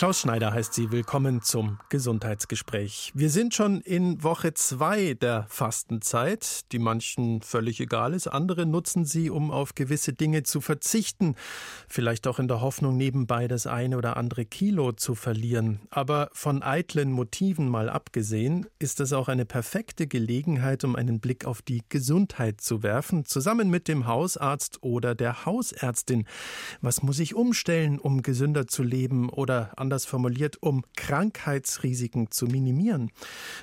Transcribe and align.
Klaus 0.00 0.20
Schneider 0.20 0.54
heißt 0.54 0.72
Sie. 0.72 0.92
Willkommen 0.92 1.42
zum 1.42 1.78
Gesundheitsgespräch. 1.90 3.12
Wir 3.14 3.28
sind 3.28 3.52
schon 3.52 3.82
in 3.82 4.22
Woche 4.22 4.54
zwei 4.54 5.12
der 5.12 5.44
Fastenzeit, 5.50 6.72
die 6.72 6.78
manchen 6.78 7.42
völlig 7.42 7.80
egal 7.80 8.14
ist. 8.14 8.26
Andere 8.26 8.64
nutzen 8.64 9.04
sie, 9.04 9.28
um 9.28 9.50
auf 9.50 9.74
gewisse 9.74 10.14
Dinge 10.14 10.42
zu 10.42 10.62
verzichten. 10.62 11.34
Vielleicht 11.86 12.26
auch 12.26 12.38
in 12.38 12.48
der 12.48 12.62
Hoffnung, 12.62 12.96
nebenbei 12.96 13.46
das 13.46 13.66
eine 13.66 13.98
oder 13.98 14.16
andere 14.16 14.46
Kilo 14.46 14.92
zu 14.92 15.14
verlieren. 15.14 15.80
Aber 15.90 16.30
von 16.32 16.62
eitlen 16.62 17.12
Motiven 17.12 17.68
mal 17.68 17.90
abgesehen, 17.90 18.68
ist 18.78 19.00
das 19.00 19.12
auch 19.12 19.28
eine 19.28 19.44
perfekte 19.44 20.06
Gelegenheit, 20.06 20.82
um 20.82 20.96
einen 20.96 21.20
Blick 21.20 21.44
auf 21.44 21.60
die 21.60 21.82
Gesundheit 21.90 22.62
zu 22.62 22.82
werfen, 22.82 23.26
zusammen 23.26 23.68
mit 23.68 23.86
dem 23.86 24.06
Hausarzt 24.06 24.82
oder 24.82 25.14
der 25.14 25.44
Hausärztin. 25.44 26.26
Was 26.80 27.02
muss 27.02 27.18
ich 27.18 27.34
umstellen, 27.34 27.98
um 27.98 28.22
gesünder 28.22 28.66
zu 28.66 28.82
leben 28.82 29.28
oder 29.28 29.78
anders 29.90 30.06
formuliert, 30.06 30.62
um 30.62 30.84
Krankheitsrisiken 30.94 32.30
zu 32.30 32.46
minimieren. 32.46 33.10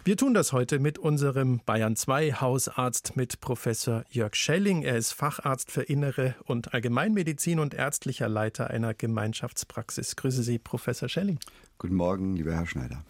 Wir 0.03 0.17
tun 0.17 0.33
das 0.33 0.51
heute 0.51 0.77
mit 0.77 0.99
unserem 0.99 1.61
Bayern 1.65 1.95
2 1.95 2.33
Hausarzt, 2.33 3.15
mit 3.15 3.39
Professor 3.39 4.03
Jörg 4.09 4.35
Schelling. 4.35 4.83
Er 4.83 4.97
ist 4.97 5.13
Facharzt 5.13 5.71
für 5.71 5.83
Innere 5.83 6.35
und 6.43 6.73
Allgemeinmedizin 6.73 7.59
und 7.61 7.73
ärztlicher 7.73 8.27
Leiter 8.27 8.69
einer 8.69 8.93
Gemeinschaftspraxis. 8.93 10.17
Grüße 10.17 10.43
Sie, 10.43 10.59
Professor 10.59 11.07
Schelling. 11.07 11.39
Guten 11.77 11.95
Morgen, 11.95 12.35
lieber 12.35 12.53
Herr 12.53 12.65
Schneider. 12.65 13.05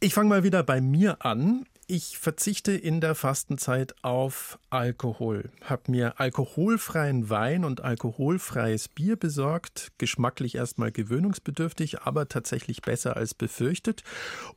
Ich 0.00 0.14
fange 0.14 0.30
mal 0.30 0.42
wieder 0.42 0.62
bei 0.62 0.80
mir 0.80 1.22
an. 1.26 1.66
Ich 1.92 2.18
verzichte 2.18 2.70
in 2.70 3.00
der 3.00 3.16
Fastenzeit 3.16 3.96
auf 4.02 4.60
Alkohol, 4.70 5.50
habe 5.60 5.90
mir 5.90 6.20
alkoholfreien 6.20 7.30
Wein 7.30 7.64
und 7.64 7.80
alkoholfreies 7.80 8.86
Bier 8.86 9.16
besorgt, 9.16 9.90
geschmacklich 9.98 10.54
erstmal 10.54 10.92
gewöhnungsbedürftig, 10.92 12.02
aber 12.02 12.28
tatsächlich 12.28 12.82
besser 12.82 13.16
als 13.16 13.34
befürchtet. 13.34 14.04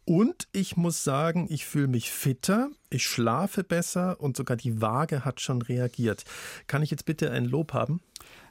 Und 0.06 0.48
ich 0.52 0.78
muss 0.78 1.03
sagen, 1.03 1.48
ich 1.50 1.66
fühle 1.66 1.88
mich 1.88 2.12
fitter, 2.12 2.70
ich 2.92 3.03
schlafe 3.03 3.64
besser 3.64 4.22
und 4.22 4.38
sogar 4.38 4.56
die 4.56 4.80
Waage 4.80 5.25
hat 5.25 5.42
schon 5.42 5.64
reagiert. 5.64 6.25
Kann 6.68 6.84
ich 6.84 6.92
jetzt 6.92 7.06
bitte 7.06 7.31
ein 7.31 7.45
Lob 7.45 7.73
haben? 7.73 8.00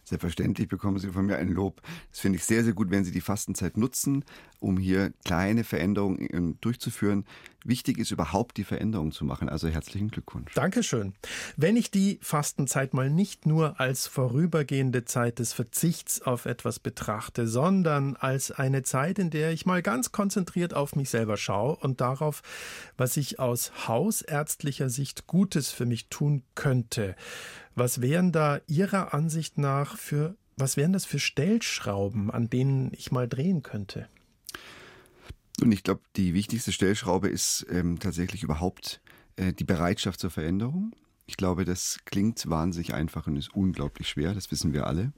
Selbstverständlich 0.04 0.68
bekommen 0.68 0.98
Sie 0.98 1.10
von 1.10 1.26
mir 1.26 1.36
ein 1.36 1.48
Lob. 1.48 1.80
Das 2.10 2.18
finde 2.18 2.38
ich 2.38 2.44
sehr, 2.44 2.64
sehr 2.64 2.72
gut, 2.72 2.90
wenn 2.90 3.04
Sie 3.04 3.12
die 3.12 3.20
Fastenzeit 3.20 3.76
nutzen, 3.76 4.24
um 4.58 4.76
hier 4.76 5.12
kleine 5.24 5.62
Veränderungen 5.62 6.58
durchzuführen. 6.60 7.24
Wichtig 7.64 7.98
ist 7.98 8.10
überhaupt 8.10 8.56
die 8.56 8.64
Veränderung 8.64 9.12
zu 9.12 9.24
machen. 9.24 9.48
Also 9.48 9.68
herzlichen 9.68 10.10
Glückwunsch. 10.10 10.52
Dankeschön. 10.54 11.14
Wenn 11.56 11.76
ich 11.76 11.90
die 11.90 12.18
Fastenzeit 12.20 12.92
mal 12.92 13.10
nicht 13.10 13.46
nur 13.46 13.78
als 13.78 14.06
vorübergehende 14.06 15.04
Zeit 15.04 15.38
des 15.38 15.52
Verzichts 15.52 16.22
auf 16.22 16.46
etwas 16.46 16.78
betrachte, 16.78 17.46
sondern 17.46 18.16
als 18.16 18.50
eine 18.50 18.82
Zeit, 18.82 19.18
in 19.18 19.30
der 19.30 19.52
ich 19.52 19.66
mal 19.66 19.82
ganz 19.82 20.12
konzentriert 20.12 20.74
auf 20.74 20.96
mich 20.96 21.10
selber 21.10 21.36
schaue 21.36 21.76
und 21.76 22.00
darauf, 22.00 22.42
was 22.96 23.16
ich 23.16 23.38
aus 23.38 23.86
hausärztlicher 23.86 24.88
Sicht 24.88 25.26
Gutes 25.26 25.70
für 25.70 25.86
mich 25.86 26.08
tun 26.08 26.42
könnte. 26.54 27.14
Was 27.74 28.00
wären 28.00 28.32
da 28.32 28.60
Ihrer 28.66 29.14
Ansicht 29.14 29.56
nach 29.58 29.96
für, 29.96 30.36
was 30.56 30.76
wären 30.76 30.92
das 30.92 31.04
für 31.04 31.18
Stellschrauben, 31.18 32.30
an 32.30 32.50
denen 32.50 32.92
ich 32.92 33.12
mal 33.12 33.28
drehen 33.28 33.62
könnte? 33.62 34.08
Und 35.62 35.70
ich 35.70 35.84
glaube, 35.84 36.00
die 36.16 36.34
wichtigste 36.34 36.72
Stellschraube 36.72 37.28
ist 37.28 37.64
ähm, 37.70 38.00
tatsächlich 38.00 38.42
überhaupt 38.42 39.00
äh, 39.36 39.52
die 39.52 39.64
Bereitschaft 39.64 40.18
zur 40.18 40.30
Veränderung. 40.30 40.92
Ich 41.26 41.36
glaube, 41.36 41.64
das 41.64 42.00
klingt 42.04 42.50
wahnsinnig 42.50 42.94
einfach 42.94 43.28
und 43.28 43.36
ist 43.36 43.54
unglaublich 43.54 44.08
schwer, 44.08 44.34
das 44.34 44.50
wissen 44.50 44.72
wir 44.72 44.88
alle. 44.88 45.12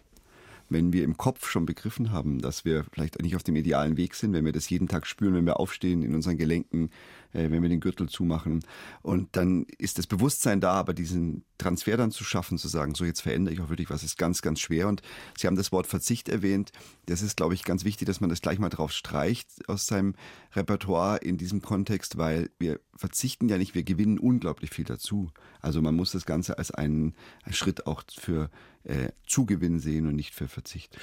Wenn 0.68 0.92
wir 0.92 1.04
im 1.04 1.16
Kopf 1.16 1.48
schon 1.48 1.64
begriffen 1.64 2.12
haben, 2.12 2.40
dass 2.40 2.66
wir 2.66 2.84
vielleicht 2.92 3.20
nicht 3.22 3.36
auf 3.36 3.42
dem 3.42 3.56
idealen 3.56 3.96
Weg 3.96 4.14
sind, 4.14 4.34
wenn 4.34 4.44
wir 4.44 4.52
das 4.52 4.68
jeden 4.68 4.86
Tag 4.86 5.06
spüren, 5.06 5.34
wenn 5.34 5.46
wir 5.46 5.58
aufstehen 5.58 6.02
in 6.02 6.14
unseren 6.14 6.36
Gelenken, 6.36 6.90
wenn 7.34 7.62
wir 7.62 7.68
den 7.68 7.80
Gürtel 7.80 8.08
zumachen. 8.08 8.64
Und 9.02 9.36
dann 9.36 9.66
ist 9.78 9.98
das 9.98 10.06
Bewusstsein 10.06 10.60
da, 10.60 10.72
aber 10.72 10.94
diesen 10.94 11.44
Transfer 11.58 11.96
dann 11.96 12.10
zu 12.10 12.24
schaffen, 12.24 12.58
zu 12.58 12.68
sagen, 12.68 12.94
so 12.94 13.04
jetzt 13.04 13.20
verändere 13.20 13.54
ich 13.54 13.60
auch 13.60 13.68
wirklich 13.68 13.90
was, 13.90 14.02
ist 14.02 14.18
ganz, 14.18 14.42
ganz 14.42 14.60
schwer. 14.60 14.88
Und 14.88 15.02
Sie 15.36 15.46
haben 15.46 15.56
das 15.56 15.72
Wort 15.72 15.86
Verzicht 15.86 16.28
erwähnt. 16.28 16.72
Das 17.06 17.22
ist, 17.22 17.36
glaube 17.36 17.54
ich, 17.54 17.64
ganz 17.64 17.84
wichtig, 17.84 18.06
dass 18.06 18.20
man 18.20 18.30
das 18.30 18.40
gleich 18.40 18.58
mal 18.58 18.70
drauf 18.70 18.92
streicht 18.92 19.68
aus 19.68 19.86
seinem 19.86 20.14
Repertoire 20.54 21.18
in 21.18 21.36
diesem 21.36 21.60
Kontext, 21.60 22.16
weil 22.16 22.50
wir 22.58 22.80
verzichten 22.96 23.48
ja 23.48 23.58
nicht, 23.58 23.74
wir 23.74 23.82
gewinnen 23.82 24.18
unglaublich 24.18 24.70
viel 24.70 24.84
dazu. 24.84 25.30
Also 25.60 25.82
man 25.82 25.94
muss 25.94 26.12
das 26.12 26.26
Ganze 26.26 26.58
als 26.58 26.70
einen, 26.70 27.14
einen 27.42 27.54
Schritt 27.54 27.86
auch 27.86 28.02
für 28.16 28.50
äh, 28.84 29.10
Zugewinn 29.26 29.78
sehen 29.80 30.06
und 30.06 30.14
nicht 30.14 30.34
für 30.34 30.48
Verzicht. 30.48 30.96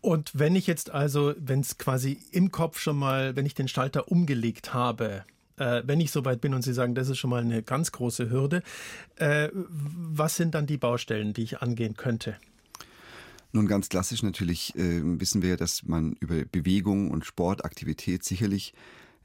Und 0.00 0.32
wenn 0.34 0.56
ich 0.56 0.66
jetzt 0.66 0.90
also, 0.90 1.34
wenn 1.38 1.60
es 1.60 1.78
quasi 1.78 2.18
im 2.32 2.50
Kopf 2.50 2.78
schon 2.78 2.98
mal, 2.98 3.36
wenn 3.36 3.46
ich 3.46 3.54
den 3.54 3.68
Schalter 3.68 4.10
umgelegt 4.10 4.74
habe, 4.74 5.24
äh, 5.56 5.82
wenn 5.84 6.00
ich 6.00 6.10
soweit 6.10 6.40
bin 6.40 6.54
und 6.54 6.62
Sie 6.62 6.72
sagen, 6.72 6.94
das 6.94 7.08
ist 7.08 7.18
schon 7.18 7.30
mal 7.30 7.42
eine 7.42 7.62
ganz 7.62 7.92
große 7.92 8.30
Hürde, 8.30 8.62
äh, 9.16 9.48
was 9.52 10.36
sind 10.36 10.54
dann 10.54 10.66
die 10.66 10.78
Baustellen, 10.78 11.32
die 11.32 11.42
ich 11.42 11.62
angehen 11.62 11.96
könnte? 11.96 12.36
Nun 13.52 13.66
ganz 13.66 13.88
klassisch 13.88 14.22
natürlich 14.22 14.74
äh, 14.76 15.00
wissen 15.02 15.42
wir, 15.42 15.56
dass 15.56 15.84
man 15.84 16.14
über 16.20 16.44
Bewegung 16.44 17.10
und 17.10 17.24
Sportaktivität 17.24 18.22
sicherlich 18.24 18.74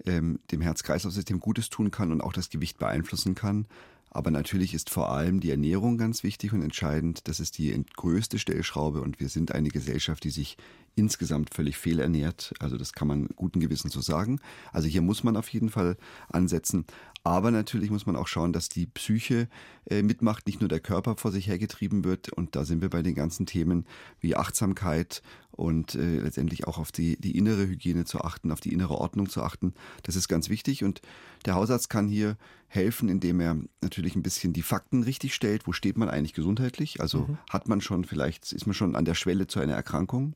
ähm, 0.06 0.40
dem 0.52 0.62
Herz-Kreislauf-System 0.62 1.40
Gutes 1.40 1.70
tun 1.70 1.92
kann 1.92 2.12
und 2.12 2.22
auch 2.22 2.34
das 2.34 2.50
Gewicht 2.50 2.78
beeinflussen 2.78 3.36
kann. 3.36 3.68
Aber 4.10 4.30
natürlich 4.30 4.74
ist 4.74 4.90
vor 4.90 5.12
allem 5.12 5.40
die 5.40 5.52
Ernährung 5.52 5.98
ganz 5.98 6.24
wichtig 6.24 6.52
und 6.52 6.62
entscheidend. 6.62 7.28
Das 7.30 7.40
ist 7.40 7.58
die 7.58 7.84
größte 7.96 8.40
Stellschraube 8.40 9.02
und 9.02 9.20
wir 9.20 9.30
sind 9.30 9.54
eine 9.54 9.70
Gesellschaft, 9.70 10.24
die 10.26 10.32
sich 10.32 10.58
insgesamt 10.96 11.54
völlig 11.54 11.78
fehlernährt. 11.78 12.54
Also 12.60 12.78
das 12.78 12.94
kann 12.94 13.08
man 13.08 13.28
guten 13.36 13.60
Gewissen 13.60 13.90
so 13.90 14.02
sagen. 14.02 14.40
Also 14.72 14.88
hier 14.88 15.02
muss 15.02 15.24
man 15.24 15.38
auf 15.38 15.48
jeden 15.50 15.70
Fall 15.70 15.98
ansetzen. 16.30 16.86
Aber 17.24 17.52
natürlich 17.52 17.92
muss 17.92 18.06
man 18.06 18.16
auch 18.16 18.28
schauen, 18.28 18.52
dass 18.52 18.68
die 18.68 18.88
Psyche 18.88 19.48
äh, 19.86 20.02
mitmacht, 20.02 20.48
nicht 20.48 20.60
nur 20.60 20.70
der 20.70 20.80
Körper 20.80 21.16
vor 21.18 21.32
sich 21.32 21.48
hergetrieben 21.48 22.04
wird. 22.04 22.34
Und 22.34 22.56
da 22.56 22.66
sind 22.66 22.82
wir 22.82 22.90
bei 22.90 23.04
den 23.04 23.14
ganzen 23.14 23.46
Themen 23.46 23.86
wie 24.20 24.36
Achtsamkeit 24.36 25.22
und 25.52 25.96
äh, 25.96 26.20
letztendlich 26.20 26.68
auch 26.68 26.80
auf 26.80 26.92
die, 26.92 27.18
die 27.20 27.38
innere 27.38 27.68
Hygiene 27.68 28.06
zu 28.06 28.22
achten, 28.22 28.52
auf 28.52 28.60
die 28.60 28.74
innere 28.74 28.96
Ordnung 28.96 29.30
zu 29.30 29.44
achten. 29.44 29.74
Das 30.02 30.16
ist 30.16 30.28
ganz 30.28 30.50
wichtig. 30.50 30.84
Und 30.84 31.02
der 31.46 31.56
Hausarzt 31.56 31.90
kann 31.90 32.08
hier 32.08 32.38
helfen, 32.68 33.08
indem 33.08 33.40
er 33.40 33.58
natürlich 33.82 34.16
ein 34.16 34.24
bisschen 34.24 34.54
die 34.54 34.64
Fakten 34.64 35.04
richtig 35.04 35.36
stellt. 35.36 35.68
Wo 35.68 35.74
steht 35.74 35.98
man 35.98 36.10
eigentlich 36.10 36.34
gesundheitlich? 36.34 37.02
Also 37.02 37.28
mhm. 37.28 37.38
hat 37.50 37.68
man 37.68 37.82
schon 37.82 38.04
vielleicht, 38.04 38.52
ist 38.52 38.66
man 38.66 38.74
schon 38.74 38.96
an 38.96 39.06
der 39.06 39.16
Schwelle 39.16 39.46
zu 39.46 39.60
einer 39.60 39.76
Erkrankung? 39.76 40.36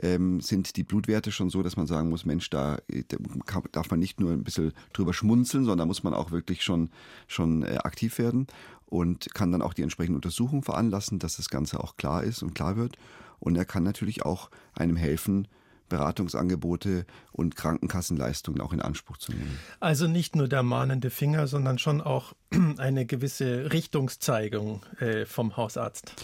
Ähm, 0.00 0.40
sind 0.40 0.76
die 0.76 0.84
Blutwerte 0.84 1.32
schon 1.32 1.50
so, 1.50 1.62
dass 1.62 1.76
man 1.76 1.86
sagen 1.86 2.08
muss, 2.08 2.24
Mensch, 2.24 2.50
da, 2.50 2.78
da 3.08 3.62
darf 3.72 3.90
man 3.90 4.00
nicht 4.00 4.20
nur 4.20 4.32
ein 4.32 4.44
bisschen 4.44 4.72
drüber 4.92 5.14
schmunzeln, 5.14 5.64
sondern 5.64 5.88
muss 5.88 6.02
man 6.02 6.14
auch 6.14 6.30
wirklich 6.30 6.62
schon, 6.62 6.90
schon 7.26 7.62
äh, 7.62 7.78
aktiv 7.78 8.18
werden 8.18 8.46
und 8.86 9.32
kann 9.34 9.52
dann 9.52 9.62
auch 9.62 9.74
die 9.74 9.82
entsprechende 9.82 10.16
Untersuchung 10.16 10.62
veranlassen, 10.62 11.18
dass 11.18 11.36
das 11.36 11.48
Ganze 11.48 11.80
auch 11.80 11.96
klar 11.96 12.24
ist 12.24 12.42
und 12.42 12.54
klar 12.54 12.76
wird. 12.76 12.96
Und 13.40 13.56
er 13.56 13.64
kann 13.64 13.82
natürlich 13.82 14.24
auch 14.24 14.50
einem 14.74 14.96
helfen, 14.96 15.48
Beratungsangebote 15.92 17.04
und 17.32 17.54
Krankenkassenleistungen 17.54 18.62
auch 18.62 18.72
in 18.72 18.80
Anspruch 18.80 19.18
zu 19.18 19.32
nehmen. 19.32 19.58
Also 19.78 20.06
nicht 20.08 20.36
nur 20.36 20.48
der 20.48 20.62
mahnende 20.62 21.10
Finger, 21.10 21.46
sondern 21.46 21.78
schon 21.78 22.00
auch 22.00 22.32
eine 22.78 23.04
gewisse 23.04 23.72
Richtungszeigung 23.72 24.82
äh, 25.00 25.26
vom 25.26 25.56
Hausarzt. 25.56 26.14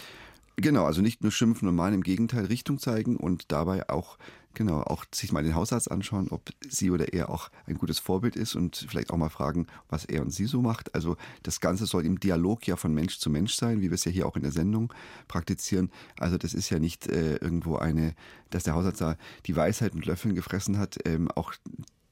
Genau, 0.60 0.86
also 0.86 1.02
nicht 1.02 1.22
nur 1.22 1.30
schimpfen 1.30 1.68
und 1.68 1.76
mahnen, 1.76 1.94
im 1.94 2.02
Gegenteil 2.02 2.46
Richtung 2.46 2.80
zeigen 2.80 3.16
und 3.16 3.52
dabei 3.52 3.88
auch 3.88 4.18
genau 4.54 4.82
auch 4.82 5.04
sich 5.14 5.30
mal 5.30 5.44
den 5.44 5.54
Hausarzt 5.54 5.88
anschauen, 5.88 6.30
ob 6.30 6.50
sie 6.68 6.90
oder 6.90 7.12
er 7.12 7.30
auch 7.30 7.48
ein 7.66 7.78
gutes 7.78 8.00
Vorbild 8.00 8.34
ist 8.34 8.56
und 8.56 8.86
vielleicht 8.88 9.10
auch 9.10 9.16
mal 9.16 9.28
fragen, 9.28 9.68
was 9.88 10.04
er 10.04 10.20
und 10.20 10.32
sie 10.32 10.46
so 10.46 10.60
macht. 10.60 10.96
Also 10.96 11.16
das 11.44 11.60
Ganze 11.60 11.86
soll 11.86 12.04
im 12.04 12.18
Dialog 12.18 12.66
ja 12.66 12.74
von 12.74 12.92
Mensch 12.92 13.20
zu 13.20 13.30
Mensch 13.30 13.54
sein, 13.54 13.80
wie 13.80 13.90
wir 13.90 13.94
es 13.94 14.04
ja 14.04 14.10
hier 14.10 14.26
auch 14.26 14.34
in 14.34 14.42
der 14.42 14.50
Sendung 14.50 14.92
praktizieren. 15.28 15.92
Also 16.18 16.38
das 16.38 16.54
ist 16.54 16.70
ja 16.70 16.80
nicht 16.80 17.06
äh, 17.06 17.36
irgendwo 17.36 17.76
eine, 17.76 18.16
dass 18.50 18.64
der 18.64 18.74
Hausarzt 18.74 19.00
da 19.00 19.16
die 19.46 19.54
Weisheit 19.54 19.94
mit 19.94 20.06
Löffeln 20.06 20.34
gefressen 20.34 20.76
hat. 20.76 20.98
Ähm, 21.04 21.30
auch 21.30 21.52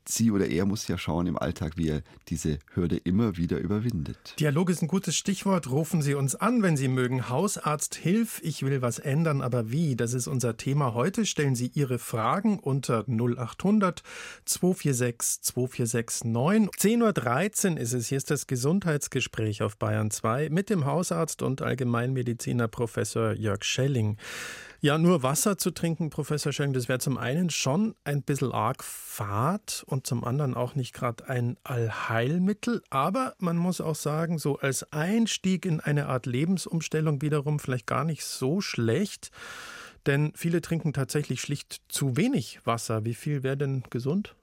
sie 0.09 0.31
oder 0.31 0.47
er 0.47 0.67
muss 0.67 0.89
ja 0.89 0.99
schauen 0.99 1.27
im 1.27 1.39
Alltag, 1.39 1.77
wie 1.77 1.89
er 1.89 2.03
diese 2.29 2.59
Hürde 2.75 2.97
immer 2.97 3.37
wieder 3.37 3.59
überwindet. 3.59 4.35
Dialog 4.39 4.71
ist 4.71 4.83
ein 4.83 4.89
gutes 4.89 5.17
Stichwort. 5.17 5.71
Rufen 5.71 6.03
Sie 6.03 6.15
uns 6.15 6.35
an, 6.35 6.63
wenn 6.63 6.77
Sie 6.77 6.89
mögen. 6.89 7.29
Hausarzt, 7.29 7.95
hilf, 7.95 8.41
ich 8.43 8.63
will 8.63 8.83
was 8.83 8.99
ändern, 8.99 9.43
aber 9.43 9.71
wie? 9.71 9.97
Das 9.97 10.13
ist 10.13 10.27
unser 10.27 10.57
Thema 10.57 10.95
heute. 10.95 11.27
Stellen 11.27 11.55
Sie 11.55 11.71
Ihre 11.75 11.99
Fragen 11.99 12.59
unter 12.59 13.05
0800 13.09 14.03
246 14.45 15.43
2469. 15.43 16.71
10.13 16.77 17.73
Uhr 17.73 17.79
ist 17.79 17.93
es. 17.93 18.09
Hier 18.09 18.19
ist 18.19 18.31
das 18.31 18.47
Gesundheitsgespräch 18.47 19.63
auf 19.63 19.77
Bayern 19.77 20.11
2 20.11 20.51
mit 20.51 20.71
dem 20.71 20.85
Hausarzt 20.85 21.43
und 21.43 21.63
Allgemeinmediziner 21.63 22.69
Professor 22.69 23.33
Jörg 23.33 23.65
Schelling. 23.65 24.17
Ja, 24.87 24.99
nur 24.99 25.25
Wasser 25.25 25.59
zu 25.59 25.73
trinken, 25.73 26.11
Professor 26.11 26.53
Schelling, 26.53 26.73
das 26.73 26.89
wäre 26.89 27.01
zum 27.01 27.19
einen 27.19 27.51
schon 27.51 27.97
ein 28.05 28.23
bisschen 28.23 28.53
arg 28.53 28.85
fad 28.85 29.83
und 29.89 30.07
zum 30.07 30.23
anderen 30.23 30.55
auch 30.55 30.77
nicht 30.77 30.93
gerade 30.93 31.29
ein 31.29 31.57
Allheilmittel. 31.65 32.85
Aber 32.89 33.35
man 33.41 33.57
muss 33.57 33.81
auch 33.81 33.97
sagen, 33.97 34.39
so 34.39 34.61
als 34.61 34.93
Einstieg 34.93 35.67
in 35.67 35.81
eine 35.81 36.07
Art 36.07 36.27
Lebensumstellung 36.27 37.21
wiederum 37.21 37.59
vielleicht 37.59 37.89
gar 37.89 38.05
nicht 38.05 38.25
so 38.25 38.61
schlecht. 38.61 39.33
Denn 40.07 40.33
viele 40.37 40.61
trinken 40.61 40.93
tatsächlich 40.93 41.41
schlicht 41.41 41.83
zu 41.89 42.17
wenig 42.17 42.61
Wasser. 42.65 43.05
Wie 43.05 43.15
viel 43.15 43.43
wäre 43.43 43.57
denn 43.57 43.83
gesund? 43.91 44.37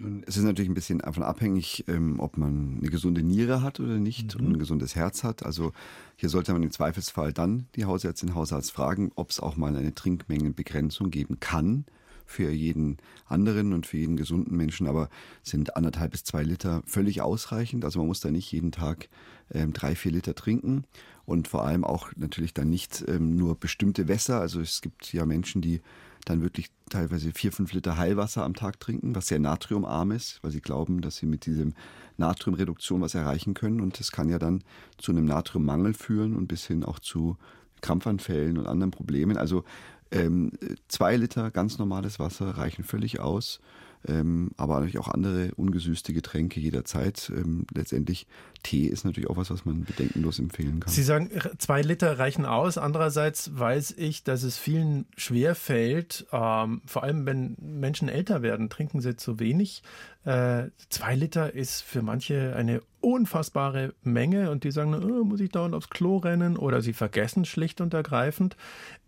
Nun, 0.00 0.24
es 0.26 0.38
ist 0.38 0.44
natürlich 0.44 0.70
ein 0.70 0.74
bisschen 0.74 1.00
davon 1.00 1.22
abhängig, 1.22 1.84
ähm, 1.86 2.20
ob 2.20 2.38
man 2.38 2.78
eine 2.78 2.88
gesunde 2.88 3.22
Niere 3.22 3.62
hat 3.62 3.80
oder 3.80 3.98
nicht 3.98 4.34
mhm. 4.38 4.46
und 4.46 4.52
ein 4.54 4.58
gesundes 4.58 4.96
Herz 4.96 5.24
hat. 5.24 5.44
Also 5.44 5.72
hier 6.16 6.30
sollte 6.30 6.54
man 6.54 6.62
im 6.62 6.70
Zweifelsfall 6.70 7.34
dann 7.34 7.66
die 7.76 7.84
Hausärztin, 7.84 8.34
Hausarzt 8.34 8.72
fragen, 8.72 9.12
ob 9.14 9.28
es 9.28 9.40
auch 9.40 9.58
mal 9.58 9.76
eine 9.76 9.94
Trinkmengenbegrenzung 9.94 11.10
geben 11.10 11.38
kann 11.38 11.84
für 12.24 12.50
jeden 12.50 12.96
anderen 13.26 13.74
und 13.74 13.86
für 13.86 13.98
jeden 13.98 14.16
gesunden 14.16 14.56
Menschen, 14.56 14.86
aber 14.86 15.10
sind 15.42 15.76
anderthalb 15.76 16.12
bis 16.12 16.24
zwei 16.24 16.44
Liter 16.44 16.82
völlig 16.86 17.20
ausreichend. 17.20 17.84
Also 17.84 17.98
man 17.98 18.08
muss 18.08 18.20
da 18.20 18.30
nicht 18.30 18.50
jeden 18.52 18.72
Tag 18.72 19.10
ähm, 19.52 19.74
drei, 19.74 19.94
vier 19.94 20.12
Liter 20.12 20.34
trinken 20.34 20.84
und 21.26 21.46
vor 21.46 21.66
allem 21.66 21.84
auch 21.84 22.10
natürlich 22.16 22.54
dann 22.54 22.70
nicht 22.70 23.04
ähm, 23.06 23.36
nur 23.36 23.54
bestimmte 23.54 24.08
Wässer. 24.08 24.40
Also 24.40 24.60
es 24.60 24.80
gibt 24.80 25.12
ja 25.12 25.26
Menschen, 25.26 25.60
die 25.60 25.82
dann 26.24 26.42
wirklich 26.42 26.70
teilweise 26.88 27.32
vier, 27.32 27.52
fünf 27.52 27.72
Liter 27.72 27.96
Heilwasser 27.96 28.44
am 28.44 28.54
Tag 28.54 28.80
trinken, 28.80 29.14
was 29.14 29.28
sehr 29.28 29.38
natriumarm 29.38 30.10
ist, 30.10 30.42
weil 30.42 30.50
sie 30.50 30.60
glauben, 30.60 31.00
dass 31.00 31.16
sie 31.16 31.26
mit 31.26 31.46
diesem 31.46 31.74
Natriumreduktion 32.16 33.00
was 33.00 33.14
erreichen 33.14 33.54
können. 33.54 33.80
Und 33.80 33.98
das 33.98 34.12
kann 34.12 34.28
ja 34.28 34.38
dann 34.38 34.62
zu 34.98 35.12
einem 35.12 35.24
Natriummangel 35.24 35.94
führen 35.94 36.36
und 36.36 36.46
bis 36.48 36.66
hin 36.66 36.84
auch 36.84 36.98
zu 36.98 37.36
Krampfanfällen 37.80 38.58
und 38.58 38.66
anderen 38.66 38.90
Problemen. 38.90 39.36
Also 39.36 39.64
ähm, 40.10 40.52
zwei 40.88 41.16
Liter 41.16 41.50
ganz 41.50 41.78
normales 41.78 42.18
Wasser 42.18 42.50
reichen 42.50 42.84
völlig 42.84 43.20
aus 43.20 43.60
ähm, 44.08 44.50
aber 44.56 44.74
natürlich 44.74 44.98
auch 44.98 45.08
andere 45.08 45.52
ungesüßte 45.56 46.12
Getränke 46.12 46.60
jederzeit. 46.60 47.30
Ähm, 47.34 47.66
letztendlich 47.74 48.26
Tee 48.62 48.86
ist 48.86 49.04
natürlich 49.04 49.28
auch 49.28 49.36
was, 49.36 49.50
was 49.50 49.64
man 49.64 49.84
bedenkenlos 49.84 50.38
empfehlen 50.38 50.80
kann. 50.80 50.92
Sie 50.92 51.02
sagen, 51.02 51.30
zwei 51.58 51.82
Liter 51.82 52.18
reichen 52.18 52.46
aus. 52.46 52.78
Andererseits 52.78 53.58
weiß 53.58 53.94
ich, 53.96 54.24
dass 54.24 54.42
es 54.42 54.58
vielen 54.58 55.06
schwer 55.16 55.54
fällt, 55.54 56.26
ähm, 56.32 56.82
vor 56.86 57.02
allem 57.02 57.26
wenn 57.26 57.56
Menschen 57.60 58.08
älter 58.08 58.42
werden, 58.42 58.70
trinken 58.70 59.00
sie 59.00 59.16
zu 59.16 59.38
wenig. 59.38 59.82
Äh, 60.24 60.68
zwei 60.88 61.14
Liter 61.14 61.54
ist 61.54 61.82
für 61.82 62.02
manche 62.02 62.54
eine 62.56 62.82
unfassbare 63.00 63.94
Menge 64.02 64.50
und 64.50 64.64
die 64.64 64.70
sagen, 64.70 64.94
oh, 64.94 65.24
muss 65.24 65.40
ich 65.40 65.50
dauernd 65.50 65.74
aufs 65.74 65.90
Klo 65.90 66.18
rennen 66.18 66.56
oder 66.56 66.82
sie 66.82 66.92
vergessen 66.92 67.44
schlicht 67.44 67.80
und 67.80 67.94
ergreifend. 67.94 68.56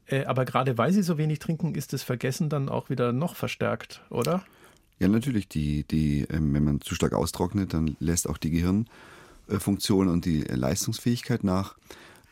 Äh, 0.06 0.24
aber 0.24 0.44
gerade 0.44 0.78
weil 0.78 0.92
sie 0.92 1.02
so 1.02 1.18
wenig 1.18 1.38
trinken, 1.38 1.74
ist 1.74 1.92
das 1.92 2.02
Vergessen 2.02 2.48
dann 2.48 2.68
auch 2.68 2.90
wieder 2.90 3.12
noch 3.12 3.36
verstärkt, 3.36 4.02
oder? 4.10 4.44
Ja, 5.02 5.08
natürlich. 5.08 5.48
Die, 5.48 5.82
die, 5.82 6.28
ähm, 6.30 6.54
wenn 6.54 6.62
man 6.62 6.80
zu 6.80 6.94
stark 6.94 7.12
austrocknet, 7.12 7.74
dann 7.74 7.96
lässt 7.98 8.28
auch 8.28 8.38
die 8.38 8.52
Gehirnfunktion 8.52 10.06
und 10.06 10.24
die 10.24 10.42
Leistungsfähigkeit 10.42 11.42
nach. 11.42 11.74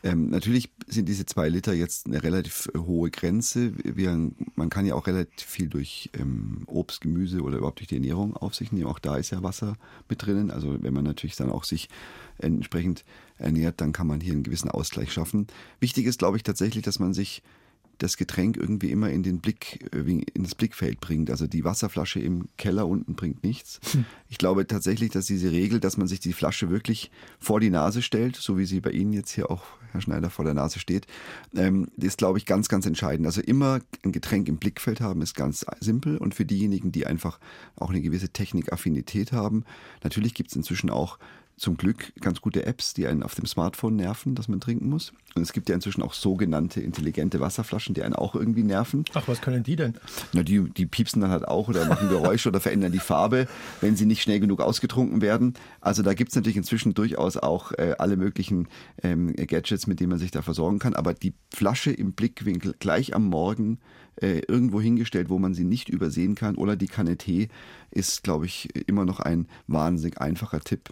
Ähm, 0.03 0.29
natürlich 0.29 0.69
sind 0.87 1.09
diese 1.09 1.25
zwei 1.25 1.49
Liter 1.49 1.73
jetzt 1.73 2.07
eine 2.07 2.23
relativ 2.23 2.69
hohe 2.73 3.11
Grenze. 3.11 3.73
Wir, 3.83 4.17
man 4.55 4.69
kann 4.69 4.85
ja 4.85 4.95
auch 4.95 5.05
relativ 5.07 5.45
viel 5.45 5.67
durch 5.67 6.11
ähm, 6.17 6.63
Obst, 6.67 7.01
Gemüse 7.01 7.41
oder 7.41 7.57
überhaupt 7.57 7.79
durch 7.79 7.89
die 7.89 7.95
Ernährung 7.95 8.37
auf 8.37 8.55
sich 8.55 8.71
nehmen. 8.71 8.87
Auch 8.87 8.99
da 8.99 9.17
ist 9.17 9.31
ja 9.31 9.43
Wasser 9.43 9.75
mit 10.07 10.25
drinnen. 10.25 10.49
Also 10.49 10.81
wenn 10.81 10.93
man 10.93 11.03
natürlich 11.03 11.35
dann 11.35 11.49
auch 11.49 11.65
sich 11.65 11.89
entsprechend 12.37 13.03
ernährt, 13.37 13.81
dann 13.81 13.91
kann 13.91 14.07
man 14.07 14.21
hier 14.21 14.31
einen 14.31 14.43
gewissen 14.43 14.71
Ausgleich 14.71 15.11
schaffen. 15.11 15.47
Wichtig 15.81 16.05
ist, 16.05 16.19
glaube 16.19 16.37
ich, 16.37 16.43
tatsächlich, 16.43 16.85
dass 16.85 16.99
man 16.99 17.13
sich 17.13 17.43
das 18.01 18.17
Getränk 18.17 18.57
irgendwie 18.57 18.91
immer 18.91 19.09
in 19.09 19.23
den 19.23 19.39
Blick, 19.39 19.89
äh, 19.93 19.99
in 19.99 20.43
das 20.43 20.55
Blickfeld 20.55 20.99
bringt. 20.99 21.29
Also 21.29 21.47
die 21.47 21.63
Wasserflasche 21.63 22.19
im 22.19 22.47
Keller 22.57 22.87
unten 22.87 23.15
bringt 23.15 23.43
nichts. 23.43 23.79
Hm. 23.91 24.05
Ich 24.29 24.37
glaube 24.37 24.65
tatsächlich, 24.67 25.11
dass 25.11 25.25
diese 25.25 25.51
Regel, 25.51 25.79
dass 25.79 25.97
man 25.97 26.07
sich 26.07 26.19
die 26.19 26.33
Flasche 26.33 26.69
wirklich 26.69 27.11
vor 27.39 27.59
die 27.59 27.69
Nase 27.69 28.01
stellt, 28.01 28.35
so 28.35 28.57
wie 28.57 28.65
sie 28.65 28.81
bei 28.81 28.91
Ihnen 28.91 29.13
jetzt 29.13 29.31
hier 29.31 29.51
auch, 29.51 29.63
Herr 29.91 30.01
Schneider, 30.01 30.29
vor 30.29 30.45
der 30.45 30.53
Nase 30.53 30.79
steht, 30.79 31.05
ähm, 31.55 31.89
ist, 31.97 32.17
glaube 32.17 32.37
ich, 32.37 32.45
ganz, 32.45 32.69
ganz 32.69 32.85
entscheidend. 32.85 33.25
Also 33.25 33.41
immer 33.41 33.79
ein 34.03 34.11
Getränk 34.11 34.47
im 34.47 34.57
Blickfeld 34.57 35.01
haben, 35.01 35.21
ist 35.21 35.35
ganz 35.35 35.65
simpel. 35.79 36.17
Und 36.17 36.33
für 36.33 36.45
diejenigen, 36.45 36.91
die 36.91 37.05
einfach 37.05 37.39
auch 37.75 37.89
eine 37.89 38.01
gewisse 38.01 38.29
Technikaffinität 38.29 39.31
haben, 39.31 39.65
natürlich 40.03 40.33
gibt 40.33 40.49
es 40.49 40.55
inzwischen 40.55 40.89
auch 40.89 41.19
zum 41.61 41.77
Glück 41.77 42.11
ganz 42.19 42.41
gute 42.41 42.65
Apps, 42.65 42.95
die 42.95 43.05
einen 43.05 43.21
auf 43.21 43.35
dem 43.35 43.45
Smartphone 43.45 43.95
nerven, 43.95 44.33
dass 44.33 44.47
man 44.47 44.59
trinken 44.59 44.89
muss. 44.89 45.13
Und 45.35 45.43
es 45.43 45.53
gibt 45.53 45.69
ja 45.69 45.75
inzwischen 45.75 46.01
auch 46.01 46.13
sogenannte 46.13 46.81
intelligente 46.81 47.39
Wasserflaschen, 47.39 47.93
die 47.93 48.01
einen 48.01 48.15
auch 48.15 48.33
irgendwie 48.33 48.63
nerven. 48.63 49.05
Ach, 49.13 49.27
was 49.27 49.41
können 49.41 49.61
die 49.61 49.75
denn? 49.75 49.93
Na, 50.33 50.41
die, 50.41 50.67
die 50.71 50.87
piepsen 50.87 51.21
dann 51.21 51.29
halt 51.29 51.47
auch 51.47 51.69
oder 51.69 51.85
machen 51.85 52.09
Geräusche 52.09 52.49
oder 52.49 52.59
verändern 52.59 52.91
die 52.91 52.99
Farbe, 52.99 53.47
wenn 53.79 53.95
sie 53.95 54.07
nicht 54.07 54.23
schnell 54.23 54.39
genug 54.39 54.59
ausgetrunken 54.59 55.21
werden. 55.21 55.53
Also 55.81 56.01
da 56.01 56.15
gibt 56.15 56.31
es 56.31 56.35
natürlich 56.35 56.57
inzwischen 56.57 56.95
durchaus 56.95 57.37
auch 57.37 57.73
äh, 57.73 57.93
alle 57.99 58.17
möglichen 58.17 58.67
ähm, 59.03 59.31
Gadgets, 59.35 59.85
mit 59.85 59.99
denen 59.99 60.09
man 60.09 60.19
sich 60.19 60.31
da 60.31 60.41
versorgen 60.41 60.79
kann. 60.79 60.95
Aber 60.95 61.13
die 61.13 61.33
Flasche 61.53 61.91
im 61.91 62.13
Blickwinkel 62.13 62.73
gleich 62.79 63.13
am 63.13 63.27
Morgen 63.27 63.77
äh, 64.15 64.39
irgendwo 64.47 64.81
hingestellt, 64.81 65.29
wo 65.29 65.37
man 65.37 65.53
sie 65.53 65.63
nicht 65.63 65.89
übersehen 65.89 66.33
kann, 66.33 66.55
oder 66.55 66.75
die 66.75 66.87
Kanne 66.87 67.17
Tee, 67.17 67.49
ist, 67.91 68.23
glaube 68.23 68.47
ich, 68.47 68.75
immer 68.87 69.05
noch 69.05 69.19
ein 69.19 69.47
wahnsinnig 69.67 70.19
einfacher 70.19 70.61
Tipp. 70.61 70.91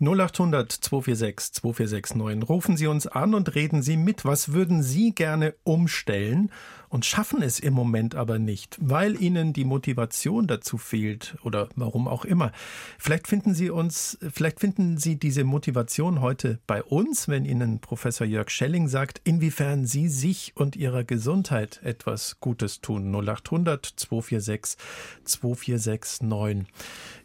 0800 0.00 0.70
246 0.70 1.52
2469. 1.54 2.48
Rufen 2.48 2.76
Sie 2.76 2.86
uns 2.86 3.06
an 3.06 3.34
und 3.34 3.54
reden 3.54 3.82
Sie 3.82 3.96
mit. 3.96 4.24
Was 4.24 4.52
würden 4.52 4.82
Sie 4.82 5.14
gerne 5.14 5.54
umstellen 5.64 6.50
und 6.88 7.04
schaffen 7.04 7.42
es 7.42 7.58
im 7.58 7.74
Moment 7.74 8.14
aber 8.14 8.38
nicht, 8.38 8.78
weil 8.80 9.20
Ihnen 9.20 9.52
die 9.52 9.64
Motivation 9.64 10.46
dazu 10.46 10.78
fehlt 10.78 11.36
oder 11.42 11.68
warum 11.74 12.06
auch 12.06 12.24
immer? 12.24 12.52
Vielleicht 12.98 13.26
finden 13.26 13.52
Sie 13.52 13.68
uns, 13.68 14.16
vielleicht 14.32 14.60
finden 14.60 14.96
Sie 14.96 15.16
diese 15.16 15.42
Motivation 15.42 16.20
heute 16.20 16.60
bei 16.68 16.82
uns, 16.82 17.26
wenn 17.26 17.44
Ihnen 17.44 17.80
Professor 17.80 18.26
Jörg 18.26 18.50
Schelling 18.50 18.86
sagt, 18.86 19.20
inwiefern 19.24 19.86
Sie 19.86 20.08
sich 20.08 20.52
und 20.54 20.76
Ihrer 20.76 21.02
Gesundheit 21.02 21.80
etwas 21.82 22.38
Gutes 22.38 22.80
tun. 22.80 23.12
0800 23.12 23.84
246 23.96 24.78
2469. 25.24 26.66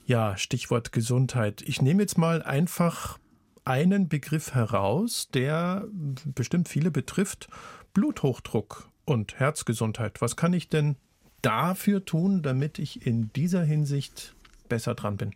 Ja, 0.09 0.38
Stichwort 0.38 0.91
Gesundheit. 0.91 1.61
Ich 1.61 1.83
nehme 1.83 2.01
jetzt 2.01 2.17
mal 2.17 2.41
einfach 2.41 3.19
einen 3.63 4.09
Begriff 4.09 4.56
heraus, 4.56 5.29
der 5.31 5.88
bestimmt 6.25 6.67
viele 6.67 6.89
betrifft. 6.89 7.47
Bluthochdruck 7.94 8.89
und 9.06 9.39
Herzgesundheit. 9.39 10.19
Was 10.19 10.35
kann 10.35 10.51
ich 10.53 10.67
denn 10.67 10.95
dafür 11.44 12.06
tun, 12.06 12.41
damit 12.41 12.79
ich 12.79 13.06
in 13.06 13.31
dieser 13.33 13.63
Hinsicht 13.63 14.33
besser 14.67 14.95
dran 14.95 15.17
bin? 15.17 15.35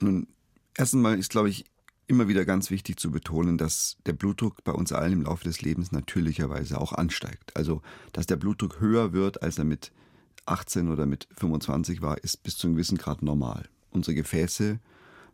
Nun, 0.00 0.28
erst 0.76 0.94
einmal 0.94 1.18
ist, 1.18 1.32
glaube 1.32 1.48
ich, 1.48 1.64
immer 2.06 2.28
wieder 2.28 2.44
ganz 2.44 2.70
wichtig 2.70 3.00
zu 3.00 3.10
betonen, 3.10 3.58
dass 3.58 3.96
der 4.06 4.12
Blutdruck 4.12 4.62
bei 4.62 4.70
uns 4.70 4.92
allen 4.92 5.14
im 5.14 5.22
Laufe 5.22 5.42
des 5.42 5.62
Lebens 5.62 5.90
natürlicherweise 5.90 6.80
auch 6.80 6.92
ansteigt. 6.92 7.56
Also, 7.56 7.82
dass 8.12 8.26
der 8.26 8.36
Blutdruck 8.36 8.78
höher 8.78 9.12
wird, 9.12 9.42
als 9.42 9.58
er 9.58 9.64
mit 9.64 9.90
18 10.46 10.88
oder 10.88 11.06
mit 11.06 11.28
25 11.36 12.02
war, 12.02 12.18
ist 12.18 12.42
bis 12.42 12.56
zu 12.56 12.66
einem 12.66 12.76
gewissen 12.76 12.98
Grad 12.98 13.22
normal. 13.22 13.68
Unsere 13.90 14.14
Gefäße 14.14 14.78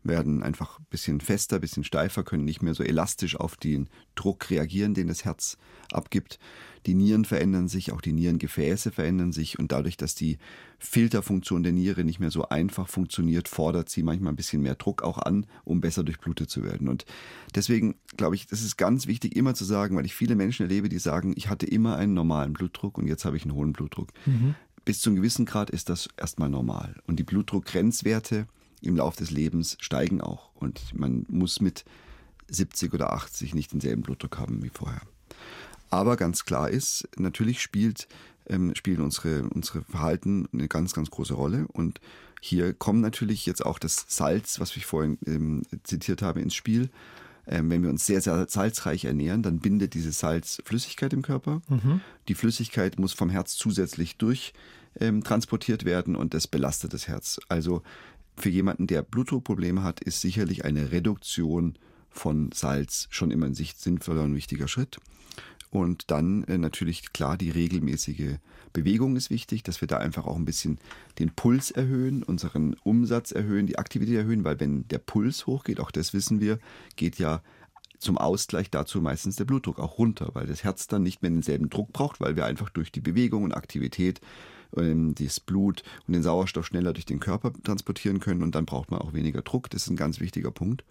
werden 0.04 0.42
einfach 0.42 0.78
ein 0.78 0.86
bisschen 0.90 1.20
fester, 1.20 1.56
ein 1.56 1.60
bisschen 1.60 1.84
steifer, 1.84 2.24
können 2.24 2.44
nicht 2.44 2.62
mehr 2.62 2.74
so 2.74 2.82
elastisch 2.82 3.36
auf 3.36 3.56
den 3.56 3.88
Druck 4.14 4.50
reagieren, 4.50 4.94
den 4.94 5.06
das 5.06 5.24
Herz 5.24 5.58
abgibt. 5.92 6.38
Die 6.86 6.94
Nieren 6.94 7.24
verändern 7.24 7.68
sich, 7.68 7.92
auch 7.92 8.00
die 8.00 8.12
Nierengefäße 8.12 8.90
verändern 8.90 9.30
sich 9.30 9.60
und 9.60 9.70
dadurch, 9.70 9.96
dass 9.96 10.16
die 10.16 10.38
Filterfunktion 10.80 11.62
der 11.62 11.70
Niere 11.70 12.02
nicht 12.02 12.18
mehr 12.18 12.32
so 12.32 12.48
einfach 12.48 12.88
funktioniert, 12.88 13.46
fordert 13.46 13.88
sie 13.88 14.02
manchmal 14.02 14.32
ein 14.32 14.36
bisschen 14.36 14.62
mehr 14.62 14.74
Druck 14.74 15.02
auch 15.02 15.18
an, 15.18 15.46
um 15.62 15.80
besser 15.80 16.02
durchblutet 16.02 16.50
zu 16.50 16.64
werden. 16.64 16.88
Und 16.88 17.04
deswegen 17.54 17.94
glaube 18.16 18.34
ich, 18.34 18.48
das 18.48 18.62
ist 18.62 18.76
ganz 18.76 19.06
wichtig 19.06 19.36
immer 19.36 19.54
zu 19.54 19.64
sagen, 19.64 19.96
weil 19.96 20.06
ich 20.06 20.14
viele 20.14 20.34
Menschen 20.34 20.64
erlebe, 20.64 20.88
die 20.88 20.98
sagen, 20.98 21.34
ich 21.36 21.48
hatte 21.48 21.66
immer 21.66 21.96
einen 21.96 22.14
normalen 22.14 22.52
Blutdruck 22.52 22.98
und 22.98 23.06
jetzt 23.06 23.24
habe 23.24 23.36
ich 23.36 23.44
einen 23.44 23.54
hohen 23.54 23.72
Blutdruck. 23.72 24.08
Mhm 24.26 24.56
bis 24.84 25.00
zu 25.00 25.10
einem 25.10 25.16
gewissen 25.16 25.46
Grad 25.46 25.70
ist 25.70 25.88
das 25.88 26.08
erstmal 26.16 26.48
normal. 26.48 26.96
Und 27.06 27.16
die 27.16 27.24
Blutdruckgrenzwerte 27.24 28.46
im 28.80 28.96
Laufe 28.96 29.18
des 29.18 29.30
Lebens 29.30 29.76
steigen 29.80 30.20
auch. 30.20 30.50
Und 30.54 30.80
man 30.94 31.24
muss 31.28 31.60
mit 31.60 31.84
70 32.48 32.92
oder 32.92 33.12
80 33.12 33.54
nicht 33.54 33.72
denselben 33.72 34.02
Blutdruck 34.02 34.38
haben 34.38 34.62
wie 34.62 34.70
vorher. 34.70 35.02
Aber 35.90 36.16
ganz 36.16 36.44
klar 36.44 36.70
ist, 36.70 37.08
natürlich 37.16 37.60
spielt, 37.60 38.08
ähm, 38.48 38.74
spielen 38.74 39.02
unsere, 39.02 39.44
unsere 39.48 39.82
Verhalten 39.82 40.48
eine 40.52 40.68
ganz, 40.68 40.94
ganz 40.94 41.10
große 41.10 41.34
Rolle. 41.34 41.66
Und 41.72 42.00
hier 42.40 42.74
kommt 42.74 43.00
natürlich 43.00 43.46
jetzt 43.46 43.64
auch 43.64 43.78
das 43.78 44.06
Salz, 44.08 44.58
was 44.58 44.76
ich 44.76 44.86
vorhin 44.86 45.18
ähm, 45.26 45.62
zitiert 45.84 46.22
habe, 46.22 46.40
ins 46.40 46.54
Spiel. 46.54 46.90
Ähm, 47.46 47.70
wenn 47.70 47.82
wir 47.82 47.90
uns 47.90 48.06
sehr, 48.06 48.20
sehr 48.20 48.46
salzreich 48.48 49.04
ernähren, 49.04 49.42
dann 49.42 49.58
bindet 49.58 49.94
diese 49.94 50.12
Salz 50.12 50.62
Flüssigkeit 50.64 51.12
im 51.12 51.22
Körper. 51.22 51.60
Mhm. 51.68 52.00
Die 52.28 52.34
Flüssigkeit 52.34 52.98
muss 52.98 53.12
vom 53.12 53.30
Herz 53.30 53.56
zusätzlich 53.56 54.16
durch 54.16 54.52
ähm, 55.00 55.24
transportiert 55.24 55.84
werden 55.84 56.16
und 56.16 56.34
das 56.34 56.46
belastet 56.46 56.92
das 56.92 57.08
Herz. 57.08 57.40
Also 57.48 57.82
für 58.36 58.48
jemanden, 58.48 58.86
der 58.86 59.02
Blutdruckprobleme 59.02 59.82
hat, 59.82 60.00
ist 60.00 60.20
sicherlich 60.20 60.64
eine 60.64 60.92
Reduktion 60.92 61.76
von 62.10 62.50
Salz 62.52 63.08
schon 63.10 63.30
immer 63.30 63.46
in 63.46 63.54
sich 63.54 63.74
sinnvoller 63.74 64.22
und 64.22 64.34
wichtiger 64.34 64.68
Schritt. 64.68 64.98
Und 65.72 66.10
dann 66.10 66.44
äh, 66.44 66.58
natürlich 66.58 67.14
klar 67.14 67.38
die 67.38 67.48
regelmäßige 67.48 68.36
Bewegung 68.74 69.16
ist 69.16 69.30
wichtig, 69.30 69.62
dass 69.62 69.80
wir 69.80 69.88
da 69.88 69.96
einfach 69.96 70.26
auch 70.26 70.36
ein 70.36 70.44
bisschen 70.44 70.78
den 71.18 71.34
Puls 71.34 71.70
erhöhen, 71.70 72.22
unseren 72.22 72.76
Umsatz 72.84 73.32
erhöhen, 73.32 73.66
die 73.66 73.78
Aktivität 73.78 74.16
erhöhen, 74.16 74.44
weil 74.44 74.60
wenn 74.60 74.86
der 74.88 74.98
Puls 74.98 75.46
hochgeht, 75.46 75.80
auch 75.80 75.90
das 75.90 76.12
wissen 76.12 76.40
wir, 76.40 76.58
geht 76.96 77.18
ja 77.18 77.42
zum 77.98 78.18
Ausgleich 78.18 78.70
dazu 78.70 79.00
meistens 79.00 79.36
der 79.36 79.46
Blutdruck 79.46 79.78
auch 79.78 79.96
runter, 79.96 80.28
weil 80.34 80.46
das 80.46 80.62
Herz 80.62 80.88
dann 80.88 81.04
nicht 81.04 81.22
mehr 81.22 81.30
denselben 81.30 81.70
Druck 81.70 81.90
braucht, 81.94 82.20
weil 82.20 82.36
wir 82.36 82.44
einfach 82.44 82.68
durch 82.68 82.92
die 82.92 83.00
Bewegung 83.00 83.44
und 83.44 83.54
Aktivität 83.54 84.20
ähm, 84.76 85.14
das 85.14 85.40
Blut 85.40 85.84
und 86.06 86.12
den 86.12 86.22
Sauerstoff 86.22 86.66
schneller 86.66 86.92
durch 86.92 87.06
den 87.06 87.18
Körper 87.18 87.50
transportieren 87.64 88.20
können 88.20 88.42
und 88.42 88.54
dann 88.54 88.66
braucht 88.66 88.90
man 88.90 89.00
auch 89.00 89.14
weniger 89.14 89.40
Druck. 89.40 89.70
Das 89.70 89.84
ist 89.84 89.88
ein 89.88 89.96
ganz 89.96 90.20
wichtiger 90.20 90.50
Punkt. 90.50 90.84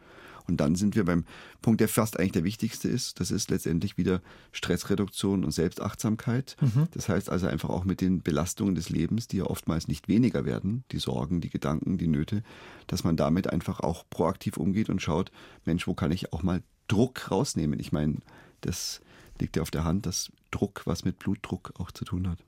Und 0.48 0.58
dann 0.58 0.76
sind 0.76 0.96
wir 0.96 1.06
beim 1.06 1.26
Punkt, 1.62 1.82
der 1.82 1.88
fast 1.88 2.20
eigentlich 2.20 2.32
der 2.32 2.44
wichtigste 2.44 2.88
ist. 2.88 3.20
Das 3.20 3.32
ist 3.32 3.50
letztendlich 3.50 3.98
wieder 3.98 4.22
Stressreduktion 4.52 5.44
und 5.44 5.52
Selbstachtsamkeit. 5.52 6.56
Mhm. 6.62 6.88
Das 6.92 7.10
heißt 7.10 7.30
also 7.30 7.48
einfach 7.48 7.70
auch 7.70 7.84
mit 7.84 8.02
den 8.02 8.22
Belastungen 8.22 8.76
des 8.76 8.90
Lebens, 8.90 9.28
die 9.28 9.38
ja 9.38 9.46
oftmals 9.46 9.88
nicht 9.88 10.08
weniger 10.08 10.46
werden, 10.46 10.84
die 10.92 11.00
Sorgen, 11.00 11.42
die 11.42 11.50
Gedanken, 11.50 11.98
die 11.98 12.08
Nöte, 12.08 12.44
dass 12.88 13.04
man 13.04 13.16
damit 13.16 13.48
einfach 13.48 13.80
auch 13.80 14.06
proaktiv 14.10 14.58
umgeht 14.58 14.90
und 14.90 15.02
schaut, 15.02 15.32
Mensch, 15.66 15.88
wo 15.88 15.94
kann 15.94 16.12
ich 16.12 16.34
auch 16.34 16.44
mal 16.44 16.62
Druck 16.88 17.32
rausnehmen? 17.32 17.80
Ich 17.80 17.92
meine, 17.92 18.18
das 18.62 19.02
liegt 19.40 19.56
ja 19.56 19.62
auf 19.62 19.72
der 19.72 19.84
Hand, 19.84 20.06
dass 20.06 20.32
Druck 20.52 20.82
was 20.86 21.06
mit 21.06 21.20
Blutdruck 21.20 21.74
auch 21.80 21.92
zu 21.92 22.06
tun 22.06 22.30
hat. 22.30 22.40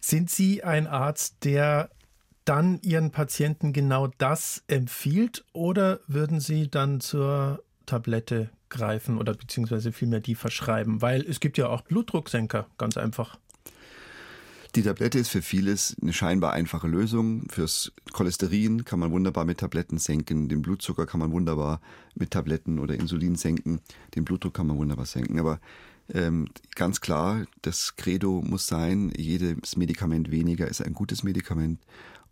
Sind 0.00 0.30
Sie 0.30 0.62
ein 0.62 0.86
Arzt, 0.86 1.36
der 1.44 1.90
dann 2.44 2.80
Ihren 2.82 3.10
Patienten 3.10 3.72
genau 3.72 4.08
das 4.18 4.62
empfiehlt 4.66 5.44
oder 5.52 6.00
würden 6.06 6.40
Sie 6.40 6.70
dann 6.70 7.00
zur 7.00 7.62
Tablette 7.86 8.50
greifen 8.68 9.18
oder 9.18 9.34
beziehungsweise 9.34 9.92
vielmehr 9.92 10.20
die 10.20 10.34
verschreiben? 10.34 11.02
Weil 11.02 11.22
es 11.22 11.40
gibt 11.40 11.58
ja 11.58 11.68
auch 11.68 11.82
Blutdrucksenker, 11.82 12.66
ganz 12.78 12.96
einfach. 12.96 13.38
Die 14.76 14.82
Tablette 14.82 15.18
ist 15.18 15.30
für 15.30 15.42
vieles 15.42 15.96
eine 16.00 16.12
scheinbar 16.12 16.52
einfache 16.52 16.86
Lösung. 16.86 17.42
Fürs 17.50 17.90
Cholesterin 18.12 18.84
kann 18.84 19.00
man 19.00 19.10
wunderbar 19.10 19.44
mit 19.44 19.58
Tabletten 19.58 19.98
senken, 19.98 20.48
den 20.48 20.62
Blutzucker 20.62 21.06
kann 21.06 21.18
man 21.18 21.32
wunderbar 21.32 21.80
mit 22.14 22.30
Tabletten 22.30 22.78
oder 22.78 22.94
Insulin 22.94 23.34
senken, 23.34 23.80
den 24.14 24.24
Blutdruck 24.24 24.54
kann 24.54 24.68
man 24.68 24.76
wunderbar 24.76 25.06
senken. 25.06 25.40
Aber 25.40 25.58
ähm, 26.14 26.48
ganz 26.76 27.00
klar, 27.00 27.46
das 27.62 27.96
Credo 27.96 28.42
muss 28.42 28.68
sein, 28.68 29.12
jedes 29.16 29.76
Medikament 29.76 30.30
weniger 30.30 30.68
ist 30.68 30.82
ein 30.82 30.94
gutes 30.94 31.24
Medikament. 31.24 31.80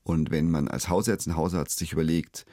Und 0.08 0.30
wenn 0.30 0.50
man 0.50 0.68
als 0.68 0.88
Hausarzt, 0.88 1.26
ein 1.26 1.36
Hausarzt 1.36 1.78
sich 1.78 1.92
überlegt, 1.92 2.46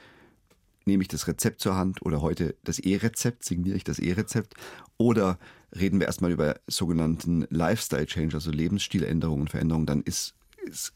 nehme 0.84 1.00
ich 1.00 1.08
das 1.08 1.26
Rezept 1.26 1.62
zur 1.62 1.74
Hand 1.74 2.02
oder 2.02 2.20
heute 2.20 2.54
das 2.64 2.78
E-Rezept, 2.78 3.46
signiere 3.46 3.78
ich 3.78 3.82
das 3.82 3.98
E-Rezept 3.98 4.52
oder 4.98 5.38
reden 5.74 5.98
wir 5.98 6.06
erstmal 6.06 6.32
über 6.32 6.60
sogenannten 6.66 7.46
Lifestyle 7.48 8.04
Change, 8.04 8.34
also 8.34 8.50
Lebensstiländerungen 8.50 9.40
und 9.40 9.50
Veränderungen, 9.50 9.86
dann 9.86 10.02
ist, 10.02 10.34
ist 10.66 10.92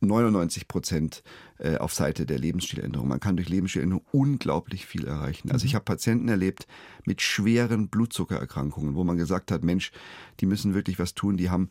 99 0.00 0.68
Prozent 0.68 1.22
äh, 1.56 1.78
auf 1.78 1.94
Seite 1.94 2.26
der 2.26 2.38
Lebensstiländerung. 2.38 3.08
Man 3.08 3.20
kann 3.20 3.36
durch 3.36 3.48
Lebensstiländerung 3.48 4.04
unglaublich 4.12 4.84
viel 4.84 5.06
erreichen. 5.06 5.50
Also 5.50 5.64
ich 5.64 5.72
mhm. 5.72 5.76
habe 5.76 5.84
Patienten 5.86 6.28
erlebt 6.28 6.66
mit 7.06 7.22
schweren 7.22 7.88
Blutzuckererkrankungen, 7.88 8.94
wo 8.96 9.02
man 9.02 9.16
gesagt 9.16 9.50
hat, 9.50 9.64
Mensch, 9.64 9.92
die 10.40 10.46
müssen 10.46 10.74
wirklich 10.74 10.98
was 10.98 11.14
tun, 11.14 11.38
die 11.38 11.48
haben 11.48 11.70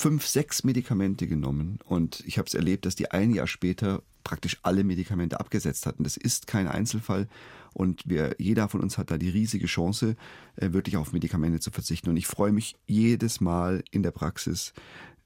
fünf, 0.00 0.26
sechs 0.26 0.64
Medikamente 0.64 1.26
genommen 1.26 1.78
und 1.84 2.24
ich 2.26 2.38
habe 2.38 2.46
es 2.46 2.54
erlebt, 2.54 2.86
dass 2.86 2.94
die 2.94 3.10
ein 3.10 3.32
Jahr 3.32 3.46
später 3.46 4.02
praktisch 4.24 4.58
alle 4.62 4.82
Medikamente 4.82 5.38
abgesetzt 5.38 5.84
hatten. 5.84 6.04
Das 6.04 6.16
ist 6.16 6.46
kein 6.46 6.68
Einzelfall 6.68 7.28
und 7.74 8.04
wir, 8.06 8.34
jeder 8.38 8.70
von 8.70 8.80
uns 8.80 8.96
hat 8.96 9.10
da 9.10 9.18
die 9.18 9.28
riesige 9.28 9.66
Chance, 9.66 10.16
äh, 10.56 10.72
wirklich 10.72 10.96
auf 10.96 11.12
Medikamente 11.12 11.60
zu 11.60 11.70
verzichten. 11.70 12.08
Und 12.08 12.16
ich 12.16 12.26
freue 12.26 12.50
mich 12.50 12.76
jedes 12.86 13.42
Mal 13.42 13.84
in 13.90 14.02
der 14.02 14.10
Praxis, 14.10 14.72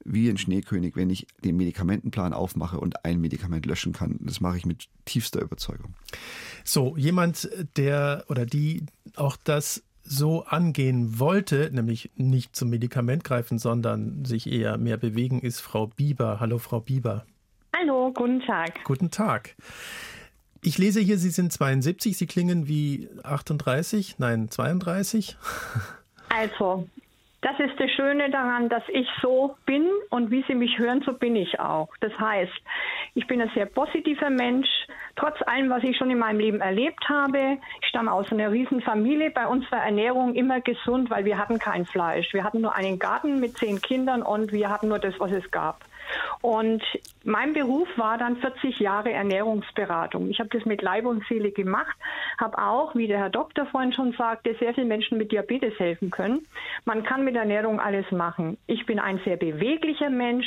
wie 0.05 0.29
ein 0.29 0.39
Schneekönig, 0.39 0.97
wenn 0.97 1.09
ich 1.09 1.29
den 1.45 1.57
Medikamentenplan 1.57 2.33
aufmache 2.33 2.81
und 2.81 3.05
ein 3.05 3.21
Medikament 3.21 3.67
löschen 3.67 3.93
kann. 3.93 4.19
Das 4.23 4.41
mache 4.41 4.57
ich 4.57 4.67
mit 4.67 4.89
tiefster 5.05 5.41
Überzeugung. 5.41 5.95
So, 6.65 6.97
jemand, 6.97 7.49
der 7.77 8.25
oder 8.29 8.45
die 8.45 8.83
auch 9.15 9.37
das 9.37 9.85
so 10.05 10.45
angehen 10.45 11.19
wollte, 11.19 11.71
nämlich 11.73 12.11
nicht 12.17 12.55
zum 12.55 12.71
Medikament 12.71 13.25
greifen, 13.25 13.59
sondern 13.59 14.25
sich 14.25 14.51
eher 14.51 14.77
mehr 14.79 14.97
bewegen, 14.99 15.41
ist 15.41 15.61
Frau 15.61 15.87
Bieber. 15.89 16.41
Hallo, 16.41 16.59
Frau 16.59 16.81
Bieber. 16.81 17.25
Hallo, 17.75 18.13
guten 18.13 18.41
Tag. 18.41 18.85
Guten 18.85 19.11
Tag. 19.11 19.57
Ich 20.61 20.79
lese 20.79 21.01
hier, 21.01 21.19
Sie 21.19 21.31
sind 21.31 21.53
72, 21.53 22.17
Sie 22.17 22.27
klingen 22.27 22.69
wie 22.69 23.09
38, 23.23 24.19
nein, 24.19 24.49
32. 24.49 25.37
Also, 26.29 26.89
das 27.45 27.61
ist 27.61 27.79
das 27.79 27.91
Schöne 27.91 28.31
daran, 28.31 28.71
dass 28.71 28.83
ich 28.89 29.07
so 29.21 29.55
bin 29.67 29.87
und 30.09 30.31
wie 30.31 30.43
Sie 30.49 30.55
mich 30.55 30.79
hören, 30.79 31.03
so 31.05 31.13
bin 31.13 31.37
ich 31.37 31.61
auch. 31.61 31.89
Das 32.01 32.19
heißt, 32.19 32.53
ich 33.15 33.27
bin 33.27 33.43
ein 33.43 33.51
sehr 33.55 33.67
positiver 33.67 34.31
Mensch, 34.31 34.69
trotz 35.15 35.37
allem, 35.43 35.69
was 35.69 35.83
ich 35.83 35.95
schon 35.99 36.11
in 36.11 36.19
meinem 36.19 36.41
Leben 36.41 36.63
erlebt 36.63 37.07
habe. 37.07 37.59
Ich 37.83 37.89
stamme 37.89 38.11
aus 38.11 38.33
einer 38.33 38.51
riesen 38.51 38.81
Familie. 38.81 39.31
Bei 39.31 39.47
uns 39.47 39.71
war 39.71 39.85
Ernährung 39.85 40.35
immer 40.35 40.63
gesund, 40.63 41.11
weil 41.11 41.27
wir 41.27 41.37
hatten 41.37 41.59
kein 41.59 41.85
Fleisch. 41.85 42.33
Wir 42.33 42.45
hatten 42.45 42.63
nur 42.63 42.75
einen 42.75 42.99
Garten 42.99 43.41
mit 43.41 43.59
zehn 43.59 43.83
Kindern 43.83 44.23
und 44.23 44.51
wir 44.51 44.71
hatten 44.71 44.89
nur 44.89 44.99
das, 44.99 45.15
was 45.21 45.31
es 45.31 45.51
gab. 45.51 45.85
Und 46.43 46.83
mein 47.25 47.53
Beruf 47.55 47.89
war 47.97 48.19
dann 48.19 48.37
40 48.37 48.79
Jahre 48.81 49.13
Ernährungsberatung. 49.13 50.29
Ich 50.29 50.41
habe 50.41 50.51
das 50.51 50.65
mit 50.65 50.83
Leib 50.83 51.07
und 51.07 51.25
Seele 51.27 51.53
gemacht, 51.53 51.97
habe 52.39 52.59
auch, 52.59 52.95
wie 52.95 53.07
der 53.07 53.19
Herr 53.19 53.31
Doktor 53.31 53.67
vorhin 53.67 53.93
schon 53.93 54.13
sagte, 54.13 54.55
sehr 54.59 54.75
vielen 54.75 54.89
Menschen 54.89 55.19
mit 55.19 55.33
Diabetes 55.33 55.79
helfen 55.79 56.11
können. 56.11 56.47
Man 56.85 57.03
kann 57.03 57.25
mit 57.25 57.37
Ernährung 57.37 57.81
alles 57.81 58.11
machen. 58.11 58.59
Ich 58.67 58.87
bin 58.87 58.99
ein 58.99 59.21
sehr 59.25 59.37
beweglicher 59.37 60.11
Mensch. 60.11 60.47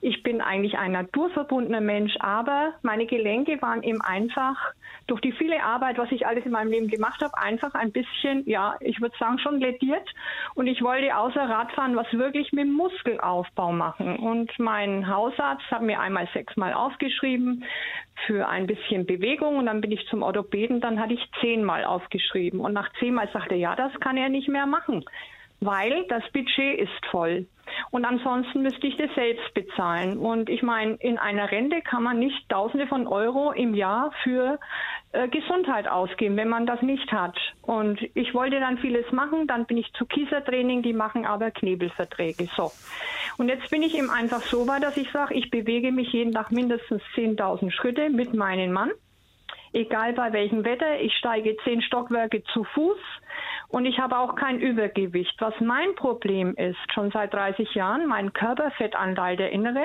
Ich 0.00 0.22
bin 0.22 0.40
eigentlich 0.40 0.78
ein 0.78 0.92
naturverbundener 0.92 1.80
Mensch, 1.80 2.16
aber 2.20 2.74
meine 2.82 3.06
Gelenke 3.06 3.60
waren 3.62 3.82
eben 3.82 4.00
einfach 4.00 4.72
durch 5.06 5.20
die 5.20 5.32
viele 5.32 5.62
Arbeit, 5.62 5.98
was 5.98 6.10
ich 6.10 6.26
alles 6.26 6.44
in 6.44 6.52
meinem 6.52 6.70
Leben 6.70 6.88
gemacht 6.88 7.22
habe, 7.22 7.38
einfach 7.38 7.74
ein 7.74 7.92
bisschen, 7.92 8.42
ja, 8.48 8.76
ich 8.80 9.00
würde 9.00 9.16
sagen, 9.18 9.38
schon 9.38 9.60
lädiert. 9.60 10.08
Und 10.54 10.66
ich 10.66 10.82
wollte 10.82 11.16
außer 11.16 11.48
Radfahren 11.48 11.96
was 11.96 12.12
wirklich 12.12 12.52
mit 12.52 12.68
Muskelaufbau 12.68 13.72
machen. 13.72 14.16
Und 14.16 14.50
mein 14.58 14.95
Hausarzt 15.08 15.70
hat 15.70 15.82
mir 15.82 16.00
einmal 16.00 16.28
sechsmal 16.32 16.72
aufgeschrieben 16.72 17.64
für 18.26 18.48
ein 18.48 18.66
bisschen 18.66 19.06
Bewegung 19.06 19.56
und 19.56 19.66
dann 19.66 19.80
bin 19.80 19.92
ich 19.92 20.06
zum 20.08 20.22
Orthopäden, 20.22 20.80
dann 20.80 21.00
hatte 21.00 21.14
ich 21.14 21.30
zehnmal 21.40 21.84
aufgeschrieben. 21.84 22.60
Und 22.60 22.72
nach 22.72 22.90
zehnmal 22.98 23.28
sagte 23.32 23.54
er, 23.54 23.60
ja, 23.60 23.76
das 23.76 23.92
kann 24.00 24.16
er 24.16 24.28
nicht 24.28 24.48
mehr 24.48 24.66
machen 24.66 25.04
weil 25.60 26.04
das 26.08 26.22
Budget 26.32 26.80
ist 26.80 27.06
voll. 27.10 27.46
Und 27.90 28.04
ansonsten 28.04 28.62
müsste 28.62 28.86
ich 28.86 28.96
das 28.96 29.12
selbst 29.14 29.52
bezahlen. 29.54 30.18
Und 30.18 30.48
ich 30.48 30.62
meine, 30.62 30.94
in 30.94 31.18
einer 31.18 31.50
Rente 31.50 31.82
kann 31.82 32.02
man 32.02 32.18
nicht 32.18 32.48
Tausende 32.48 32.86
von 32.86 33.06
Euro 33.06 33.52
im 33.52 33.74
Jahr 33.74 34.12
für 34.22 34.58
äh, 35.12 35.28
Gesundheit 35.28 35.88
ausgeben, 35.88 36.36
wenn 36.36 36.48
man 36.48 36.66
das 36.66 36.80
nicht 36.82 37.10
hat. 37.12 37.36
Und 37.62 38.00
ich 38.14 38.34
wollte 38.34 38.60
dann 38.60 38.78
vieles 38.78 39.10
machen. 39.12 39.46
Dann 39.46 39.66
bin 39.66 39.78
ich 39.78 39.92
zu 39.94 40.06
Kiesertraining, 40.06 40.82
die 40.82 40.92
machen 40.92 41.26
aber 41.26 41.50
Knebelverträge. 41.50 42.48
So. 42.56 42.70
Und 43.36 43.48
jetzt 43.48 43.68
bin 43.70 43.82
ich 43.82 43.96
eben 43.96 44.10
einfach 44.10 44.42
so 44.42 44.66
weit, 44.68 44.82
dass 44.82 44.96
ich 44.96 45.10
sage, 45.10 45.34
ich 45.34 45.50
bewege 45.50 45.90
mich 45.90 46.12
jeden 46.12 46.32
Tag 46.32 46.52
mindestens 46.52 47.02
10.000 47.14 47.72
Schritte 47.72 48.10
mit 48.10 48.32
meinem 48.32 48.72
Mann 48.72 48.90
egal 49.76 50.14
bei 50.14 50.32
welchem 50.32 50.64
Wetter. 50.64 51.00
Ich 51.00 51.14
steige 51.16 51.56
zehn 51.64 51.82
Stockwerke 51.82 52.42
zu 52.44 52.64
Fuß 52.64 52.98
und 53.68 53.84
ich 53.84 53.98
habe 53.98 54.18
auch 54.18 54.36
kein 54.36 54.60
Übergewicht. 54.60 55.34
Was 55.40 55.54
mein 55.60 55.94
Problem 55.96 56.54
ist, 56.54 56.78
schon 56.92 57.10
seit 57.10 57.34
30 57.34 57.74
Jahren, 57.74 58.06
mein 58.06 58.32
Körperfettanteil, 58.32 59.36
der 59.36 59.50
innere, 59.50 59.84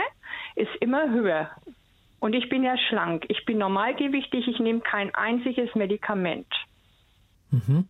ist 0.55 0.75
immer 0.79 1.09
höher. 1.09 1.49
Und 2.19 2.33
ich 2.33 2.49
bin 2.49 2.63
ja 2.63 2.77
schlank. 2.77 3.25
Ich 3.29 3.45
bin 3.45 3.57
normalgewichtig. 3.57 4.47
Ich 4.47 4.59
nehme 4.59 4.81
kein 4.81 5.13
einziges 5.15 5.73
Medikament. 5.73 6.47
Mhm. 7.49 7.87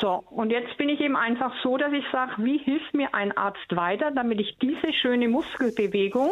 So, 0.00 0.22
und 0.30 0.50
jetzt 0.50 0.76
bin 0.76 0.88
ich 0.90 1.00
eben 1.00 1.16
einfach 1.16 1.52
so, 1.62 1.78
dass 1.78 1.92
ich 1.92 2.04
sage, 2.12 2.32
wie 2.38 2.58
hilft 2.58 2.92
mir 2.92 3.14
ein 3.14 3.36
Arzt 3.36 3.74
weiter, 3.74 4.10
damit 4.10 4.40
ich 4.40 4.56
diese 4.58 4.92
schöne 4.92 5.28
Muskelbewegung 5.28 6.30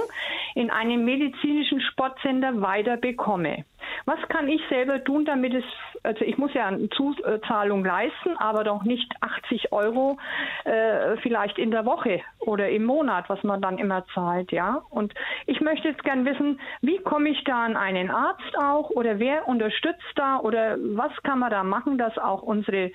in 0.54 0.70
einem 0.70 1.04
medizinischen 1.04 1.80
Sportsender 1.80 2.60
weiter 2.60 2.98
bekomme? 2.98 3.64
Was 4.06 4.18
kann 4.28 4.48
ich 4.48 4.60
selber 4.68 5.02
tun, 5.02 5.24
damit 5.24 5.54
es, 5.54 5.64
also 6.02 6.24
ich 6.24 6.36
muss 6.36 6.52
ja 6.52 6.66
eine 6.66 6.90
Zuzahlung 6.90 7.84
leisten, 7.84 8.36
aber 8.36 8.62
doch 8.62 8.82
nicht 8.82 9.10
80 9.20 9.72
Euro 9.72 10.18
äh, 10.64 11.16
vielleicht 11.22 11.58
in 11.58 11.70
der 11.70 11.86
Woche 11.86 12.20
oder 12.40 12.68
im 12.68 12.84
Monat, 12.84 13.28
was 13.28 13.42
man 13.44 13.62
dann 13.62 13.78
immer 13.78 14.04
zahlt, 14.12 14.52
ja. 14.52 14.82
Und 14.90 15.14
ich 15.46 15.60
möchte 15.62 15.88
jetzt 15.88 16.04
gern 16.04 16.26
wissen, 16.26 16.60
wie 16.82 16.98
komme 16.98 17.30
ich 17.30 17.42
da 17.44 17.64
an 17.64 17.76
einen 17.76 18.10
Arzt 18.10 18.58
auch 18.58 18.90
oder 18.90 19.18
wer 19.18 19.48
unterstützt 19.48 20.02
da 20.16 20.38
oder 20.38 20.76
was 20.78 21.12
kann 21.22 21.38
man 21.38 21.50
da 21.50 21.64
machen, 21.64 21.96
dass 21.96 22.18
auch 22.18 22.42
unsere, 22.42 22.90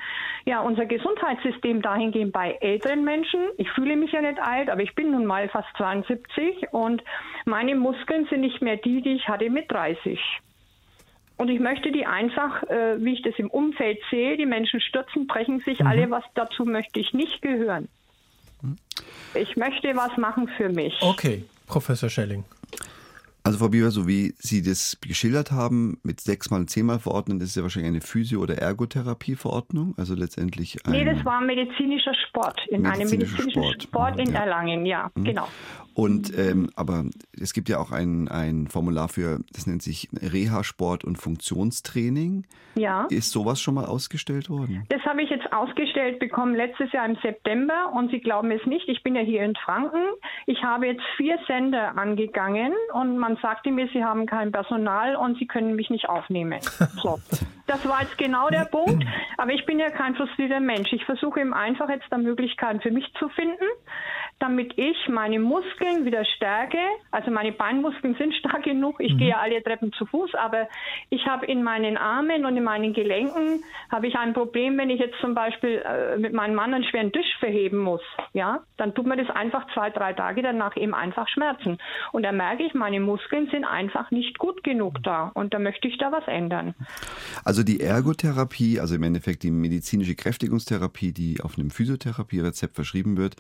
ja, 0.46 0.60
unser 0.62 0.86
Gesundheitssystem 0.86 1.82
dahingehend 1.82 2.34
bei 2.34 2.58
älteren 2.62 3.04
Menschen, 3.04 3.42
ich 3.58 3.70
fühle 3.72 3.96
mich 3.96 4.12
ja 4.12 4.22
nicht 4.22 4.40
alt, 4.40 4.70
aber 4.70 4.82
ich 4.82 4.94
bin 4.94 5.10
nun 5.12 5.26
mal 5.26 5.50
fast 5.50 5.70
72 5.78 6.72
und 6.72 7.04
meine 7.46 7.74
Muskeln 7.74 8.28
sind 8.30 8.42
nicht 8.42 8.62
mehr 8.62 8.78
die, 8.78 9.02
die 9.02 9.14
ich 9.14 9.28
hatte 9.28 9.50
mit 9.50 9.72
30. 9.72 10.20
Und 11.40 11.48
ich 11.48 11.62
möchte 11.62 11.94
die 11.94 12.06
einfach, 12.06 12.64
äh, 12.64 12.98
wie 13.00 13.14
ich 13.14 13.22
das 13.22 13.34
im 13.38 13.50
Umfeld 13.50 13.98
sehe, 14.12 14.36
die 14.36 14.46
Menschen 14.46 14.82
stürzen, 14.82 15.26
brechen 15.26 15.62
sich 15.62 15.80
mhm. 15.80 15.88
alle, 15.88 16.12
was 16.12 16.26
dazu 16.36 16.66
möchte 16.66 17.00
ich 17.00 17.14
nicht 17.14 17.42
gehören. 17.42 17.88
Ich 19.34 19.56
möchte 19.56 19.96
was 19.96 20.18
machen 20.18 20.50
für 20.58 20.68
mich. 20.68 20.98
Okay, 21.02 21.46
Professor 21.66 22.10
Schelling. 22.10 22.44
Also 23.44 23.58
Frau 23.60 23.70
Bieber, 23.70 23.90
so 23.92 24.08
wie 24.08 24.34
Sie 24.38 24.62
das 24.62 24.98
geschildert 25.02 25.52
haben, 25.52 26.00
mit 26.04 26.20
sechsmal 26.20 26.60
und 26.62 26.70
zehnmal 26.70 27.00
verordnen, 27.00 27.40
das 27.40 27.50
ist 27.50 27.56
ja 27.56 27.64
wahrscheinlich 27.64 27.90
eine 27.90 28.02
Physio- 28.02 28.42
oder 28.42 28.58
Ergotherapie-Verordnung, 28.58 29.94
also 29.98 30.14
letztendlich 30.14 30.86
ein 30.86 30.92
Nee, 30.92 31.06
das 31.06 31.24
war 31.24 31.42
medizinischer 31.42 32.14
Sport, 32.28 32.60
in 32.68 32.86
einem 32.86 33.00
Medizinischer 33.00 33.44
medizinischen 33.44 33.82
Sport. 33.82 33.84
Sport, 33.84 34.20
in 34.20 34.26
Ja. 34.26 34.32
Mhm. 34.32 34.36
Erlangen, 34.36 34.86
ja, 34.86 35.12
genau. 35.16 35.48
Und 35.94 36.38
ähm, 36.38 36.70
aber 36.78 37.04
es 37.38 37.54
gibt 37.54 37.68
ja 37.68 37.78
auch 37.78 37.92
ein, 37.92 38.30
ein 38.30 38.68
Formular 38.68 39.10
für, 39.10 39.40
das 39.52 39.68
nennt 39.68 39.82
sich 39.82 40.08
Reha-Sport 40.14 41.04
und 41.04 41.18
Funktionstraining. 41.18 42.46
Ja. 42.76 43.06
Ist 43.10 43.32
sowas 43.32 43.60
schon 43.60 43.74
mal 43.74 43.86
ausgestellt 43.86 44.50
worden? 44.50 44.86
Das 44.88 45.02
habe 45.02 45.22
ich 45.22 45.30
jetzt 45.30 45.52
ausgestellt 45.52 46.20
bekommen 46.20 46.56
letztes 46.56 46.92
Jahr 46.94 47.06
im 47.06 47.18
September 47.22 47.92
und 47.94 48.12
Sie 48.12 48.20
glauben 48.20 48.50
es 48.52 48.66
nicht, 48.66 48.88
ich 48.88 49.04
bin 49.04 49.16
ja 49.16 49.22
hier 49.22 49.44
in 49.44 49.56
Franken. 49.56 50.04
Ich 50.46 50.64
habe 50.64 50.88
jetzt 50.88 51.02
vier 51.18 51.38
Sender 51.48 51.98
angegangen 51.98 52.72
und 52.94 53.18
man 53.18 53.29
sagte 53.38 53.72
mir, 53.72 53.88
Sie 53.94 54.04
haben 54.04 54.26
kein 54.26 54.52
Personal 54.52 55.16
und 55.16 55.38
Sie 55.38 55.48
können 55.48 55.76
mich 55.76 55.90
nicht 55.90 56.10
aufnehmen. 56.10 56.60
So. 57.02 57.20
Das 57.70 57.88
war 57.88 58.02
jetzt 58.02 58.18
genau 58.18 58.50
der 58.50 58.66
Punkt. 58.66 59.06
Aber 59.38 59.54
ich 59.54 59.64
bin 59.68 59.78
ja 59.80 59.92
kein 59.92 60.16
frustrierter 60.16 60.60
Mensch. 60.60 60.92
Ich 60.92 61.06
versuche 61.06 61.40
eben 61.40 61.54
einfach 61.54 61.88
jetzt 61.88 62.08
da 62.10 62.18
Möglichkeiten 62.18 62.82
für 62.82 62.90
mich 62.90 63.06
zu 63.20 63.30
finden, 63.30 63.64
damit 64.40 64.74
ich 64.76 64.98
meine 65.08 65.40
Muskeln 65.40 66.04
wieder 66.04 66.26
stärke. 66.26 66.80
Also 67.12 67.30
meine 67.30 67.52
Beinmuskeln 67.52 68.16
sind 68.16 68.34
stark 68.40 68.64
genug. 68.64 68.96
Ich 69.00 69.16
gehe 69.18 69.30
ja 69.30 69.38
alle 69.38 69.62
Treppen 69.62 69.94
zu 69.94 70.08
Fuß, 70.08 70.34
aber 70.34 70.68
ich 71.10 71.28
habe 71.28 71.46
in 71.46 71.62
meinen 71.62 71.96
Armen 71.96 72.44
und 72.46 72.58
in 72.58 72.64
meinen 72.64 72.94
Gelenken 72.94 73.64
habe 73.92 74.08
ich 74.08 74.16
ein 74.16 74.34
Problem, 74.34 74.78
wenn 74.80 74.90
ich 74.90 75.00
jetzt 75.00 75.20
zum 75.22 75.36
Beispiel 75.36 75.84
äh, 75.86 76.18
mit 76.18 76.34
meinem 76.34 76.56
Mann 76.56 76.74
einen 76.74 76.84
schweren 76.84 77.12
Tisch 77.12 77.38
verheben 77.40 77.78
muss. 77.78 78.02
Ja, 78.34 78.62
dann 78.78 78.96
tut 78.96 79.06
mir 79.06 79.18
das 79.18 79.30
einfach 79.36 79.68
zwei, 79.76 79.92
drei 79.92 80.14
Tage 80.14 80.42
danach 80.42 80.76
eben 80.76 80.96
einfach 80.96 81.28
Schmerzen. 81.28 81.78
Und 82.12 82.24
da 82.24 82.32
merke 82.32 82.64
ich, 82.64 82.74
meine 82.74 83.00
Muskeln 83.00 83.48
sind 83.52 83.64
einfach 83.64 84.10
nicht 84.10 84.40
gut 84.40 84.64
genug 84.64 85.04
da. 85.04 85.32
Und 85.36 85.54
da 85.54 85.60
möchte 85.60 85.88
ich 85.88 85.98
da 85.98 86.12
was 86.12 86.28
ändern. 86.28 86.74
Also 87.46 87.59
die 87.64 87.80
Ergotherapie, 87.82 88.80
also 88.80 88.96
im 88.96 89.04
Endeffekt 89.04 89.44
die 89.44 89.52
medizinische 89.52 90.16
Kräftigungstherapie, 90.16 91.12
die 91.12 91.42
auf 91.42 91.58
einem 91.58 91.72
Physiotherapierezept 91.72 92.76
verschrieben 92.76 93.18
wird, 93.18 93.36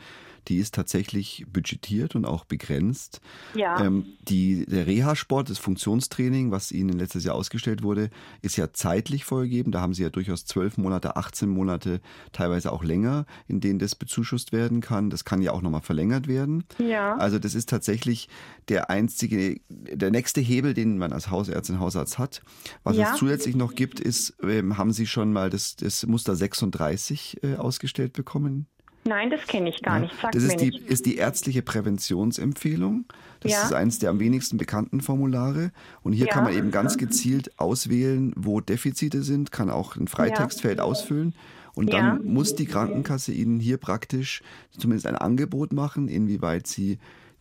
die 0.48 0.58
ist 0.58 0.74
tatsächlich 0.75 1.46
budgetiert 1.51 2.15
und 2.15 2.25
auch 2.25 2.46
begrenzt. 2.46 3.22
Ja. 3.55 3.79
Ähm, 3.84 4.05
die, 4.27 4.65
der 4.65 4.88
Reha-Sport, 4.88 5.50
das 5.50 5.58
Funktionstraining, 5.58 6.51
was 6.51 6.72
Ihnen 6.72 6.98
letztes 6.98 7.24
Jahr 7.24 7.36
ausgestellt 7.36 7.84
wurde, 7.84 8.10
ist 8.41 8.58
ja 8.58 8.72
zeitlich 8.74 9.25
vorgegeben. 9.25 9.72
Da 9.72 9.81
haben 9.81 9.93
Sie 9.93 10.03
ja 10.03 10.10
durchaus 10.10 10.46
zwölf 10.46 10.77
Monate, 10.77 11.15
18 11.15 11.50
Monate, 11.50 12.01
teilweise 12.31 12.72
auch 12.72 12.84
länger, 12.84 13.25
in 13.48 13.60
denen 13.60 13.79
das 13.79 13.96
bezuschusst 13.96 14.51
werden 14.51 14.81
kann. 14.81 15.10
Das 15.10 15.25
kann 15.25 15.41
ja 15.41 15.51
auch 15.51 15.62
nochmal 15.62 15.81
verlängert 15.81 16.27
werden. 16.27 16.63
Ja. 16.77 17.15
Also 17.17 17.39
das 17.39 17.55
ist 17.55 17.69
tatsächlich 17.69 18.29
der 18.69 18.89
einzige, 18.89 19.60
der 19.69 20.12
nächste 20.12 20.41
Hebel, 20.41 20.74
den 20.74 20.98
man 20.98 21.12
als 21.13 21.29
Hausärztin, 21.29 21.79
Hausarzt 21.79 22.17
hat. 22.17 22.41
Was 22.84 22.96
Ja. 22.98 23.12
es 23.13 23.19
zusätzlich 23.19 23.55
noch 23.55 23.75
gibt, 23.75 24.00
ist, 24.00 24.36
ähm, 24.43 24.77
haben 24.77 24.91
Sie 24.93 25.08
schon 25.08 25.34
mal 25.34 25.50
das, 25.50 25.75
das 25.75 26.05
Muster 26.05 26.36
36 26.36 27.43
äh, 27.43 27.55
ausgestellt 27.55 28.13
bekommen? 28.13 28.67
Nein, 29.06 29.29
das 29.29 29.48
kenne 29.48 29.70
ich 29.70 29.82
gar 29.82 29.96
Ja, 29.96 30.01
nicht. 30.01 30.13
Sagt 30.22 30.36
das 30.36 30.44
ist 30.44 30.60
die, 30.60 30.70
nicht. 30.72 30.88
ist 30.88 31.06
die 31.06 31.15
ärztliche 31.18 31.62
Präventionsempfehlung. 31.62 33.06
Das 33.39 33.51
Ja. 33.53 33.63
ist 33.63 33.74
eines 33.74 34.00
der 34.00 34.10
am 34.10 34.20
wenigsten 34.20 34.58
bekannten 34.58 35.01
Formulare. 35.01 35.72
Und 36.03 36.13
hier 36.13 36.27
Ja. 36.27 36.34
kann 36.34 36.44
man 36.44 36.53
eben 36.53 36.72
ganz 36.72 36.98
gezielt 36.98 37.58
auswählen, 37.60 38.34
wo 38.36 38.60
Defizite 38.62 39.24
sind, 39.24 39.51
kann 39.51 39.70
auch 39.70 39.96
ein 39.96 40.08
Freitextfeld 40.08 40.79
ausfüllen. 40.79 41.34
Und 41.75 41.94
dann 41.94 42.25
muss 42.25 42.56
die 42.56 42.65
Krankenkasse 42.65 43.32
Ihnen 43.32 43.60
hier 43.60 43.77
praktisch 43.77 44.41
zumindest 44.77 45.08
ein 45.08 45.15
Angebot 45.15 45.72
machen, 45.72 46.08
inwieweit 46.10 46.68
Sie 46.68 47.00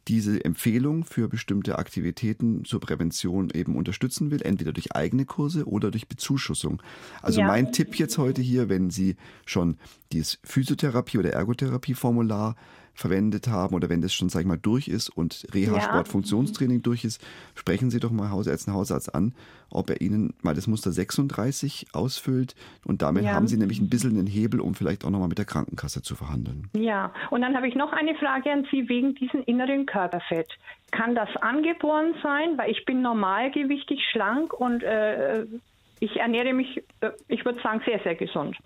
diese 0.08 0.42
Empfehlung 0.44 1.04
für 1.04 1.28
bestimmte 1.28 1.78
Aktivitäten 1.78 2.64
zur 2.64 2.80
Prävention 2.80 3.50
eben 3.50 3.76
unterstützen 3.76 4.30
will, 4.30 4.40
entweder 4.42 4.72
durch 4.72 4.96
eigene 4.96 5.26
Kurse 5.26 5.66
oder 5.66 5.90
durch 5.90 6.08
Bezuschussung. 6.08 6.82
Also 7.22 7.40
Ja. 7.40 7.46
mein 7.46 7.72
Tipp 7.72 7.94
jetzt 7.96 8.16
heute 8.16 8.40
hier, 8.40 8.68
wenn 8.68 8.90
Sie 8.90 9.16
schon 9.44 9.76
dieses 10.12 10.38
Physiotherapie- 10.44 11.18
oder 11.18 11.32
Ergotherapie-Formular 11.34 12.56
verwendet 12.98 13.46
haben 13.46 13.76
oder 13.76 13.88
wenn 13.88 14.02
das 14.02 14.12
schon, 14.12 14.28
sag 14.28 14.40
ich 14.40 14.46
mal, 14.46 14.58
durch 14.58 14.88
ist 14.88 15.08
und 15.08 15.46
Reha-Sport, 15.54 16.06
Ja. 16.08 16.10
Funktionstraining 16.12 16.82
durch 16.82 17.04
ist, 17.04 17.24
sprechen 17.54 17.90
Sie 17.90 18.00
doch 18.00 18.10
mal 18.10 18.30
Hausärztin, 18.30 18.74
Hausarzt 18.74 19.14
an, 19.14 19.34
ob 19.70 19.88
er 19.90 20.00
Ihnen 20.00 20.34
mal 20.42 20.54
das 20.54 20.66
Muster 20.66 20.90
36 20.90 21.86
ausfüllt 21.92 22.56
und 22.84 23.00
damit 23.02 23.22
Ja. 23.24 23.32
haben 23.34 23.46
Sie 23.46 23.56
nämlich 23.56 23.80
ein 23.80 23.88
bisschen 23.88 24.16
den 24.16 24.26
Hebel, 24.26 24.58
um 24.60 24.74
vielleicht 24.74 25.04
auch 25.04 25.10
nochmal 25.10 25.28
mit 25.28 25.38
der 25.38 25.44
Krankenkasse 25.44 26.02
zu 26.02 26.16
verhandeln. 26.16 26.68
Ja, 26.74 27.12
und 27.30 27.42
dann 27.42 27.54
habe 27.54 27.68
ich 27.68 27.76
noch 27.76 27.92
eine 27.92 28.16
Frage 28.16 28.50
an 28.50 28.66
Sie 28.70 28.88
wegen 28.88 29.14
diesem 29.14 29.42
inneren 29.44 29.86
Körperfett. 29.86 30.48
Kann 30.90 31.14
das 31.14 31.28
angeboren 31.40 32.14
sein? 32.22 32.58
Weil 32.58 32.72
ich 32.72 32.84
bin 32.84 33.00
normalgewichtig, 33.02 34.00
schlank 34.10 34.52
und 34.52 34.82
äh, 34.82 35.44
ich 36.00 36.16
ernähre 36.16 36.52
mich, 36.52 36.82
äh, 37.00 37.10
ich 37.28 37.44
würde 37.44 37.60
sagen, 37.62 37.80
sehr, 37.86 38.00
sehr 38.02 38.16
gesund. 38.16 38.56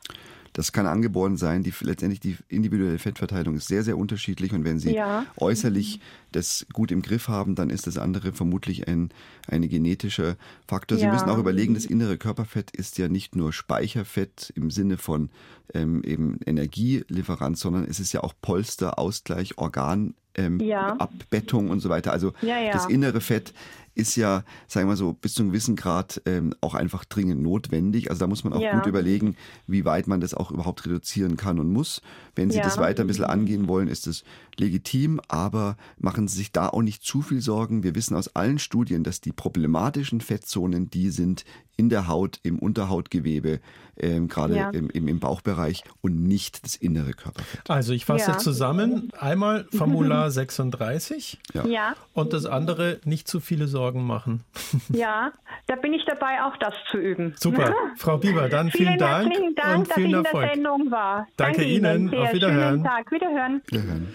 Das 0.55 0.73
kann 0.73 0.87
angeboren 0.87 1.37
sein. 1.37 1.63
Die, 1.63 1.73
letztendlich 1.81 2.21
die 2.21 2.37
individuelle 2.49 2.99
Fettverteilung 2.99 3.57
ist 3.57 3.69
sehr, 3.69 3.83
sehr 3.85 3.97
unterschiedlich. 3.97 4.53
Und 4.53 4.65
wenn 4.65 4.79
Sie 4.79 4.95
Ja. 4.95 5.25
äußerlich 5.37 6.01
das 6.31 6.67
gut 6.73 6.91
im 6.93 7.01
Griff 7.03 7.29
haben, 7.29 7.55
dann 7.55 7.71
ist 7.71 7.87
das 7.87 7.97
andere 7.99 8.33
vermutlich 8.33 8.87
ein, 8.89 9.11
ein 9.49 9.67
genetischer 9.69 10.37
Faktor. 10.69 10.99
Sie 10.99 11.05
Ja. 11.05 11.13
müssen 11.13 11.29
auch 11.31 11.39
überlegen, 11.39 11.75
das 11.75 11.87
innere 11.87 12.19
Körperfett 12.19 12.71
ist 12.71 12.99
ja 12.99 13.09
nicht 13.09 13.35
nur 13.35 13.53
Speicherfett 13.53 14.53
im 14.55 14.71
Sinne 14.71 14.99
von 14.99 15.31
ähm, 15.75 16.03
eben 16.05 16.39
Energielieferant, 16.45 17.57
sondern 17.59 17.85
es 17.85 18.01
ist 18.01 18.13
ja 18.13 18.23
auch 18.23 18.35
Polster, 18.41 18.99
Ausgleich, 18.99 19.59
Organ. 19.59 20.15
Ähm, 20.35 20.61
Ja. 20.61 20.97
Abbettung 20.97 21.69
und 21.69 21.81
so 21.81 21.91
weiter. 21.91 22.11
Also 22.11 22.33
Ja, 22.41 22.59
ja. 22.59 22.73
das 22.73 22.87
innere 22.87 23.21
Fett 23.21 23.53
ist 23.95 24.17
ja, 24.17 24.45
sagen 24.69 24.89
wir 24.89 24.97
so, 24.97 25.13
bis 25.13 25.35
zu 25.35 25.43
einem 25.43 25.51
gewissen 25.51 25.77
Grad 25.77 26.23
ähm, 26.25 26.55
auch 26.61 26.75
einfach 26.75 27.05
dringend 27.05 27.43
notwendig. 27.43 28.09
Also 28.11 28.21
da 28.21 28.27
muss 28.27 28.43
man 28.45 28.53
auch 28.55 28.61
Ja. 28.63 28.75
gut 28.75 28.87
überlegen, 28.87 29.37
wie 29.67 29.85
weit 29.85 30.07
man 30.07 30.21
das 30.21 30.33
auch 30.35 30.51
überhaupt 30.51 30.87
reduzieren 30.87 31.37
kann 31.37 31.59
und 31.59 31.71
muss. 31.71 32.01
Wenn 32.35 32.51
Sie 32.51 32.57
Ja. 32.59 32.65
das 32.65 32.79
weiter 32.79 33.05
ein 33.05 33.07
bisschen 33.07 33.25
angehen 33.25 33.69
wollen, 33.69 33.89
ist 33.89 34.07
es 34.07 34.25
legitim, 34.59 35.21
aber 35.29 35.77
machen 35.99 36.27
Sie 36.29 36.37
sich 36.39 36.53
da 36.53 36.69
auch 36.69 36.83
nicht 36.83 37.03
zu 37.03 37.21
viel 37.23 37.41
Sorgen. 37.41 37.83
Wir 37.83 37.95
wissen 37.95 38.17
aus 38.17 38.29
allen 38.35 38.59
Studien, 38.59 39.05
dass 39.05 39.21
die 39.21 39.33
problematischen 39.33 40.21
Fettzonen, 40.23 40.89
die 40.91 41.11
sind 41.11 41.45
in 41.77 41.89
der 41.89 42.07
Haut, 42.07 42.39
im 42.43 42.59
Unterhautgewebe, 42.59 43.61
ähm, 43.97 44.29
gerade 44.29 44.57
Ja. 44.57 44.71
im, 44.71 44.89
im, 44.91 45.09
im 45.09 45.21
Bauchbereich 45.21 45.83
und 46.03 46.23
nicht 46.23 46.65
das 46.65 46.77
innere 46.77 47.13
Körperfett. 47.13 47.69
Also 47.69 47.93
ich 47.93 48.05
fasse 48.05 48.33
Ja. 48.33 48.39
zusammen. 48.39 49.09
Einmal 49.19 49.67
Formular 49.73 50.31
36 50.31 51.39
Ja. 51.55 51.67
Ja, 51.67 51.95
und 52.13 52.33
das 52.35 52.45
andere 52.47 53.01
nicht 53.05 53.27
zu 53.27 53.41
viele 53.41 53.69
Sorgen 53.69 53.82
machen. 53.91 54.45
ja, 54.91 55.33
da 55.67 55.77
bin 55.77 55.93
ich 55.93 56.05
dabei, 56.05 56.43
auch 56.45 56.57
das 56.59 56.75
zu 56.91 56.99
üben. 56.99 57.35
Super. 57.37 57.75
Frau 57.97 58.19
Bieber, 58.19 58.49
dann 58.49 58.71
vielen, 58.71 58.99
Dank, 58.99 59.27
herzlichen 59.29 59.55
Dank, 59.55 59.79
und 59.79 59.89
dass 59.89 59.95
vielen 59.97 60.07
ich 60.09 60.17
in 60.17 60.25
Erfolg. 60.25 60.45
der 60.45 60.55
Sendung 60.55 60.91
war. 60.91 61.27
Danke 61.37 61.65
Ihnen. 61.65 62.09
sehr. 62.09 62.21
Auf 62.21 62.33
Wiederhören. 62.33 62.71
Schönen 62.75 62.85
Tag. 62.85 63.11
Wiederhören. 63.11 63.63
Wiederhören. 63.67 64.15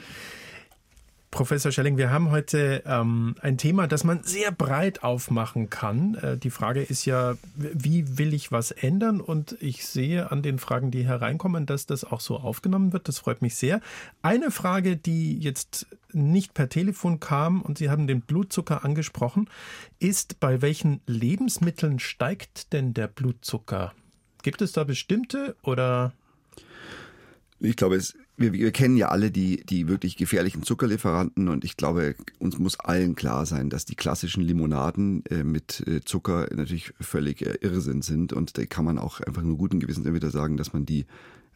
Professor 1.29 1.71
Schelling, 1.71 1.97
wir 1.97 2.09
haben 2.09 2.31
heute 2.31 2.83
ähm, 2.85 3.35
ein 3.41 3.57
Thema, 3.57 3.87
das 3.87 4.05
man 4.05 4.23
sehr 4.23 4.51
breit 4.51 5.03
aufmachen 5.03 5.69
kann. 5.69 6.15
Äh, 6.15 6.37
die 6.37 6.49
Frage 6.49 6.81
ist 6.81 7.05
ja, 7.05 7.35
wie 7.55 8.17
will 8.17 8.33
ich 8.33 8.51
was 8.51 8.71
ändern? 8.71 9.19
Und 9.19 9.57
ich 9.59 9.85
sehe 9.85 10.31
an 10.31 10.41
den 10.41 10.57
Fragen, 10.57 10.89
die 10.89 11.05
hereinkommen, 11.05 11.65
dass 11.65 11.85
das 11.85 12.05
auch 12.05 12.21
so 12.21 12.37
aufgenommen 12.37 12.93
wird. 12.93 13.09
Das 13.09 13.19
freut 13.19 13.41
mich 13.41 13.55
sehr. 13.55 13.81
Eine 14.21 14.51
Frage, 14.51 14.95
die 14.95 15.37
jetzt 15.37 15.87
nicht 16.13 16.53
per 16.53 16.69
Telefon 16.69 17.19
kam, 17.19 17.61
und 17.61 17.77
Sie 17.77 17.89
haben 17.89 18.07
den 18.07 18.21
Blutzucker 18.21 18.85
angesprochen, 18.85 19.49
ist, 19.99 20.39
bei 20.39 20.61
welchen 20.61 21.01
Lebensmitteln 21.07 21.99
steigt 21.99 22.71
denn 22.71 22.93
der 22.93 23.07
Blutzucker? 23.07 23.93
Gibt 24.43 24.61
es 24.61 24.71
da 24.71 24.85
bestimmte 24.85 25.57
oder 25.61 26.13
Ich 27.59 27.75
glaube, 27.75 27.95
es, 27.95 28.15
wir, 28.35 28.53
wir 28.53 28.71
kennen 28.71 28.97
ja 28.97 29.09
alle 29.09 29.31
die, 29.31 29.65
die 29.65 29.87
wirklich 29.87 30.15
gefährlichen 30.15 30.63
Zuckerlieferanten 30.63 31.47
und 31.47 31.65
ich 31.65 31.75
glaube, 31.75 32.15
uns 32.37 32.59
muss 32.59 32.79
allen 32.79 33.15
klar 33.15 33.45
sein, 33.45 33.69
dass 33.69 33.85
die 33.85 33.95
klassischen 33.95 34.43
Limonaden 34.43 35.25
äh, 35.25 35.43
mit 35.43 35.83
äh, 35.87 36.01
Zucker 36.01 36.47
natürlich 36.53 36.93
völlig 37.01 37.41
äh, 37.41 37.57
Irrsinn 37.61 38.03
sind 38.03 38.33
und 38.33 38.57
da 38.57 38.65
kann 38.65 38.85
man 38.85 38.99
auch 38.99 39.21
einfach 39.21 39.41
nur 39.41 39.57
guten 39.57 39.79
Gewissens 39.79 40.05
entweder 40.05 40.29
sagen, 40.29 40.57
dass 40.57 40.73
man 40.73 40.85
die 40.85 41.05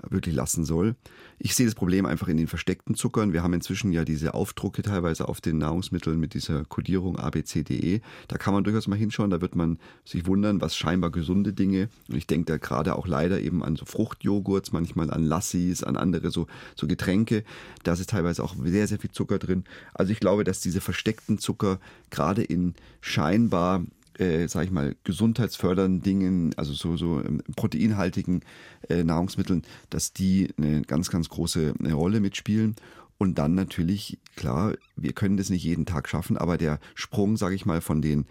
wirklich 0.09 0.35
lassen 0.35 0.65
soll. 0.65 0.95
Ich 1.39 1.55
sehe 1.55 1.65
das 1.65 1.75
Problem 1.75 2.05
einfach 2.05 2.27
in 2.27 2.37
den 2.37 2.47
versteckten 2.47 2.95
Zuckern. 2.95 3.33
Wir 3.33 3.43
haben 3.43 3.53
inzwischen 3.53 3.91
ja 3.91 4.05
diese 4.05 4.33
Aufdrucke 4.33 4.81
teilweise 4.81 5.27
auf 5.27 5.41
den 5.41 5.57
Nahrungsmitteln 5.57 6.19
mit 6.19 6.33
dieser 6.33 6.65
Kodierung 6.65 7.17
ABCDE. 7.17 8.01
Da 8.27 8.37
kann 8.37 8.53
man 8.53 8.63
durchaus 8.63 8.87
mal 8.87 8.97
hinschauen, 8.97 9.29
da 9.29 9.41
wird 9.41 9.55
man 9.55 9.79
sich 10.05 10.25
wundern, 10.25 10.61
was 10.61 10.75
scheinbar 10.75 11.11
gesunde 11.11 11.53
Dinge, 11.53 11.89
und 12.09 12.17
ich 12.17 12.27
denke 12.27 12.51
da 12.51 12.57
gerade 12.57 12.95
auch 12.95 13.07
leider 13.07 13.41
eben 13.41 13.63
an 13.63 13.75
so 13.75 13.85
Fruchtjoghurts, 13.85 14.71
manchmal 14.71 15.11
an 15.11 15.23
Lassis, 15.23 15.83
an 15.83 15.97
andere 15.97 16.31
so, 16.31 16.47
so 16.75 16.87
Getränke. 16.87 17.43
Da 17.83 17.93
ist 17.93 18.09
teilweise 18.09 18.43
auch 18.43 18.55
sehr, 18.63 18.87
sehr 18.87 18.99
viel 18.99 19.11
Zucker 19.11 19.39
drin. 19.39 19.63
Also 19.93 20.11
ich 20.11 20.19
glaube, 20.19 20.43
dass 20.43 20.59
diese 20.61 20.81
versteckten 20.81 21.37
Zucker 21.37 21.79
gerade 22.09 22.43
in 22.43 22.75
scheinbar 23.01 23.83
äh, 24.21 24.47
sag 24.47 24.65
ich 24.65 24.71
mal, 24.71 24.95
gesundheitsfördernden 25.03 26.03
Dingen, 26.03 26.53
also 26.55 26.73
so, 26.73 26.95
so 26.95 27.23
ähm, 27.23 27.41
proteinhaltigen 27.55 28.41
äh, 28.87 29.03
Nahrungsmitteln, 29.03 29.63
dass 29.89 30.13
die 30.13 30.49
eine 30.57 30.83
ganz, 30.83 31.09
ganz 31.09 31.27
große 31.29 31.73
eine 31.79 31.93
Rolle 31.93 32.19
mitspielen. 32.19 32.75
Und 33.17 33.37
dann 33.37 33.55
natürlich, 33.55 34.19
klar, 34.35 34.73
wir 34.95 35.13
können 35.13 35.37
das 35.37 35.49
nicht 35.49 35.63
jeden 35.63 35.85
Tag 35.85 36.07
schaffen, 36.07 36.37
aber 36.37 36.57
der 36.57 36.79
Sprung, 36.95 37.37
sage 37.37 37.55
ich 37.55 37.65
mal, 37.65 37.81
von 37.81 38.01
den 38.01 38.25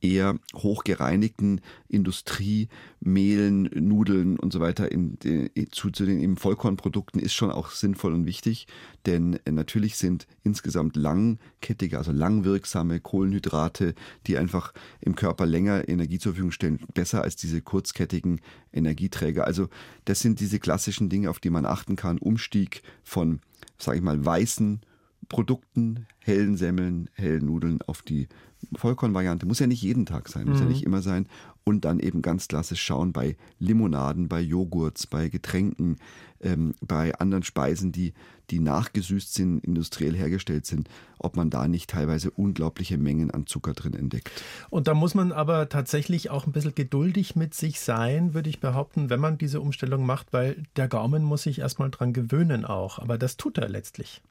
eher 0.00 0.38
hochgereinigten 0.54 1.60
Industriemehlen, 1.88 3.70
Nudeln 3.74 4.38
und 4.38 4.52
so 4.52 4.60
weiter 4.60 4.90
in, 4.92 5.14
in, 5.24 5.70
zu, 5.72 5.90
zu 5.90 6.06
den 6.06 6.20
eben 6.20 6.36
Vollkornprodukten 6.36 7.20
ist 7.20 7.34
schon 7.34 7.50
auch 7.50 7.70
sinnvoll 7.70 8.12
und 8.12 8.26
wichtig, 8.26 8.66
denn 9.06 9.38
natürlich 9.50 9.96
sind 9.96 10.26
insgesamt 10.42 10.96
langkettige, 10.96 11.98
also 11.98 12.12
langwirksame 12.12 13.00
Kohlenhydrate, 13.00 13.94
die 14.26 14.38
einfach 14.38 14.72
im 15.00 15.14
Körper 15.14 15.46
länger 15.46 15.88
Energie 15.88 16.18
zur 16.18 16.32
Verfügung 16.32 16.52
stellen, 16.52 16.80
besser 16.94 17.22
als 17.22 17.36
diese 17.36 17.60
kurzkettigen 17.60 18.40
Energieträger. 18.72 19.46
Also 19.46 19.68
das 20.04 20.20
sind 20.20 20.40
diese 20.40 20.58
klassischen 20.58 21.08
Dinge, 21.08 21.30
auf 21.30 21.40
die 21.40 21.50
man 21.50 21.66
achten 21.66 21.96
kann. 21.96 22.18
Umstieg 22.18 22.82
von, 23.02 23.40
sage 23.78 23.98
ich 23.98 24.04
mal, 24.04 24.24
weißen 24.24 24.80
Produkten, 25.28 26.06
hellen 26.20 26.56
Semmeln, 26.56 27.10
hellen 27.14 27.46
Nudeln 27.46 27.80
auf 27.86 28.02
die 28.02 28.28
Vollkornvariante. 28.74 29.46
Muss 29.46 29.58
ja 29.58 29.66
nicht 29.66 29.82
jeden 29.82 30.06
Tag 30.06 30.28
sein, 30.28 30.46
muss 30.46 30.58
mhm. 30.58 30.64
ja 30.64 30.68
nicht 30.68 30.84
immer 30.84 31.02
sein. 31.02 31.26
Und 31.68 31.84
dann 31.84 32.00
eben 32.00 32.22
ganz 32.22 32.48
klassisch 32.48 32.80
schauen 32.80 33.12
bei 33.12 33.36
Limonaden, 33.58 34.26
bei 34.26 34.40
Joghurts, 34.40 35.06
bei 35.06 35.28
Getränken, 35.28 35.98
ähm, 36.40 36.74
bei 36.80 37.14
anderen 37.16 37.42
Speisen, 37.42 37.92
die, 37.92 38.14
die 38.48 38.58
nachgesüßt 38.58 39.34
sind, 39.34 39.62
industriell 39.62 40.16
hergestellt 40.16 40.64
sind, 40.64 40.88
ob 41.18 41.36
man 41.36 41.50
da 41.50 41.68
nicht 41.68 41.90
teilweise 41.90 42.30
unglaubliche 42.30 42.96
Mengen 42.96 43.30
an 43.30 43.46
Zucker 43.46 43.74
drin 43.74 43.92
entdeckt. 43.92 44.30
Und 44.70 44.88
da 44.88 44.94
muss 44.94 45.14
man 45.14 45.30
aber 45.30 45.68
tatsächlich 45.68 46.30
auch 46.30 46.46
ein 46.46 46.52
bisschen 46.52 46.74
geduldig 46.74 47.36
mit 47.36 47.52
sich 47.52 47.80
sein, 47.80 48.32
würde 48.32 48.48
ich 48.48 48.60
behaupten, 48.60 49.10
wenn 49.10 49.20
man 49.20 49.36
diese 49.36 49.60
Umstellung 49.60 50.06
macht, 50.06 50.32
weil 50.32 50.62
der 50.76 50.88
Gaumen 50.88 51.22
muss 51.22 51.42
sich 51.42 51.58
erstmal 51.58 51.90
dran 51.90 52.14
gewöhnen 52.14 52.64
auch. 52.64 52.98
Aber 52.98 53.18
das 53.18 53.36
tut 53.36 53.58
er 53.58 53.68
letztlich. 53.68 54.22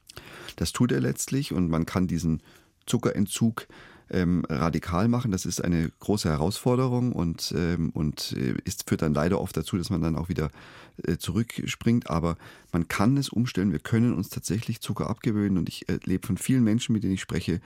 Das 0.56 0.72
tut 0.72 0.90
er 0.90 1.00
letztlich 1.00 1.52
und 1.52 1.68
man 1.68 1.86
kann 1.86 2.08
diesen 2.08 2.42
Zuckerentzug 2.86 3.68
ähm, 4.10 4.44
radikal 4.48 5.08
machen. 5.08 5.30
Das 5.30 5.46
ist 5.46 5.62
eine 5.62 5.90
große 6.00 6.28
Herausforderung 6.28 7.12
und, 7.12 7.54
ähm, 7.56 7.90
und 7.90 8.34
äh, 8.36 8.54
ist, 8.64 8.88
führt 8.88 9.02
dann 9.02 9.14
leider 9.14 9.40
oft 9.40 9.56
dazu, 9.56 9.76
dass 9.76 9.90
man 9.90 10.02
dann 10.02 10.16
auch 10.16 10.28
wieder 10.28 10.50
äh, 11.04 11.16
zurückspringt. 11.18 12.10
Aber 12.10 12.36
man 12.72 12.88
kann 12.88 13.16
es 13.16 13.28
umstellen. 13.28 13.72
Wir 13.72 13.78
können 13.78 14.14
uns 14.14 14.28
tatsächlich 14.30 14.80
Zucker 14.80 15.08
abgewöhnen. 15.10 15.58
Und 15.58 15.68
ich 15.68 15.88
erlebe 15.88 16.26
von 16.26 16.36
vielen 16.36 16.64
Menschen, 16.64 16.92
mit 16.92 17.02
denen 17.02 17.14
ich 17.14 17.20
spreche, 17.20 17.60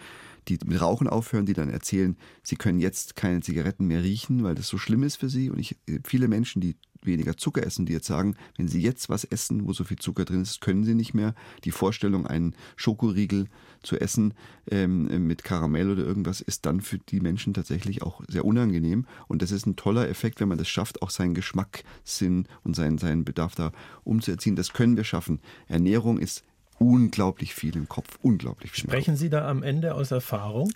die 0.49 0.59
mit 0.65 0.81
Rauchen 0.81 1.09
aufhören, 1.09 1.47
die 1.47 1.55
dann 1.55 1.71
erzählen, 1.71 2.17
sie 2.43 2.57
können 2.57 2.81
jetzt 2.81 3.15
keine 3.15 3.41
Zigaretten 3.41 3.87
mehr 3.87 4.03
riechen, 4.03 4.43
weil 4.43 4.55
das 4.55 4.69
so 4.69 4.79
schlimm 4.79 5.05
ist 5.05 5.17
für 5.17 5.29
sie. 5.29 5.51
Und 5.51 5.59
ich, 5.59 5.77
äh, 5.87 6.01
viele 6.05 6.29
Menschen, 6.29 6.61
die 6.61 6.77
weniger 7.07 7.37
Zucker 7.37 7.65
essen, 7.65 7.87
die 7.87 7.93
jetzt 7.93 8.07
sagen, 8.07 8.37
wenn 8.57 8.69
sie 8.69 8.81
jetzt 8.81 9.09
was 9.09 9.25
essen, 9.25 9.67
wo 9.67 9.73
so 9.73 9.85
viel 9.85 9.99
Zucker 9.99 10.25
drin 10.25 10.43
ist, 10.43 10.61
können 10.61 10.85
sie 10.85 10.95
nicht 10.95 11.15
mehr. 11.15 11.35
Die 11.65 11.71
Vorstellung, 11.71 12.27
einen 12.27 12.55
Schokoriegel 12.77 13.47
zu 13.83 14.01
essen 14.01 14.35
ähm, 14.71 15.27
mit 15.27 15.45
Karamell 15.45 15.91
oder 15.91 16.05
irgendwas, 16.05 16.41
ist 16.41 16.67
dann 16.67 16.81
für 16.81 16.99
die 16.99 17.21
Menschen 17.21 17.55
tatsächlich 17.55 18.03
auch 18.03 18.23
sehr 18.29 18.45
unangenehm. 18.45 19.07
Und 19.29 19.43
das 19.43 19.51
ist 19.51 19.67
ein 19.67 19.77
toller 19.77 20.09
Effekt, 20.09 20.41
wenn 20.41 20.49
man 20.49 20.59
das 20.59 20.69
schafft, 20.69 21.03
auch 21.03 21.11
seinen 21.11 21.35
Geschmackssinn 21.35 22.47
und 22.65 22.77
seinen, 22.77 22.99
seinen 22.99 23.25
Bedarf 23.25 23.55
da 23.55 23.73
umzuerziehen. 24.05 24.57
Das 24.57 24.73
können 24.73 24.97
wir 24.97 25.05
schaffen. 25.05 25.41
Ernährung 25.69 26.19
ist 26.19 26.45
unglaublich 26.79 27.55
viel 27.55 27.77
im 27.77 27.89
Kopf, 27.89 28.19
unglaublich 28.23 28.73
viel. 28.73 28.85
Sprechen 28.85 29.17
Sie 29.17 29.31
da 29.31 29.49
am 29.49 29.63
Ende 29.63 29.95
aus 29.95 30.11
Erfahrung? 30.11 30.73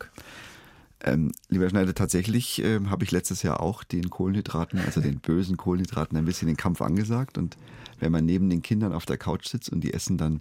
Ähm, 1.02 1.32
lieber 1.48 1.68
Schneider, 1.68 1.94
tatsächlich 1.94 2.62
äh, 2.62 2.80
habe 2.87 3.04
ich 3.04 3.11
letztes 3.11 3.42
Jahr 3.42 3.61
auch 3.61 3.85
den 3.85 4.09
Kohlenhydraten, 4.09 4.80
also 4.80 5.00
den 5.00 5.18
bösen 5.20 5.56
Kohlenhydraten, 5.56 6.16
ein 6.16 6.24
bisschen 6.24 6.48
den 6.48 6.56
Kampf 6.56 6.80
angesagt. 6.80 7.37
Und 7.38 7.56
wenn 8.00 8.12
man 8.12 8.24
neben 8.24 8.48
den 8.48 8.62
Kindern 8.62 8.92
auf 8.92 9.06
der 9.06 9.18
Couch 9.18 9.46
sitzt 9.46 9.70
und 9.70 9.82
die 9.82 9.92
essen 9.92 10.16
dann 10.16 10.40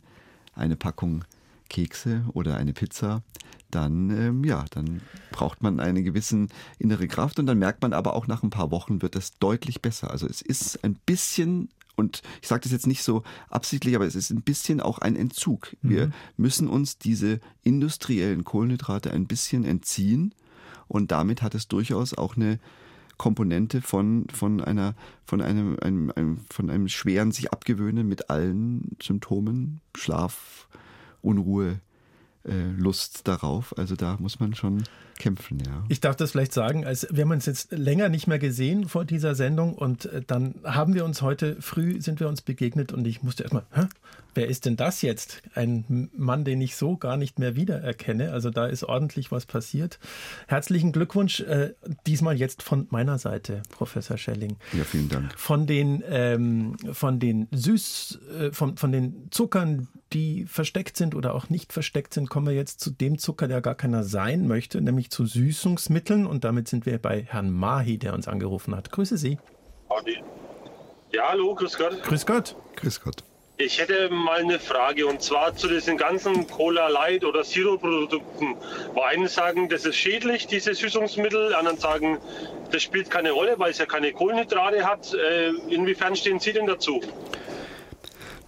eine 0.53 0.75
Packung 0.75 1.25
Kekse 1.69 2.23
oder 2.33 2.55
eine 2.57 2.73
Pizza, 2.73 3.21
dann 3.71 4.09
ähm, 4.11 4.43
ja, 4.43 4.65
dann 4.71 5.01
braucht 5.31 5.61
man 5.61 5.79
eine 5.79 6.03
gewisse 6.03 6.47
innere 6.79 7.07
Kraft 7.07 7.39
und 7.39 7.45
dann 7.47 7.59
merkt 7.59 7.81
man 7.81 7.93
aber 7.93 8.13
auch 8.13 8.27
nach 8.27 8.43
ein 8.43 8.49
paar 8.49 8.71
Wochen 8.71 9.01
wird 9.01 9.15
es 9.15 9.37
deutlich 9.39 9.81
besser. 9.81 10.11
Also 10.11 10.27
es 10.27 10.41
ist 10.41 10.83
ein 10.83 10.95
bisschen 11.05 11.69
und 11.97 12.21
ich 12.41 12.47
sage 12.47 12.61
das 12.61 12.71
jetzt 12.71 12.87
nicht 12.87 13.03
so 13.03 13.23
absichtlich, 13.49 13.95
aber 13.95 14.05
es 14.05 14.15
ist 14.15 14.29
ein 14.29 14.41
bisschen 14.41 14.81
auch 14.81 14.99
ein 14.99 15.15
Entzug. 15.15 15.75
Wir 15.81 16.07
mhm. 16.07 16.13
müssen 16.37 16.67
uns 16.67 16.97
diese 16.97 17.39
industriellen 17.63 18.43
Kohlenhydrate 18.43 19.11
ein 19.11 19.27
bisschen 19.27 19.65
entziehen 19.65 20.33
und 20.87 21.11
damit 21.11 21.41
hat 21.41 21.55
es 21.55 21.67
durchaus 21.67 22.13
auch 22.13 22.35
eine 22.35 22.59
Komponente 23.17 23.81
von, 23.81 24.27
von 24.33 24.61
einer, 24.61 24.95
von 25.25 25.41
einem, 25.41 25.77
einem, 25.81 26.11
einem, 26.15 26.39
von 26.51 26.69
einem 26.69 26.87
schweren 26.87 27.31
sich 27.31 27.51
abgewöhnen 27.51 28.07
mit 28.07 28.29
allen 28.29 28.97
Symptomen, 29.01 29.81
Schlaf, 29.95 30.67
Unruhe, 31.21 31.79
Lust 32.77 33.27
darauf. 33.27 33.77
Also 33.77 33.95
da 33.95 34.17
muss 34.19 34.39
man 34.39 34.55
schon 34.55 34.83
kämpfen, 35.17 35.59
ja. 35.65 35.83
Ich 35.87 36.01
darf 36.01 36.15
das 36.15 36.31
vielleicht 36.31 36.53
sagen, 36.53 36.85
als 36.85 37.07
wir 37.09 37.23
haben 37.23 37.31
uns 37.31 37.45
jetzt 37.45 37.71
länger 37.71 38.09
nicht 38.09 38.27
mehr 38.27 38.39
gesehen 38.39 38.87
vor 38.89 39.05
dieser 39.05 39.35
Sendung 39.35 39.73
und 39.73 40.05
äh, 40.05 40.21
dann 40.25 40.55
haben 40.63 40.93
wir 40.93 41.05
uns 41.05 41.21
heute 41.21 41.61
früh 41.61 42.01
sind 42.01 42.19
wir 42.19 42.27
uns 42.27 42.41
begegnet 42.41 42.91
und 42.91 43.07
ich 43.07 43.23
musste 43.23 43.43
erstmal, 43.43 43.65
hä? 43.71 43.87
wer 44.35 44.47
ist 44.47 44.65
denn 44.65 44.75
das 44.75 45.01
jetzt? 45.01 45.41
Ein 45.55 46.09
Mann, 46.15 46.43
den 46.43 46.61
ich 46.61 46.75
so 46.75 46.97
gar 46.97 47.17
nicht 47.17 47.39
mehr 47.39 47.55
wiedererkenne. 47.55 48.31
Also 48.31 48.49
da 48.49 48.67
ist 48.67 48.83
ordentlich 48.83 49.31
was 49.31 49.45
passiert. 49.45 49.97
Herzlichen 50.47 50.91
Glückwunsch, 50.91 51.39
äh, 51.39 51.73
diesmal 52.05 52.37
jetzt 52.37 52.61
von 52.61 52.87
meiner 52.91 53.17
Seite, 53.17 53.63
Professor 53.71 54.17
Schelling. 54.17 54.57
Ja, 54.73 54.83
vielen 54.83 55.09
Dank. 55.09 55.33
Von 55.39 55.65
den, 55.65 56.03
ähm, 56.07 56.75
von 56.91 57.19
den 57.19 57.47
Süß, 57.51 58.19
äh, 58.39 58.51
von, 58.51 58.77
von 58.77 58.91
den 58.91 59.27
Zuckern, 59.31 59.87
die 60.13 60.45
versteckt 60.45 60.97
sind 60.97 61.15
oder 61.15 61.33
auch 61.33 61.49
nicht 61.49 61.73
versteckt 61.73 62.13
sind, 62.13 62.29
kommen 62.35 62.47
wir 62.47 62.53
jetzt 62.53 62.81
zu 62.81 62.91
dem 62.91 63.17
Zucker, 63.17 63.47
der 63.47 63.61
gar 63.61 63.75
keiner 63.75 64.03
sein 64.03 64.45
möchte, 64.45 64.81
nämlich 64.81 65.09
zu 65.09 65.25
Süßungsmitteln. 65.25 66.27
Und 66.27 66.43
damit 66.43 66.67
sind 66.67 66.85
wir 66.85 66.97
bei 66.97 67.21
Herrn 67.21 67.49
Mahi, 67.49 67.97
der 67.97 68.13
uns 68.13 68.27
angerufen 68.27 68.75
hat. 68.75 68.91
Grüße 68.91 69.15
Sie. 69.15 69.37
Ja, 71.13 71.29
hallo, 71.29 71.55
grüß 71.55 71.77
Gott. 71.77 72.03
Grüß 72.03 72.25
Gott. 72.25 72.57
Grüß 72.75 72.99
Gott. 72.99 73.23
Ich 73.55 73.79
hätte 73.79 74.09
mal 74.09 74.41
eine 74.41 74.59
Frage 74.59 75.07
und 75.07 75.21
zwar 75.21 75.55
zu 75.55 75.69
diesen 75.69 75.95
ganzen 75.95 76.45
Cola 76.47 76.89
Light 76.89 77.23
oder 77.23 77.43
Zero 77.43 77.77
Produkten. 77.77 78.57
Wo 78.93 78.99
einen 78.99 79.29
sagen, 79.29 79.69
das 79.69 79.85
ist 79.85 79.95
schädlich, 79.95 80.45
diese 80.45 80.73
Süßungsmittel, 80.73 81.55
anderen 81.55 81.77
sagen, 81.77 82.17
das 82.69 82.83
spielt 82.83 83.09
keine 83.09 83.31
Rolle, 83.31 83.57
weil 83.59 83.71
es 83.71 83.77
ja 83.77 83.85
keine 83.85 84.11
Kohlenhydrate 84.11 84.85
hat. 84.85 85.13
Äh, 85.13 85.51
inwiefern 85.73 86.17
stehen 86.17 86.41
Sie 86.41 86.51
denn 86.51 86.67
dazu? 86.67 86.99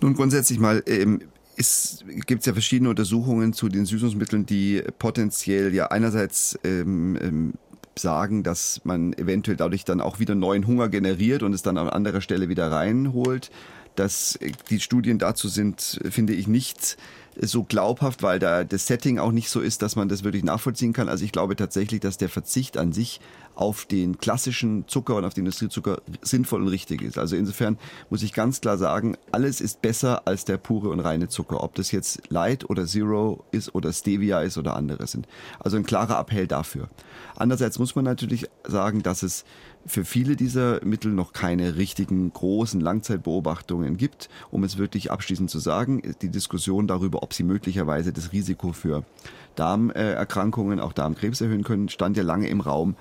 Nun 0.02 0.14
grundsätzlich 0.14 0.60
mal, 0.60 0.84
ähm, 0.88 1.22
es 1.58 2.04
gibt 2.26 2.46
ja 2.46 2.54
verschiedene 2.54 2.90
Untersuchungen 2.90 3.52
zu 3.52 3.68
den 3.68 3.86
Süßungsmitteln, 3.86 4.46
die 4.46 4.84
potenziell 5.00 5.74
ja 5.74 5.88
einerseits 5.88 6.58
ähm, 6.64 7.18
ähm, 7.20 7.54
sagen, 7.98 8.44
dass 8.44 8.82
man 8.84 9.14
eventuell 9.14 9.58
dadurch 9.58 9.84
dann 9.84 10.00
auch 10.00 10.20
wieder 10.20 10.36
neuen 10.36 10.68
Hunger 10.68 10.88
generiert 10.88 11.42
und 11.42 11.54
es 11.54 11.64
dann 11.64 11.78
an 11.78 11.90
anderer 11.90 12.22
Stelle 12.22 12.48
wieder 12.48 12.72
reinholt 12.72 13.50
dass 14.00 14.40
die 14.70 14.80
Studien 14.80 15.20
dazu 15.20 15.48
sind, 15.48 16.00
finde 16.10 16.34
ich 16.34 16.48
nicht 16.48 16.98
so 17.40 17.64
glaubhaft, 17.64 18.24
weil 18.24 18.40
da 18.40 18.64
das 18.64 18.88
Setting 18.88 19.20
auch 19.20 19.32
nicht 19.32 19.50
so 19.50 19.60
ist, 19.60 19.82
dass 19.82 19.96
man 19.96 20.10
das 20.10 20.24
wirklich 20.24 20.44
nachvollziehen 20.44 20.94
kann. 20.94 21.10
Also 21.10 21.24
ich 21.24 21.32
glaube 21.32 21.56
tatsächlich, 21.56 22.00
dass 22.00 22.18
der 22.18 22.30
Verzicht 22.30 22.78
an 22.78 22.94
sich 22.94 23.20
auf 23.54 23.86
den 23.86 24.18
klassischen 24.18 24.88
Zucker 24.88 25.16
und 25.16 25.26
auf 25.26 25.34
den 25.34 25.46
Industriezucker 25.46 26.02
sinnvoll 26.22 26.62
und 26.62 26.68
richtig 26.68 27.02
ist. 27.02 27.18
Also 27.18 27.36
insofern 27.36 27.78
muss 28.10 28.24
ich 28.24 28.34
ganz 28.34 28.62
klar 28.62 28.78
sagen, 28.78 29.18
alles 29.32 29.62
ist 29.62 29.82
besser 29.82 30.28
als 30.28 30.46
der 30.46 30.58
pure 30.58 30.90
und 30.90 31.00
reine 31.00 31.28
Zucker. 31.28 31.64
Ob 31.64 31.76
das 31.76 31.92
jetzt 31.92 32.22
Light 32.30 32.70
oder 32.70 32.86
Zero 32.86 33.44
ist 33.52 33.74
oder 33.74 33.92
Stevia 33.94 34.42
ist 34.42 34.58
oder 34.58 34.76
andere 34.76 35.08
sind. 35.08 35.28
Also 35.60 35.78
ein 35.78 35.86
klarer 35.86 36.20
Appell 36.20 36.48
dafür. 36.48 36.88
Andererseits 37.36 37.80
muss 37.80 37.96
man 37.96 38.06
natürlich 38.06 38.48
sagen, 38.64 39.04
dass 39.04 39.24
es 39.24 39.44
für 39.88 40.06
viele 40.06 40.36
dieser 40.36 40.84
Mittel 40.86 41.12
noch 41.12 41.34
keine 41.34 41.78
richtigen 41.78 42.32
großen 42.32 42.80
Langzeitbeobachtungen 42.80 43.98
gibt, 43.98 44.30
um 44.52 44.64
es 44.64 44.78
wirklich 44.78 45.12
abschließend 45.12 45.50
zu 45.50 45.60
sagen. 45.60 46.02
Die 46.22 46.30
Diskussion 46.30 46.88
darüber, 46.88 47.24
ob 47.24 47.34
sie 47.34 47.44
möglicherweise 47.44 48.14
das 48.14 48.32
Risiko 48.32 48.74
für 48.74 49.04
Darmerkrankungen, 49.56 50.80
auch 50.80 50.94
Darmkrebs 50.94 51.42
erhöhen 51.42 51.64
können, 51.64 51.90
stand 51.90 52.18
ja 52.18 52.24
lange 52.24 52.48
im 52.50 52.62
Raum. 52.62 52.96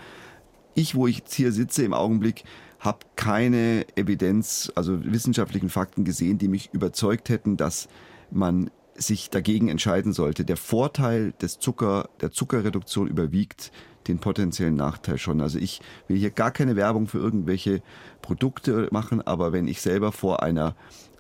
Ich, 0.75 0.95
wo 0.95 1.07
ich 1.07 1.19
jetzt 1.19 1.35
hier 1.35 1.53
sitze 1.53 1.85
im 1.85 1.95
Augenblick, 1.95 2.45
habe 2.79 2.99
keine 3.17 3.87
Evidenz, 3.97 4.71
also 4.75 5.05
wissenschaftlichen 5.05 5.71
Fakten 5.71 6.05
gesehen, 6.05 6.39
die 6.39 6.49
mich 6.49 6.71
überzeugt 6.73 7.29
hätten, 7.29 7.57
dass 7.57 7.89
man 8.31 8.71
sich 8.95 9.31
dagegen 9.31 9.69
entscheiden 9.69 10.13
sollte. 10.13 10.45
Der 10.45 10.57
Vorteil 10.57 11.33
des 11.41 11.59
Zucker, 11.59 12.09
der 12.21 12.31
Zuckerreduktion 12.31 13.09
überwiegt 13.09 13.73
den 14.09 14.19
potenziellen 14.19 14.77
Nachteil 14.77 15.19
schon. 15.19 15.41
Also 15.41 15.59
ich 15.59 15.81
will 16.09 16.17
hier 16.17 16.31
gar 16.31 16.51
keine 16.51 16.77
Werbung 16.77 17.07
für 17.07 17.19
irgendwelche 17.19 17.83
Produkte 18.23 18.89
machen, 18.91 19.21
aber 19.21 19.53
wenn 19.53 19.69
ich 19.69 19.81
selber 19.81 20.13
vor 20.13 20.43
einer 20.43 20.75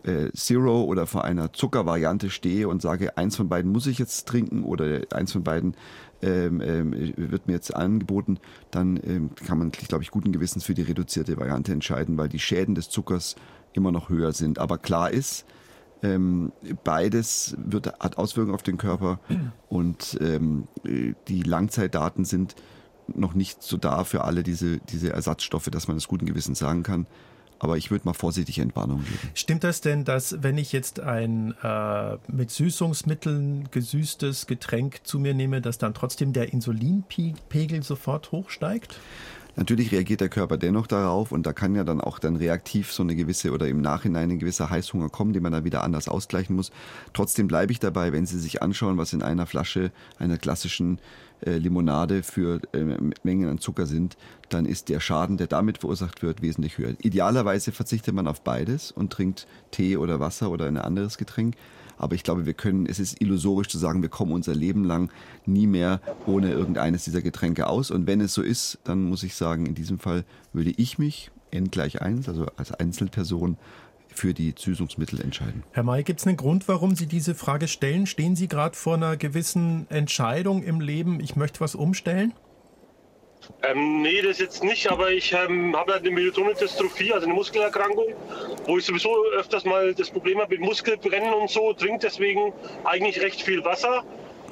äh, 0.05 0.31
Zero 0.33 0.85
oder 0.85 1.07
vor 1.07 1.25
einer 1.25 1.53
Zuckervariante 1.53 2.31
stehe 2.31 2.69
und 2.69 2.83
sage, 2.83 3.17
eins 3.17 3.37
von 3.37 3.49
beiden 3.49 3.73
muss 3.73 3.87
ich 3.87 3.99
jetzt 3.99 4.27
trinken 4.29 4.63
oder 4.65 5.01
eins 5.13 5.33
von 5.33 5.43
beiden 5.43 5.75
ähm, 6.23 6.61
ähm, 6.61 6.93
wird 7.17 7.47
mir 7.47 7.55
jetzt 7.55 7.75
angeboten, 7.75 8.39
dann 8.71 9.01
ähm, 9.05 9.31
kann 9.47 9.59
man, 9.59 9.71
glaube 9.71 10.05
ich, 10.05 10.11
guten 10.11 10.33
Gewissens 10.33 10.65
für 10.65 10.75
die 10.75 10.83
reduzierte 10.83 11.37
Variante 11.37 11.73
entscheiden, 11.73 12.17
weil 12.17 12.29
die 12.29 12.39
Schäden 12.39 12.75
des 12.75 12.89
Zuckers 12.89 13.37
immer 13.73 13.93
noch 13.93 14.09
höher 14.09 14.33
sind. 14.33 14.59
Aber 14.59 14.79
klar 14.79 15.11
ist, 15.11 15.45
Ähm, 16.03 16.53
beides 16.85 17.57
wird, 17.57 17.87
hat 18.01 18.19
Auswirkungen 18.19 18.55
auf 18.55 18.63
den 18.63 18.77
Körper 18.77 19.19
und 19.71 20.19
ähm, 20.21 20.69
die 21.27 21.43
Langzeitdaten 21.43 22.27
sind 22.27 22.55
noch 23.15 23.35
nicht 23.35 23.63
so 23.63 23.77
da 23.77 24.05
für 24.05 24.25
alle 24.25 24.43
diese, 24.43 24.79
diese 24.79 25.13
Ersatzstoffe, 25.13 25.69
dass 25.71 25.89
man 25.89 25.97
das 25.97 26.09
guten 26.09 26.27
Gewissens 26.27 26.59
sagen 26.59 26.83
kann. 26.83 27.07
Aber 27.59 27.79
ich 27.79 27.91
würde 27.91 28.05
mal 28.05 28.13
vorsichtig 28.13 28.59
Entwarnung 28.59 29.03
geben. 29.03 29.31
Stimmt 29.35 29.65
das 29.65 29.81
denn, 29.81 30.05
dass 30.05 30.43
wenn 30.43 30.59
ich 30.59 30.73
jetzt 30.73 31.01
ein 31.01 31.55
äh, 31.63 32.19
mit 32.29 32.51
Süßungsmitteln 32.51 33.71
gesüßtes 33.71 34.47
Getränk 34.47 35.01
zu 35.05 35.19
mir 35.19 35.33
nehme, 35.33 35.63
dass 35.63 35.79
dann 35.79 35.95
trotzdem 35.95 36.35
der 36.35 36.53
Insulinpegel 36.53 37.83
sofort 37.83 38.31
hochsteigt? 38.31 38.99
Natürlich 39.57 39.91
reagiert 39.91 40.21
der 40.21 40.29
Körper 40.29 40.59
dennoch 40.59 40.87
darauf 40.87 41.33
und 41.33 41.47
da 41.47 41.55
kann 41.55 41.75
ja 41.75 41.83
dann 41.83 42.03
auch 42.03 42.19
dann 42.19 42.37
reaktiv 42.37 42.93
so 42.93 43.03
eine 43.03 43.17
gewisse 43.17 43.53
oder 43.53 43.67
im 43.67 43.81
Nachhinein 43.81 44.31
ein 44.31 44.39
gewisser 44.39 44.69
Heißhunger 44.69 45.09
kommen, 45.09 45.33
den 45.33 45.43
man 45.43 45.53
dann 45.53 45.65
wieder 45.65 45.83
anders 45.83 46.09
ausgleichen 46.09 46.55
muss. 46.55 46.71
Trotzdem 47.15 47.49
bleibe 47.49 47.73
ich 47.73 47.81
dabei, 47.81 48.13
wenn 48.13 48.27
Sie 48.27 48.39
sich 48.39 48.63
anschauen, 48.63 48.99
was 48.99 49.15
in 49.15 49.23
einer 49.23 49.47
Flasche 49.47 49.93
einer 50.19 50.37
klassischen 50.37 51.01
äh, 51.45 51.57
Limonade 51.57 52.23
für 52.23 52.61
äh, 52.73 52.85
Mengen 53.23 53.49
an 53.49 53.59
Zucker 53.59 53.87
sind, 53.87 54.17
dann 54.51 54.67
ist 54.67 54.91
der 54.91 55.01
Schaden, 55.01 55.39
der 55.39 55.47
damit 55.47 55.79
verursacht 55.79 56.23
wird, 56.23 56.43
wesentlich 56.43 56.79
höher. 56.79 56.95
Idealerweise 57.03 57.73
verzichtet 57.73 58.15
man 58.15 58.29
auf 58.29 58.43
beides 58.43 58.91
und 58.91 59.13
trinkt 59.13 59.47
Tee 59.71 59.97
oder 59.97 60.21
Wasser 60.21 60.51
oder 60.51 60.67
ein 60.67 60.77
anderes 60.77 61.19
Getränk. 61.19 61.55
Aber 61.99 62.15
ich 62.15 62.23
glaube, 62.23 62.47
wir 62.47 62.55
können, 62.55 62.87
es 62.87 62.99
ist 62.99 63.21
illusorisch 63.21 63.69
zu 63.69 63.79
sagen, 63.79 64.03
wir 64.03 64.09
kommen 64.09 64.33
unser 64.33 64.55
Leben 64.55 64.85
lang 64.85 65.11
nie 65.45 65.67
mehr 65.67 66.01
ohne 66.27 66.51
irgendeines 66.51 67.05
dieser 67.05 67.23
Getränke 67.23 67.67
aus. 67.67 67.91
Und 67.91 68.07
wenn 68.07 68.21
es 68.21 68.35
so 68.35 68.43
ist, 68.43 68.79
dann 68.85 69.05
muss 69.05 69.23
ich 69.23 69.35
sagen, 69.35 69.67
in 69.67 69.75
diesem 69.75 69.99
Fall 69.99 70.25
würde 70.53 70.71
ich 70.77 70.99
mich 70.99 71.31
n 71.51 71.71
gleich 71.71 72.03
eins, 72.03 72.29
also 72.29 72.47
als 72.57 72.73
Einzelperson, 72.73 73.57
für 74.17 74.33
die 74.33 74.55
Süßungsmittel 74.57 75.21
entscheiden. 75.21 75.63
Herr 75.73 75.83
May, 75.83 76.03
gibt 76.03 76.21
es 76.21 76.27
einen 76.27 76.39
Grund, 76.39 76.69
warum 76.69 76.97
Sie 76.97 77.07
diese 77.07 77.35
Frage 77.35 77.69
stellen? 77.69 78.07
Stehen 78.07 78.35
Sie 78.35 78.49
gerade 78.49 78.75
vor 78.75 78.95
einer 78.95 79.17
gewissen 79.17 79.87
Entscheidung 79.91 80.63
im 80.63 80.81
Leben, 80.81 81.21
ich 81.21 81.37
möchte 81.37 81.61
was 81.61 81.75
umstellen? 81.75 82.33
Ähm, 83.63 84.03
nee, 84.03 84.23
das 84.23 84.39
jetzt 84.39 84.63
nicht, 84.63 84.91
aber 84.91 85.11
ich 85.11 85.33
ähm, 85.33 85.75
habe 85.77 85.95
eine 85.95 86.11
Myotonidystrophie, 86.11 87.13
also 87.13 87.27
eine 87.27 87.35
Muskelerkrankung, 87.35 88.15
wo 88.67 88.79
ich 88.79 88.85
sowieso 88.85 89.25
öfters 89.37 89.65
mal 89.65 89.95
das 89.95 90.11
Problem 90.11 90.41
habe 90.41 90.57
mit 90.57 90.61
Muskelbrennen 90.61 91.33
und 91.33 91.51
so, 91.51 91.73
trinke 91.73 92.07
deswegen 92.07 92.53
eigentlich 92.85 93.21
recht 93.21 93.43
viel 93.43 93.65
Wasser, 93.65 94.05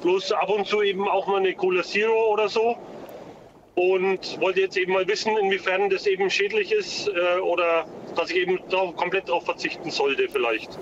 bloß 0.02 0.32
ab 0.32 0.48
und 0.50 0.66
zu 0.66 0.82
eben 0.82 1.08
auch 1.08 1.26
mal 1.26 1.38
eine 1.38 1.54
Cola 1.54 1.82
Zero 1.82 2.32
oder 2.32 2.48
so. 2.48 2.76
Und 3.74 4.40
wollte 4.40 4.60
jetzt 4.60 4.76
eben 4.76 4.92
mal 4.92 5.06
wissen, 5.08 5.36
inwiefern 5.36 5.90
das 5.90 6.06
eben 6.06 6.30
schädlich 6.30 6.70
ist 6.70 7.08
äh, 7.08 7.40
oder 7.40 7.86
dass 8.14 8.30
ich 8.30 8.36
eben 8.36 8.60
drauf, 8.68 8.94
komplett 8.94 9.28
darauf 9.28 9.44
verzichten 9.44 9.90
sollte 9.90 10.28
vielleicht. 10.28 10.78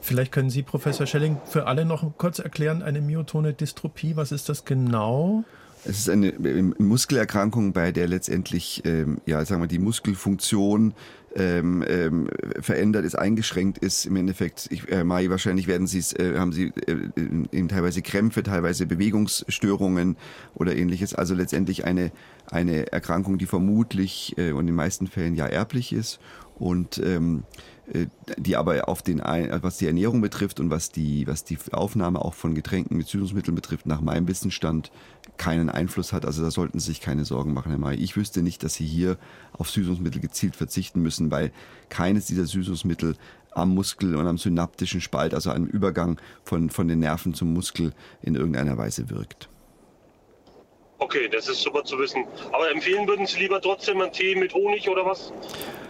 Vielleicht 0.00 0.32
können 0.32 0.48
Sie, 0.50 0.62
Professor 0.62 1.06
Schelling, 1.06 1.38
für 1.44 1.66
alle 1.66 1.84
noch 1.84 2.04
kurz 2.16 2.38
erklären, 2.38 2.82
eine 2.82 3.02
myotone 3.02 3.52
Dystrophie, 3.52 4.16
was 4.16 4.32
ist 4.32 4.48
das 4.48 4.64
genau? 4.64 5.44
Es 5.86 5.98
ist 5.98 6.08
eine 6.08 6.32
Muskelerkrankung, 6.78 7.72
bei 7.72 7.92
der 7.92 8.08
letztendlich, 8.08 8.82
ähm, 8.86 9.18
ja, 9.26 9.44
sagen 9.44 9.60
wir, 9.62 9.68
die 9.68 9.78
Muskelfunktion 9.78 10.94
ähm, 11.36 11.84
ähm, 11.86 12.28
verändert 12.60 13.04
ist, 13.04 13.16
eingeschränkt 13.16 13.78
ist. 13.78 14.06
Im 14.06 14.16
Endeffekt, 14.16 14.68
ich, 14.70 14.86
Herr 14.86 15.04
Mai, 15.04 15.28
wahrscheinlich 15.28 15.66
werden 15.66 15.86
Sie 15.86 15.98
äh, 16.16 16.38
haben 16.38 16.52
Sie 16.52 16.72
äh, 16.86 17.66
teilweise 17.68 18.02
Krämpfe, 18.02 18.42
teilweise 18.42 18.86
Bewegungsstörungen 18.86 20.16
oder 20.54 20.74
ähnliches. 20.74 21.14
Also 21.14 21.34
letztendlich 21.34 21.84
eine, 21.84 22.12
eine 22.50 22.90
Erkrankung, 22.92 23.36
die 23.36 23.46
vermutlich 23.46 24.34
äh, 24.38 24.52
und 24.52 24.60
in 24.60 24.66
den 24.68 24.76
meisten 24.76 25.06
Fällen 25.06 25.34
ja 25.34 25.46
erblich 25.46 25.92
ist 25.92 26.18
und 26.58 26.98
ähm, 26.98 27.44
äh, 27.92 28.06
die 28.38 28.56
aber 28.56 28.88
auf 28.88 29.02
den, 29.02 29.18
was 29.18 29.78
die 29.78 29.86
Ernährung 29.86 30.20
betrifft 30.20 30.60
und 30.60 30.70
was 30.70 30.90
die, 30.90 31.26
was 31.26 31.44
die 31.44 31.58
Aufnahme 31.72 32.24
auch 32.24 32.34
von 32.34 32.54
Getränken 32.54 32.96
mit 32.96 33.08
Süßungsmitteln 33.08 33.54
betrifft, 33.54 33.86
nach 33.86 34.00
meinem 34.00 34.26
Wissensstand 34.28 34.90
keinen 35.36 35.68
Einfluss 35.68 36.12
hat. 36.12 36.24
Also 36.24 36.42
da 36.42 36.50
sollten 36.50 36.78
Sie 36.78 36.86
sich 36.86 37.00
keine 37.00 37.24
Sorgen 37.24 37.52
machen, 37.52 37.70
Herr 37.70 37.78
May. 37.78 37.96
Ich 37.96 38.16
wüsste 38.16 38.42
nicht, 38.42 38.62
dass 38.62 38.74
Sie 38.74 38.86
hier 38.86 39.18
auf 39.52 39.70
Süßungsmittel 39.70 40.20
gezielt 40.20 40.56
verzichten 40.56 41.02
müssen, 41.02 41.30
weil 41.30 41.52
keines 41.88 42.26
dieser 42.26 42.46
Süßungsmittel 42.46 43.16
am 43.50 43.74
Muskel 43.74 44.16
und 44.16 44.26
am 44.26 44.38
synaptischen 44.38 45.00
Spalt, 45.00 45.34
also 45.34 45.50
am 45.50 45.66
Übergang 45.66 46.18
von, 46.42 46.70
von 46.70 46.88
den 46.88 47.00
Nerven 47.00 47.34
zum 47.34 47.52
Muskel 47.52 47.92
in 48.22 48.34
irgendeiner 48.34 48.78
Weise 48.78 49.10
wirkt. 49.10 49.48
Okay, 51.04 51.28
das 51.30 51.48
ist 51.48 51.60
super 51.60 51.84
zu 51.84 51.98
wissen. 51.98 52.24
Aber 52.50 52.70
empfehlen 52.70 53.06
würden 53.06 53.26
Sie 53.26 53.38
lieber 53.38 53.60
trotzdem 53.60 54.00
einen 54.00 54.10
Tee 54.10 54.34
mit 54.36 54.54
Honig 54.54 54.88
oder 54.88 55.04
was? 55.04 55.34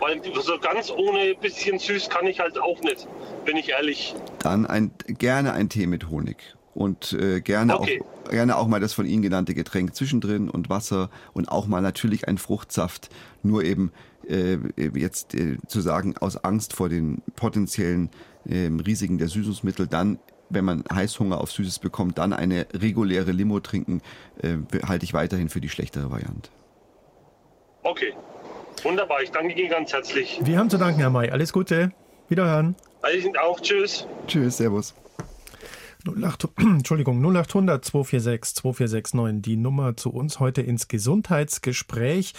Weil 0.01 0.21
so 0.43 0.59
ganz 0.59 0.91
ohne 0.91 1.37
bisschen 1.41 1.79
süß 1.79 2.11
kann 2.11 2.27
ich 2.27 2.41
halt 2.41 2.59
auch 2.59 2.81
nicht, 2.81 3.07
bin 3.45 3.57
ich 3.57 3.69
ehrlich. 3.69 4.17
Dann 4.41 4.67
ein, 4.67 4.91
gerne 5.07 5.53
ein 5.53 5.69
Tee 5.69 5.87
mit 5.87 6.11
Honig. 6.11 6.57
Und 6.75 7.13
äh, 7.13 7.41
gerne, 7.41 7.79
okay. 7.79 8.03
auch, 8.25 8.31
gerne 8.31 8.57
auch 8.57 8.67
mal 8.67 8.81
das 8.81 8.93
von 8.93 9.07
Ihnen 9.07 9.23
genannte 9.23 9.55
Getränk 9.55 9.95
zwischendrin 9.95 10.51
und 10.51 10.69
Wasser 10.69 11.11
und 11.33 11.49
auch 11.49 11.69
mal 11.69 11.81
natürlich 11.81 12.27
ein 12.27 12.37
Fruchtsaft. 12.37 13.09
Nur 13.45 13.63
eben 13.63 13.93
äh, 14.27 14.59
jetzt 14.97 15.35
äh, 15.35 15.59
zu 15.69 15.81
sagen, 15.81 16.17
aus 16.19 16.39
Angst 16.39 16.73
vor 16.73 16.89
den 16.89 17.23
potenziellen 17.37 18.11
äh, 18.47 18.69
Risiken 18.85 19.19
der 19.19 19.29
Süßungsmittel, 19.29 19.87
dann 19.87 20.19
wenn 20.55 20.65
man 20.65 20.85
Heißhunger 20.93 21.41
auf 21.41 21.51
Süßes 21.53 21.79
bekommt, 21.79 22.19
dann 22.19 22.33
eine 22.33 22.67
reguläre 22.73 23.33
Limo 23.33 23.61
trinken, 23.61 24.01
äh, 24.43 24.57
halte 24.87 25.05
ich 25.05 25.15
weiterhin 25.15 25.49
für 25.49 25.61
die 25.61 25.69
schlechtere 25.69 26.11
Variante. 26.11 26.51
Okay, 27.83 28.15
wunderbar. 28.83 29.23
Ich 29.23 29.31
danke 29.31 29.55
Ihnen 29.55 29.71
ganz 29.71 29.93
herzlich. 29.93 30.41
Wir 30.43 30.59
haben 30.59 30.71
zu 30.71 30.79
danken, 30.79 31.01
Herr 31.01 31.11
May. 31.11 31.31
Alles 31.31 31.53
Gute. 31.53 31.93
Wiederhören. 32.29 32.75
Ich 33.13 33.39
auch. 33.39 33.61
Tschüss. 33.61 34.07
Tschüss, 34.27 34.57
Servus. 34.57 34.95
08, 36.07 36.49
Entschuldigung, 36.59 37.25
0800 37.25 37.85
246 37.85 38.57
2469, 38.57 39.43
die 39.43 39.57
Nummer 39.57 39.97
zu 39.97 40.11
uns 40.11 40.41
heute 40.41 40.63
ins 40.63 40.89
Gesundheitsgespräch. 40.89 42.35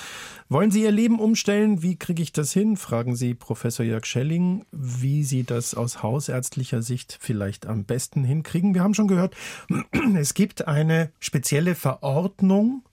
Wollen 0.49 0.71
Sie 0.71 0.83
Ihr 0.83 0.91
Leben 0.91 1.19
umstellen? 1.19 1.81
Wie 1.81 1.95
kriege 1.95 2.21
ich 2.21 2.31
das 2.31 2.51
hin? 2.51 2.77
Fragen 2.77 3.15
Sie 3.15 3.33
Professor 3.33 3.85
Jörg 3.85 4.05
Schelling, 4.05 4.65
wie 4.71 5.23
Sie 5.23 5.43
das 5.43 5.73
aus 5.73 6.03
hausärztlicher 6.03 6.81
Sicht 6.81 7.17
vielleicht 7.19 7.65
am 7.65 7.85
besten 7.85 8.23
hinkriegen. 8.23 8.73
Wir 8.73 8.83
haben 8.83 8.93
schon 8.93 9.07
gehört, 9.07 9.35
es 10.15 10.33
gibt 10.33 10.67
eine 10.67 11.11
spezielle 11.19 11.75
Verordnung, 11.75 12.83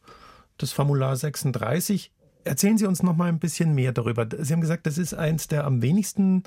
das 0.58 0.72
Formular 0.72 1.16
36. 1.16 2.10
Erzählen 2.44 2.78
Sie 2.78 2.86
uns 2.86 3.02
noch 3.02 3.16
mal 3.16 3.28
ein 3.28 3.38
bisschen 3.38 3.74
mehr 3.74 3.92
darüber. 3.92 4.26
Sie 4.38 4.52
haben 4.52 4.60
gesagt, 4.60 4.86
das 4.86 4.98
ist 4.98 5.14
eins 5.14 5.48
der 5.48 5.64
am 5.64 5.82
wenigsten 5.82 6.42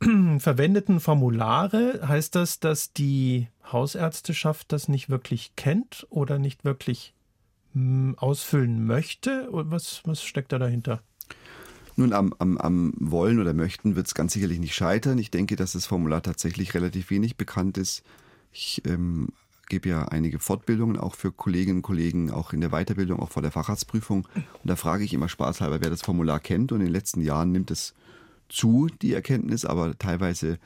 verwendeten 0.38 1.00
Formulare 1.00 2.00
heißt 2.06 2.34
das, 2.34 2.60
dass 2.60 2.92
die 2.92 3.48
Hausärzteschaft 3.70 4.72
das 4.72 4.88
nicht 4.88 5.10
wirklich 5.10 5.56
kennt 5.56 6.06
oder 6.10 6.38
nicht 6.38 6.64
wirklich 6.64 7.14
hm, 7.72 8.14
ausfüllen 8.18 8.86
möchte? 8.86 9.48
Was, 9.50 10.02
was 10.04 10.22
steckt 10.22 10.52
da 10.52 10.58
dahinter? 10.58 11.02
Nun, 11.96 12.12
am, 12.12 12.32
am, 12.38 12.58
am 12.58 12.94
Wollen 12.98 13.40
oder 13.40 13.54
Möchten 13.54 13.96
wird 13.96 14.06
es 14.06 14.14
ganz 14.14 14.32
sicherlich 14.32 14.60
nicht 14.60 14.74
scheitern. 14.74 15.18
Ich 15.18 15.32
denke, 15.32 15.56
dass 15.56 15.72
das 15.72 15.86
Formular 15.86 16.22
tatsächlich 16.22 16.74
relativ 16.74 17.10
wenig 17.10 17.36
bekannt 17.36 17.76
ist. 17.76 18.04
Ich 18.52 18.82
ähm, 18.86 19.30
gebe 19.68 19.88
ja 19.88 20.04
einige 20.04 20.38
Fortbildungen 20.38 20.96
auch 20.96 21.16
für 21.16 21.32
Kolleginnen 21.32 21.78
und 21.78 21.82
Kollegen, 21.82 22.30
auch 22.30 22.52
in 22.52 22.60
der 22.60 22.70
Weiterbildung, 22.70 23.18
auch 23.18 23.30
vor 23.30 23.42
der 23.42 23.50
Facharztprüfung. 23.50 24.28
Und 24.36 24.70
da 24.70 24.76
frage 24.76 25.02
ich 25.02 25.12
immer 25.12 25.28
spaßhalber, 25.28 25.80
wer 25.80 25.90
das 25.90 26.02
Formular 26.02 26.38
kennt. 26.38 26.70
Und 26.70 26.78
in 26.78 26.86
den 26.86 26.92
letzten 26.92 27.20
Jahren 27.20 27.50
nimmt 27.50 27.72
es 27.72 27.94
zu, 28.48 28.88
die 29.02 29.12
Erkenntnis, 29.12 29.64
aber 29.64 29.98
teilweise 29.98 30.58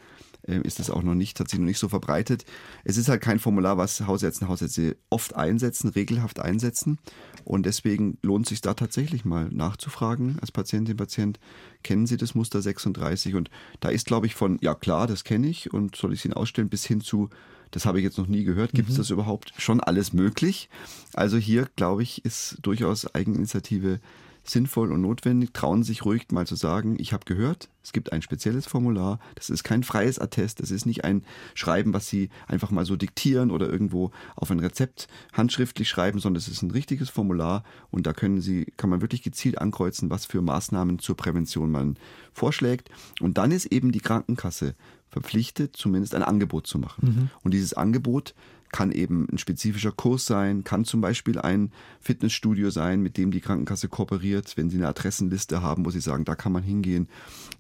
äh, 0.46 0.60
ist 0.62 0.80
es 0.80 0.90
auch 0.90 1.02
noch 1.02 1.14
nicht, 1.14 1.38
hat 1.40 1.48
sich 1.48 1.58
noch 1.58 1.66
nicht 1.66 1.78
so 1.78 1.88
verbreitet. 1.88 2.44
Es 2.84 2.96
ist 2.96 3.08
halt 3.08 3.20
kein 3.20 3.38
Formular, 3.38 3.78
was 3.78 4.06
Hausärzte 4.06 4.44
und 4.44 4.50
Hausärzte 4.50 4.96
oft 5.10 5.36
einsetzen, 5.36 5.90
regelhaft 5.90 6.40
einsetzen. 6.40 6.98
Und 7.44 7.66
deswegen 7.66 8.18
lohnt 8.22 8.46
es 8.46 8.50
sich 8.50 8.60
da 8.60 8.74
tatsächlich 8.74 9.24
mal 9.24 9.48
nachzufragen 9.50 10.38
als 10.40 10.52
Patientin, 10.52 10.96
Patient. 10.96 11.38
Kennen 11.82 12.06
Sie 12.06 12.16
das 12.16 12.34
Muster 12.34 12.62
36? 12.62 13.34
Und 13.34 13.50
da 13.80 13.88
ist, 13.88 14.06
glaube 14.06 14.26
ich, 14.26 14.34
von, 14.34 14.58
ja 14.60 14.74
klar, 14.74 15.06
das 15.06 15.24
kenne 15.24 15.48
ich 15.48 15.72
und 15.72 15.96
soll 15.96 16.12
ich 16.12 16.20
es 16.20 16.24
Ihnen 16.24 16.34
ausstellen, 16.34 16.68
bis 16.68 16.84
hin 16.84 17.00
zu, 17.00 17.30
das 17.70 17.86
habe 17.86 17.98
ich 17.98 18.04
jetzt 18.04 18.18
noch 18.18 18.28
nie 18.28 18.44
gehört. 18.44 18.72
Gibt 18.72 18.90
es 18.90 18.94
mhm. 18.94 18.98
das 19.00 19.10
überhaupt? 19.10 19.52
Schon 19.56 19.80
alles 19.80 20.12
möglich. 20.12 20.68
Also 21.14 21.36
hier, 21.36 21.68
glaube 21.76 22.02
ich, 22.02 22.24
ist 22.24 22.58
durchaus 22.62 23.12
Eigeninitiative 23.14 24.00
sinnvoll 24.44 24.92
und 24.92 25.00
notwendig. 25.00 25.52
Trauen 25.52 25.82
sich 25.82 26.04
ruhig 26.04 26.26
mal 26.32 26.46
zu 26.46 26.56
sagen, 26.56 26.96
ich 26.98 27.12
habe 27.12 27.24
gehört, 27.24 27.68
es 27.82 27.92
gibt 27.92 28.12
ein 28.12 28.22
spezielles 28.22 28.66
Formular, 28.66 29.18
das 29.34 29.50
ist 29.50 29.64
kein 29.64 29.82
freies 29.82 30.18
Attest, 30.18 30.60
das 30.60 30.70
ist 30.70 30.86
nicht 30.86 31.04
ein 31.04 31.24
Schreiben, 31.54 31.92
was 31.92 32.08
Sie 32.08 32.30
einfach 32.46 32.70
mal 32.70 32.84
so 32.84 32.96
diktieren 32.96 33.50
oder 33.50 33.68
irgendwo 33.68 34.10
auf 34.36 34.50
ein 34.50 34.60
Rezept 34.60 35.08
handschriftlich 35.32 35.88
schreiben, 35.88 36.18
sondern 36.18 36.38
es 36.38 36.48
ist 36.48 36.62
ein 36.62 36.70
richtiges 36.70 37.10
Formular 37.10 37.64
und 37.90 38.06
da 38.06 38.12
können 38.12 38.40
Sie, 38.40 38.66
kann 38.76 38.90
man 38.90 39.00
wirklich 39.00 39.22
gezielt 39.22 39.58
ankreuzen, 39.58 40.10
was 40.10 40.26
für 40.26 40.42
Maßnahmen 40.42 40.98
zur 40.98 41.16
Prävention 41.16 41.70
man 41.70 41.96
vorschlägt. 42.32 42.90
Und 43.20 43.38
dann 43.38 43.52
ist 43.52 43.66
eben 43.66 43.92
die 43.92 44.00
Krankenkasse 44.00 44.74
verpflichtet, 45.08 45.76
zumindest 45.76 46.14
ein 46.14 46.22
Angebot 46.22 46.66
zu 46.66 46.78
machen. 46.78 47.06
Mhm. 47.06 47.30
Und 47.44 47.52
dieses 47.52 47.74
Angebot 47.74 48.34
kann 48.72 48.90
eben 48.90 49.28
ein 49.30 49.38
spezifischer 49.38 49.92
Kurs 49.92 50.26
sein, 50.26 50.64
kann 50.64 50.84
zum 50.84 51.00
Beispiel 51.00 51.38
ein 51.38 51.70
Fitnessstudio 52.00 52.70
sein, 52.70 53.02
mit 53.02 53.16
dem 53.18 53.30
die 53.30 53.40
Krankenkasse 53.40 53.88
kooperiert, 53.88 54.56
wenn 54.56 54.70
sie 54.70 54.78
eine 54.78 54.88
Adressenliste 54.88 55.62
haben, 55.62 55.84
wo 55.84 55.90
sie 55.90 56.00
sagen, 56.00 56.24
da 56.24 56.34
kann 56.34 56.52
man 56.52 56.62
hingehen, 56.62 57.08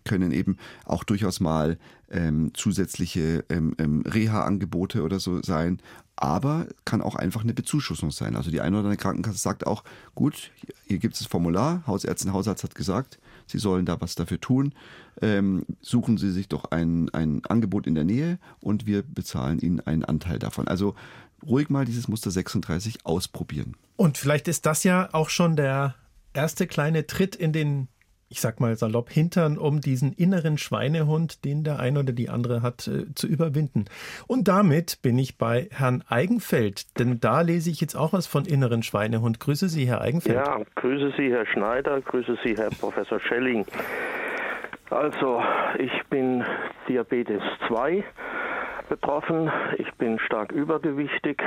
können 0.04 0.32
eben 0.32 0.56
auch 0.84 1.04
durchaus 1.04 1.38
mal 1.38 1.78
ähm, 2.10 2.52
zusätzliche 2.54 3.44
ähm, 3.50 3.74
ähm, 3.78 4.02
Reha-Angebote 4.02 5.02
oder 5.02 5.20
so 5.20 5.42
sein. 5.42 5.80
Aber 6.16 6.66
kann 6.84 7.02
auch 7.02 7.16
einfach 7.16 7.42
eine 7.42 7.54
Bezuschussung 7.54 8.10
sein. 8.10 8.36
Also 8.36 8.50
die 8.50 8.60
eine 8.60 8.76
oder 8.76 8.86
andere 8.86 8.96
Krankenkasse 8.96 9.38
sagt 9.38 9.66
auch, 9.66 9.84
gut, 10.14 10.50
hier 10.86 10.98
gibt 10.98 11.14
es 11.14 11.20
das 11.20 11.28
Formular, 11.28 11.82
Hausärztin, 11.86 12.32
Hausarzt 12.32 12.64
hat 12.64 12.74
gesagt, 12.74 13.18
Sie 13.52 13.58
sollen 13.58 13.86
da 13.86 14.00
was 14.00 14.14
dafür 14.14 14.40
tun. 14.40 14.74
Ähm, 15.20 15.64
suchen 15.80 16.16
Sie 16.18 16.30
sich 16.30 16.48
doch 16.48 16.70
ein, 16.70 17.08
ein 17.10 17.42
Angebot 17.44 17.86
in 17.86 17.94
der 17.94 18.04
Nähe 18.04 18.38
und 18.60 18.86
wir 18.86 19.02
bezahlen 19.02 19.60
Ihnen 19.60 19.80
einen 19.80 20.04
Anteil 20.04 20.38
davon. 20.38 20.66
Also 20.66 20.94
ruhig 21.46 21.68
mal 21.68 21.84
dieses 21.84 22.08
Muster 22.08 22.30
36 22.30 23.04
ausprobieren. 23.04 23.76
Und 23.96 24.18
vielleicht 24.18 24.48
ist 24.48 24.66
das 24.66 24.84
ja 24.84 25.08
auch 25.12 25.28
schon 25.28 25.54
der 25.54 25.94
erste 26.32 26.66
kleine 26.66 27.06
Tritt 27.06 27.36
in 27.36 27.52
den 27.52 27.88
ich 28.32 28.40
sag 28.40 28.60
mal 28.60 28.74
salopp, 28.76 29.10
Hintern, 29.10 29.58
um 29.58 29.82
diesen 29.82 30.14
inneren 30.14 30.56
Schweinehund, 30.56 31.44
den 31.44 31.64
der 31.64 31.78
eine 31.78 32.00
oder 32.00 32.12
die 32.12 32.30
andere 32.30 32.62
hat, 32.62 32.88
äh, 32.88 33.14
zu 33.14 33.26
überwinden. 33.26 33.84
Und 34.26 34.48
damit 34.48 35.02
bin 35.02 35.18
ich 35.18 35.36
bei 35.36 35.68
Herrn 35.70 36.02
Eigenfeld, 36.08 36.98
denn 36.98 37.20
da 37.20 37.42
lese 37.42 37.68
ich 37.68 37.78
jetzt 37.82 37.94
auch 37.94 38.14
was 38.14 38.26
von 38.26 38.46
inneren 38.46 38.82
Schweinehund. 38.82 39.38
Grüße 39.38 39.68
Sie, 39.68 39.86
Herr 39.86 40.00
Eigenfeld. 40.00 40.36
Ja, 40.36 40.60
grüße 40.76 41.12
Sie, 41.18 41.30
Herr 41.30 41.44
Schneider, 41.44 42.00
grüße 42.00 42.38
Sie, 42.42 42.56
Herr 42.56 42.70
Professor 42.70 43.20
Schelling. 43.20 43.66
Also, 44.88 45.42
ich 45.78 45.92
bin 46.08 46.42
Diabetes 46.88 47.42
2 47.68 48.02
betroffen, 48.88 49.50
ich 49.76 49.92
bin 49.94 50.18
stark 50.18 50.52
übergewichtig, 50.52 51.42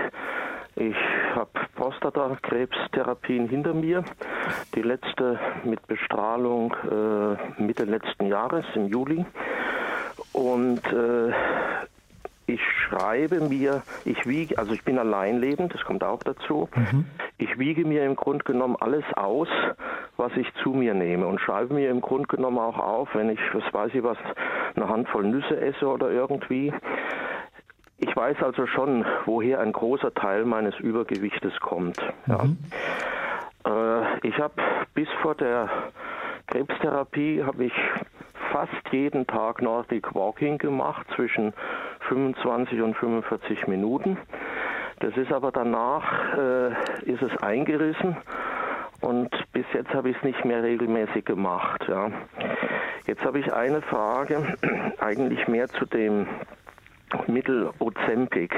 ich 0.76 0.96
habe 1.34 1.50
Prostatakrebstherapien 1.76 3.48
hinter 3.48 3.74
mir. 3.74 4.04
Die 4.76 4.82
letzte 4.82 5.40
mit 5.64 5.86
Bestrahlung 5.88 6.74
äh, 6.84 7.62
Mitte 7.62 7.86
letzten 7.86 8.28
Jahres 8.28 8.66
im 8.76 8.88
Juli. 8.88 9.26
Und 10.34 10.86
äh, 10.92 11.32
ich 12.48 12.62
schreibe 12.62 13.40
mir, 13.42 13.84
ich 14.04 14.26
wiege, 14.28 14.58
also 14.58 14.74
ich 14.74 14.84
bin 14.84 15.00
alleinlebend, 15.00 15.74
das 15.74 15.84
kommt 15.84 16.04
auch 16.04 16.22
dazu. 16.24 16.70
Mhm. 16.76 17.06
Ich 17.38 17.58
wiege 17.58 17.86
mir 17.86 18.06
im 18.06 18.16
Grunde 18.16 18.44
genommen 18.44 18.76
alles 18.80 19.04
aus, 19.16 19.48
was 20.18 20.32
ich 20.36 20.48
zu 20.62 20.72
mir 20.72 20.94
nehme 20.94 21.26
und 21.26 21.40
schreibe 21.40 21.74
mir 21.74 21.90
im 21.90 22.02
Grunde 22.02 22.28
genommen 22.28 22.60
auch 22.60 22.78
auf, 22.78 23.10
wenn 23.14 23.30
ich, 23.30 23.40
was 23.54 23.64
weiß 23.74 23.92
ich 23.94 24.04
was, 24.04 24.18
eine 24.76 24.88
Handvoll 24.88 25.24
Nüsse 25.24 25.60
esse 25.60 25.88
oder 25.88 26.12
irgendwie. 26.12 26.72
Ich 27.98 28.16
weiß 28.16 28.38
also 28.44 28.68
schon, 28.68 29.06
woher 29.26 29.60
ein 29.60 29.72
großer 29.72 30.14
Teil 30.14 30.46
meines 30.46 30.78
Übergewichtes 30.80 31.60
kommt. 31.60 31.98
Ja. 32.28 32.44
Mhm. 32.44 32.58
Äh, 33.66 34.28
ich 34.28 34.38
habe 34.40 34.54
bis 34.94 35.08
vor 35.22 35.36
der 35.36 35.70
Krebstherapie 36.48 37.44
habe 37.44 37.66
ich 37.66 37.74
fast 38.52 38.72
jeden 38.92 39.26
Tag 39.28 39.62
Nordic 39.62 40.14
Walking 40.14 40.58
gemacht 40.58 41.08
zwischen 41.16 41.54
25 42.08 42.82
und 42.82 42.96
45 42.96 43.68
Minuten. 43.68 44.18
Das 45.00 45.16
ist 45.18 45.32
aber 45.32 45.52
danach 45.52 46.38
äh, 46.38 46.70
ist 47.04 47.22
es 47.22 47.36
eingerissen 47.42 48.16
und 49.02 49.30
bis 49.52 49.66
jetzt 49.74 49.94
habe 49.94 50.10
ich 50.10 50.18
es 50.18 50.24
nicht 50.24 50.46
mehr 50.46 50.64
regelmäßig 50.64 51.26
gemacht. 51.26 51.86
Ja. 51.88 52.12
Jetzt 53.08 53.24
habe 53.26 53.40
ich 53.40 53.52
eine 53.52 53.82
Frage, 53.82 54.56
eigentlich 55.00 55.48
mehr 55.48 55.68
zu 55.70 55.86
dem 55.86 56.28
Mittel 57.28 57.72
Ozempic. 57.80 58.54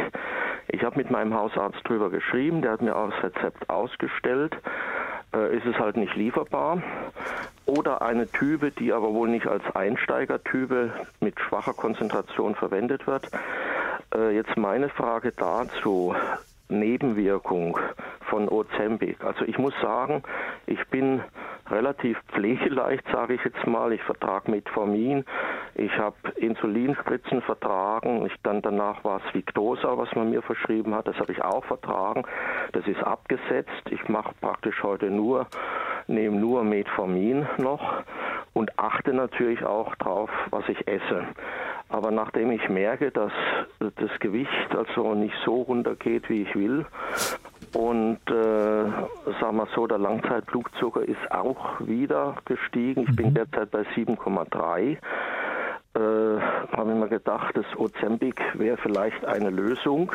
Ich 0.70 0.84
habe 0.84 0.98
mit 0.98 1.12
meinem 1.12 1.34
Hausarzt 1.34 1.80
drüber 1.86 2.10
geschrieben, 2.10 2.62
der 2.62 2.72
hat 2.72 2.82
mir 2.82 2.96
auch 2.96 3.10
das 3.10 3.24
Rezept 3.24 3.70
ausgestellt. 3.70 4.58
Äh, 5.34 5.58
ist 5.58 5.66
es 5.66 5.78
halt 5.78 5.98
nicht 5.98 6.16
lieferbar. 6.16 6.82
Oder 7.66 8.02
eine 8.02 8.28
Tübe, 8.28 8.72
die 8.72 8.94
aber 8.94 9.14
wohl 9.14 9.30
nicht 9.30 9.48
als 9.48 9.64
Einsteigertübe 9.76 10.94
mit 11.20 11.40
schwacher 11.40 11.74
Konzentration 11.74 12.56
verwendet 12.56 13.08
wird. 13.08 13.30
Äh, 14.16 14.36
jetzt 14.36 14.56
meine 14.58 14.90
Frage 14.90 15.34
dazu. 15.36 16.16
Nebenwirkung 16.70 17.78
von 18.30 18.50
Ozempic. 18.50 19.24
Also 19.24 19.46
ich 19.46 19.58
muss 19.58 19.74
sagen, 19.82 20.24
ich 20.66 20.86
bin 20.88 21.22
relativ 21.70 22.18
pflegeleicht, 22.34 23.04
sage 23.12 23.36
ich 23.36 23.44
jetzt 23.44 23.66
mal. 23.66 23.94
Ich 23.94 24.02
vertrage 24.04 24.52
Metformin, 24.52 25.26
ich 25.78 25.96
habe 25.98 26.16
Insulinspritzen 26.38 27.42
vertragen, 27.44 28.26
ich 28.26 28.34
dann 28.42 28.62
danach 28.62 29.04
war 29.04 29.22
es 29.24 29.34
Victosa, 29.34 29.98
was 29.98 30.14
man 30.16 30.32
mir 30.32 30.42
verschrieben 30.42 30.96
hat, 30.96 31.08
das 31.08 31.18
habe 31.20 31.32
ich 31.32 31.44
auch 31.44 31.64
vertragen. 31.66 32.24
Das 32.72 32.88
ist 32.88 33.04
abgesetzt. 33.04 33.84
Ich 33.92 34.10
mache 34.10 34.34
praktisch 34.42 34.82
heute 34.82 35.12
nur, 35.12 35.46
nehme 36.08 36.38
nur 36.38 36.64
Metformin 36.64 37.48
noch 37.58 38.04
und 38.54 38.78
achte 38.80 39.14
natürlich 39.14 39.64
auch 39.64 39.96
drauf, 39.98 40.32
was 40.50 40.68
ich 40.68 40.88
esse. 40.88 41.26
Aber 41.90 42.10
nachdem 42.12 42.52
ich 42.52 42.68
merke, 42.70 43.12
dass 43.12 43.32
das 43.80 44.20
Gewicht 44.20 44.76
also 44.76 45.14
nicht 45.14 45.36
so 45.46 45.62
runtergeht, 45.62 46.28
wie 46.30 46.42
ich 46.42 46.56
will, 46.56 46.86
und 47.74 48.20
äh, 48.28 48.84
sagen 49.40 49.58
wir 49.58 49.68
so, 49.76 49.88
der 49.88 49.98
Langzeitblutzucker 49.98 51.02
ist 51.02 51.32
auch 51.32 51.80
wieder 51.82 52.38
gestiegen. 52.46 53.02
Ich 53.02 53.10
mhm. 53.10 53.16
bin 53.16 53.34
derzeit 53.34 53.72
bei 53.72 53.82
7,3. 53.96 54.98
Äh, 55.98 56.40
habe 56.76 56.92
ich 56.92 56.98
mir 56.98 57.10
gedacht, 57.10 57.56
das 57.58 57.66
Ozempic 57.76 58.40
wäre 58.54 58.78
vielleicht 58.78 59.26
eine 59.26 59.50
Lösung. 59.50 60.12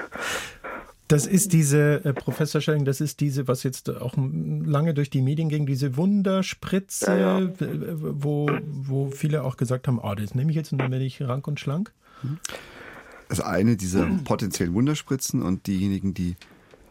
Das 1.09 1.27
ist 1.27 1.53
diese, 1.53 2.05
äh, 2.05 2.13
Professor 2.13 2.61
Schelling, 2.61 2.85
das 2.85 3.01
ist 3.01 3.19
diese, 3.19 3.49
was 3.49 3.65
jetzt 3.65 3.91
auch 3.91 4.15
lange 4.17 4.95
durch 4.95 5.11
die 5.11 5.23
Medien 5.23 5.49
ging, 5.49 5.67
diese 5.67 5.97
Wunderspritze, 5.97 7.19
ja, 7.19 7.41
ja. 7.41 7.51
Wo, 7.59 8.49
wo 8.65 9.11
viele 9.11 9.43
auch 9.43 9.57
gesagt 9.57 9.89
haben, 9.89 9.99
oh, 9.99 10.15
das 10.15 10.37
nehme 10.37 10.51
ich 10.51 10.57
jetzt 10.57 10.71
und 10.71 10.79
dann 10.79 10.93
werde 10.93 11.05
ich 11.05 11.21
rank 11.21 11.49
und 11.49 11.59
schlank. 11.59 11.93
Also 13.29 13.43
eine 13.43 13.77
dieser 13.77 14.07
potenziellen 14.25 14.75
Wunderspritzen 14.75 15.43
und 15.43 15.67
diejenigen, 15.67 16.15
die 16.15 16.37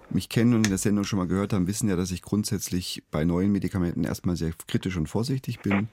mich 0.10 0.28
kennen 0.28 0.54
und 0.54 0.66
in 0.66 0.72
der 0.72 0.80
Sendung 0.80 1.06
schon 1.06 1.18
mal 1.18 1.28
gehört 1.28 1.54
haben, 1.54 1.68
wissen 1.68 1.88
ja, 1.88 1.96
dass 1.96 2.12
ich 2.12 2.22
grundsätzlich 2.22 3.04
bei 3.10 3.24
neuen 3.24 3.54
Medikamenten 3.54 4.04
erstmal 4.04 4.36
sehr 4.36 4.52
kritisch 4.68 4.98
und 4.98 5.08
vorsichtig 5.08 5.62
bin. 5.62 5.88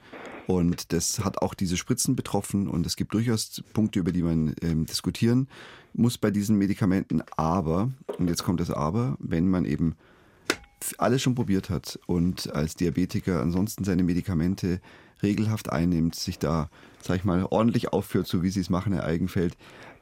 Und 0.49 0.93
das 0.93 1.23
hat 1.23 1.43
auch 1.43 1.53
diese 1.53 1.77
Spritzen 1.77 2.15
betroffen 2.15 2.67
und 2.67 2.87
es 2.87 2.95
gibt 2.95 3.13
durchaus 3.13 3.61
Punkte, 3.71 3.99
über 3.99 4.11
die 4.11 4.23
man 4.23 4.55
ähm, 4.63 4.87
diskutieren 4.87 5.47
muss 5.93 6.17
bei 6.17 6.31
diesen 6.31 6.57
Medikamenten. 6.57 7.21
Aber, 7.37 7.91
und 8.17 8.27
jetzt 8.27 8.43
kommt 8.43 8.59
das 8.59 8.71
Aber, 8.71 9.15
wenn 9.19 9.47
man 9.47 9.63
eben 9.63 9.95
alles 10.97 11.21
schon 11.21 11.35
probiert 11.35 11.69
hat 11.69 11.99
und 12.07 12.51
als 12.51 12.73
Diabetiker 12.73 13.43
ansonsten 13.43 13.83
seine 13.83 14.01
Medikamente 14.01 14.81
regelhaft 15.21 15.71
einnimmt, 15.71 16.15
sich 16.15 16.39
da, 16.39 16.71
sag 16.99 17.17
ich 17.17 17.25
mal, 17.25 17.45
ordentlich 17.45 17.93
aufführt, 17.93 18.25
so 18.25 18.41
wie 18.41 18.49
sie 18.49 18.61
es 18.61 18.71
machen, 18.71 18.91
Herr 18.91 19.03
Eigenfeld, 19.03 19.55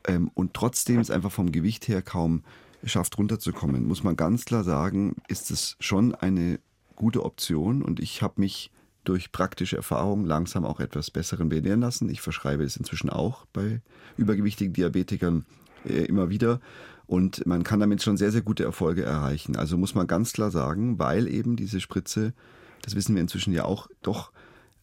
ähm, 0.08 0.32
und 0.34 0.54
trotzdem 0.54 1.02
es 1.02 1.12
einfach 1.12 1.34
vom 1.34 1.52
Gewicht 1.52 1.90
her 1.90 2.02
kaum 2.02 2.44
schafft, 2.86 3.18
runterzukommen, 3.18 3.86
muss 3.86 4.06
man 4.06 4.16
ganz 4.16 4.46
klar 4.46 4.64
sagen, 4.64 5.18
ist 5.28 5.52
es 5.52 5.76
schon 5.82 6.16
eine 6.16 6.62
gute 6.96 7.26
Option 7.26 7.82
und 7.82 8.00
ich 8.00 8.22
habe 8.22 8.40
mich 8.40 8.72
durch 9.08 9.32
praktische 9.32 9.78
Erfahrung 9.78 10.26
langsam 10.26 10.66
auch 10.66 10.80
etwas 10.80 11.12
Besseren 11.12 11.50
belehren 11.50 11.82
lassen. 11.82 12.10
Ich 12.10 12.22
verschreibe 12.22 12.64
es 12.64 12.76
inzwischen 12.76 13.10
auch 13.10 13.46
bei 13.54 13.82
übergewichtigen 14.18 14.74
Diabetikern 14.74 15.46
äh, 15.86 16.06
immer 16.06 16.30
wieder. 16.30 16.60
Und 17.06 17.46
man 17.48 17.64
kann 17.64 17.80
damit 17.80 18.04
schon 18.04 18.18
sehr, 18.18 18.32
sehr 18.32 18.42
gute 18.42 18.66
Erfolge 18.66 19.04
erreichen. 19.04 19.56
Also 19.56 19.78
muss 19.78 19.96
man 19.96 20.08
ganz 20.08 20.34
klar 20.34 20.52
sagen, 20.52 21.00
weil 21.00 21.28
eben 21.30 21.56
diese 21.56 21.80
Spritze, 21.80 22.34
das 22.82 22.96
wissen 22.96 23.16
wir 23.16 23.22
inzwischen 23.22 23.54
ja 23.54 23.64
auch, 23.64 23.88
doch 24.02 24.34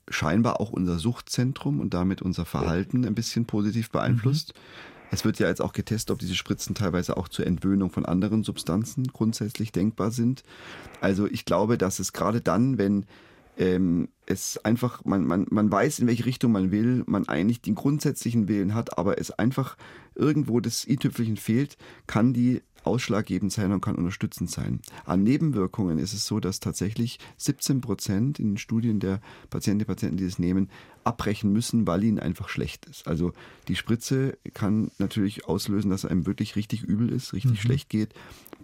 scheinbar 0.09 0.59
auch 0.59 0.71
unser 0.71 0.99
Suchtzentrum 0.99 1.81
und 1.81 1.93
damit 1.93 2.23
unser 2.23 2.47
Verhalten 2.47 3.05
ein 3.05 3.15
bisschen 3.15 3.45
positiv 3.45 3.91
beeinflusst. 3.91 4.55
Mhm. 4.55 4.61
Es 5.11 5.25
wird 5.27 5.39
ja 5.39 5.49
jetzt 5.49 5.61
auch 5.61 5.73
getestet, 5.73 6.13
ob 6.13 6.19
diese 6.19 6.35
Spritzen 6.35 6.75
teilweise 6.75 7.19
auch 7.19 7.29
zur 7.29 7.47
Entwöhnung 7.47 7.91
von 7.91 8.07
anderen 8.07 8.43
Substanzen 8.43 9.07
grundsätzlich 9.07 9.71
denkbar 9.71 10.11
sind. 10.11 10.43
Also 11.03 11.27
ich 11.27 11.45
glaube, 11.45 11.77
dass 11.77 11.99
es 11.99 12.15
gerade 12.15 12.41
dann, 12.41 12.79
wenn 12.79 13.05
ähm, 13.59 14.09
es 14.27 14.59
einfach, 14.65 15.05
man, 15.05 15.25
man, 15.25 15.47
man 15.51 15.71
weiß, 15.71 16.01
in 16.01 16.07
welche 16.07 16.27
Richtung 16.27 16.53
man 16.53 16.71
will, 16.71 17.05
man 17.07 17.29
eigentlich 17.29 17.61
den 17.61 17.75
grundsätzlichen 17.75 18.49
Willen 18.49 18.75
hat, 18.75 18.99
aber 18.99 19.19
es 19.19 19.31
einfach 19.31 19.77
irgendwo 20.15 20.61
das 20.61 20.87
i-Tüpfelchen 20.87 21.37
fehlt, 21.37 21.77
kann 22.07 22.33
die 22.33 22.63
ausschlaggebend 22.85 23.53
sein 23.53 23.73
und 23.73 23.81
kann 23.81 23.97
unterstützend 23.97 24.51
sein. 24.51 24.81
An 25.05 25.23
Nebenwirkungen 25.23 25.99
ist 25.99 26.13
es 26.13 26.27
so, 26.27 26.41
dass 26.41 26.61
tatsächlich 26.61 27.19
17 27.39 27.81
Prozent 27.81 28.39
in 28.39 28.53
den 28.53 28.59
Studien 28.59 29.01
der 29.01 29.21
Patientinnen 29.51 29.85
und 29.85 29.95
Patienten, 29.95 30.17
die 30.19 30.25
es 30.25 30.39
nehmen, 30.39 30.69
abbrechen 31.03 31.53
müssen, 31.53 31.87
weil 31.87 32.05
ihnen 32.05 32.19
einfach 32.19 32.49
schlecht 32.49 32.87
ist. 32.87 33.07
Also 33.07 33.33
die 33.69 33.77
Spritze 33.77 34.39
kann 34.53 34.91
natürlich 34.99 35.47
auslösen, 35.47 35.91
dass 35.91 36.05
einem 36.05 36.27
wirklich 36.27 36.57
richtig 36.57 36.83
übel 36.83 37.11
ist, 37.11 37.33
richtig 37.33 37.53
mhm. 37.53 37.57
schlecht 37.57 37.89
geht, 37.89 38.15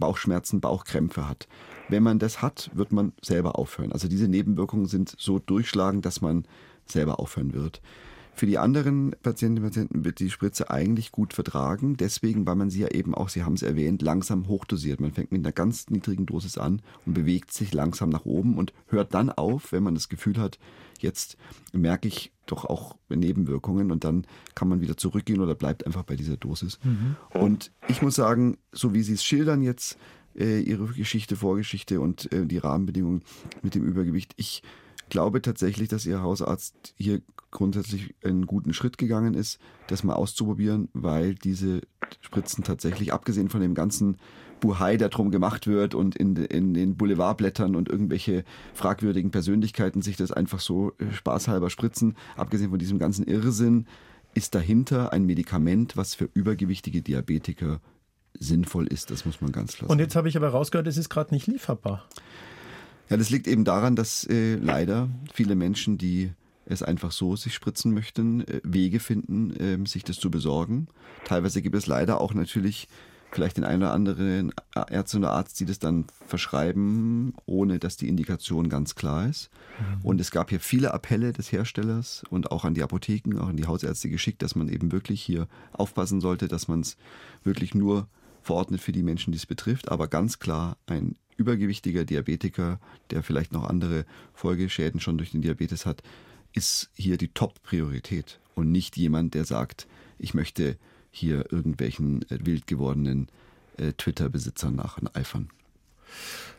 Bauchschmerzen, 0.01 0.61
Bauchkrämpfe 0.61 1.29
hat. 1.29 1.47
Wenn 1.89 2.03
man 2.03 2.19
das 2.19 2.43
hat, 2.43 2.71
wird 2.75 2.93
man 2.93 3.13
selber 3.23 3.59
aufhören. 3.59 3.93
Also 3.93 4.09
diese 4.09 4.27
Nebenwirkungen 4.27 4.87
sind 4.87 5.15
so 5.19 5.39
durchschlagend, 5.39 6.05
dass 6.05 6.21
man 6.21 6.45
selber 6.87 7.21
aufhören 7.21 7.53
wird. 7.53 7.81
Für 8.41 8.47
die 8.47 8.57
anderen 8.57 9.15
Patientinnen 9.23 9.63
und 9.63 9.71
Patienten 9.71 10.05
wird 10.07 10.19
die 10.19 10.31
Spritze 10.31 10.71
eigentlich 10.71 11.13
gut 11.13 11.35
vertragen, 11.35 11.99
deswegen, 11.99 12.47
weil 12.47 12.55
man 12.55 12.71
sie 12.71 12.81
ja 12.81 12.89
eben 12.89 13.15
auch, 13.15 13.29
Sie 13.29 13.45
haben 13.45 13.53
es 13.53 13.61
erwähnt, 13.61 14.01
langsam 14.01 14.49
hochdosiert. 14.49 14.99
Man 14.99 15.13
fängt 15.13 15.31
mit 15.31 15.41
einer 15.45 15.53
ganz 15.53 15.91
niedrigen 15.91 16.25
Dosis 16.25 16.57
an 16.57 16.81
und 17.05 17.13
bewegt 17.13 17.53
sich 17.53 17.75
langsam 17.75 18.09
nach 18.09 18.25
oben 18.25 18.57
und 18.57 18.73
hört 18.87 19.13
dann 19.13 19.29
auf, 19.29 19.73
wenn 19.73 19.83
man 19.83 19.93
das 19.93 20.09
Gefühl 20.09 20.39
hat, 20.39 20.59
jetzt 21.01 21.37
merke 21.75 22.09
ich 22.09 22.33
doch 22.47 22.65
auch 22.65 22.97
Nebenwirkungen 23.11 23.93
und 23.93 24.05
dann 24.05 24.27
kann 24.55 24.69
man 24.69 24.81
wieder 24.81 24.97
zurückgehen 24.97 25.43
oder 25.43 25.55
bleibt 25.55 25.85
einfach 25.85 26.05
bei 26.05 26.17
dieser 26.17 26.39
Dosis. 26.39 26.79
Mhm. 26.83 27.17
Und 27.39 27.73
ich 27.89 28.01
muss 28.01 28.15
sagen, 28.15 28.57
so 28.73 28.95
wie 28.95 29.03
Sie 29.03 29.13
es 29.13 29.23
schildern 29.23 29.61
jetzt, 29.61 29.99
äh, 30.35 30.61
Ihre 30.61 30.87
Geschichte, 30.87 31.37
Vorgeschichte 31.37 32.01
und 32.01 32.33
äh, 32.33 32.47
die 32.47 32.57
Rahmenbedingungen 32.57 33.21
mit 33.61 33.75
dem 33.75 33.85
Übergewicht, 33.85 34.33
ich 34.39 34.63
glaube 35.11 35.43
tatsächlich, 35.43 35.89
dass 35.89 36.07
Ihr 36.07 36.23
Hausarzt 36.23 36.95
hier 36.97 37.21
grundsätzlich 37.51 38.15
einen 38.25 38.47
guten 38.47 38.73
Schritt 38.73 38.97
gegangen 38.97 39.35
ist, 39.35 39.59
das 39.89 40.05
mal 40.05 40.15
auszuprobieren, 40.15 40.89
weil 40.93 41.35
diese 41.35 41.83
Spritzen 42.21 42.65
tatsächlich, 42.65 43.13
abgesehen 43.13 43.49
von 43.49 43.61
dem 43.61 43.75
ganzen 43.75 44.19
Buhai, 44.61 44.97
der 44.97 45.09
drum 45.09 45.31
gemacht 45.31 45.67
wird 45.67 45.95
und 45.95 46.15
in, 46.17 46.37
in 46.37 46.75
den 46.75 46.97
Boulevardblättern 46.97 47.75
und 47.75 47.89
irgendwelche 47.89 48.45
fragwürdigen 48.75 49.31
Persönlichkeiten 49.31 50.03
sich 50.03 50.17
das 50.17 50.33
einfach 50.33 50.61
so 50.61 50.93
äh, 50.99 51.11
spaßhalber 51.13 51.71
spritzen, 51.71 52.17
abgesehen 52.37 52.71
von 52.71 52.79
diesem 52.79 52.99
ganzen 52.99 53.27
Irrsinn, 53.27 53.87
ist 54.35 54.55
dahinter 54.55 55.13
ein 55.13 55.25
Medikament, 55.25 55.97
was 55.97 56.15
für 56.15 56.29
übergewichtige 56.35 57.03
Diabetiker 57.03 57.81
sinnvoll 58.39 58.87
ist. 58.87 59.11
Das 59.11 59.25
muss 59.25 59.41
man 59.41 59.51
ganz 59.51 59.73
klar 59.73 59.89
sagen. 59.89 59.93
Und 59.93 59.99
jetzt 59.99 60.15
habe 60.15 60.29
ich 60.29 60.37
aber 60.37 60.49
rausgehört, 60.49 60.87
es 60.87 60.97
ist 60.97 61.09
gerade 61.09 61.35
nicht 61.35 61.47
lieferbar. 61.47 62.07
Ja, 63.11 63.17
das 63.17 63.29
liegt 63.29 63.49
eben 63.49 63.65
daran, 63.65 63.97
dass 63.97 64.25
äh, 64.25 64.55
leider 64.55 65.09
viele 65.35 65.57
Menschen, 65.57 65.99
die 65.99 66.31
es 66.65 66.83
einfach 66.83 67.11
so 67.11 67.35
sich 67.35 67.55
spritzen 67.55 67.93
möchten, 67.93 68.47
äh, 68.47 68.61
Wege 68.63 69.01
finden, 69.01 69.51
äh, 69.57 69.87
sich 69.87 70.05
das 70.05 70.19
zu 70.19 70.31
besorgen. 70.31 70.87
Teilweise 71.25 71.61
gibt 71.61 71.75
es 71.75 71.89
leider 71.89 72.21
auch 72.21 72.33
natürlich 72.33 72.89
vielleicht 73.33 73.57
den 73.57 73.65
einen 73.65 73.83
oder 73.83 73.93
anderen 73.93 74.53
Ärztin 74.75 75.21
oder 75.21 75.33
Arzt, 75.33 75.61
die 75.61 75.65
das 75.65 75.79
dann 75.79 76.07
verschreiben, 76.27 77.35
ohne 77.47 77.79
dass 77.79 77.97
die 77.97 78.09
Indikation 78.09 78.69
ganz 78.69 78.97
klar 78.97 79.29
ist. 79.29 79.51
Mhm. 79.79 80.05
Und 80.05 80.21
es 80.21 80.33
gab 80.33 80.51
hier 80.51 80.59
viele 80.59 80.93
Appelle 80.93 81.33
des 81.33 81.53
Herstellers 81.53 82.25
und 82.31 82.51
auch 82.51 82.65
an 82.65 82.75
die 82.75 82.83
Apotheken, 82.83 83.39
auch 83.39 83.49
an 83.49 83.57
die 83.57 83.67
Hausärzte 83.67 84.09
geschickt, 84.09 84.43
dass 84.43 84.57
man 84.57 84.69
eben 84.69 84.91
wirklich 84.91 85.23
hier 85.23 85.47
aufpassen 85.73 86.21
sollte, 86.21 86.49
dass 86.49 86.67
man 86.67 86.81
es 86.81 86.97
wirklich 87.45 87.73
nur 87.75 88.09
verordnet 88.43 88.81
für 88.81 88.93
die 88.93 89.05
Menschen, 89.05 89.33
die 89.33 89.39
es 89.39 89.47
betrifft. 89.47 89.91
Aber 89.91 90.09
ganz 90.09 90.41
klar, 90.41 90.77
ein 90.87 91.15
übergewichtiger 91.41 92.05
Diabetiker, 92.05 92.79
der 93.11 93.23
vielleicht 93.23 93.53
noch 93.53 93.65
andere 93.65 94.05
Folgeschäden 94.35 95.01
schon 95.01 95.17
durch 95.17 95.31
den 95.31 95.41
Diabetes 95.41 95.87
hat, 95.87 96.03
ist 96.53 96.91
hier 96.95 97.17
die 97.17 97.29
Top-Priorität 97.29 98.39
und 98.55 98.71
nicht 98.71 98.97
jemand, 98.97 99.35
der 99.35 99.45
sagt, 99.45 99.87
ich 100.19 100.35
möchte 100.35 100.77
hier 101.11 101.51
irgendwelchen 101.51 102.23
äh, 102.31 102.39
wild 102.45 102.67
gewordenen 102.67 103.29
äh, 103.79 103.93
Twitter-Besitzern 103.93 104.77
nacheifern. 104.77 105.49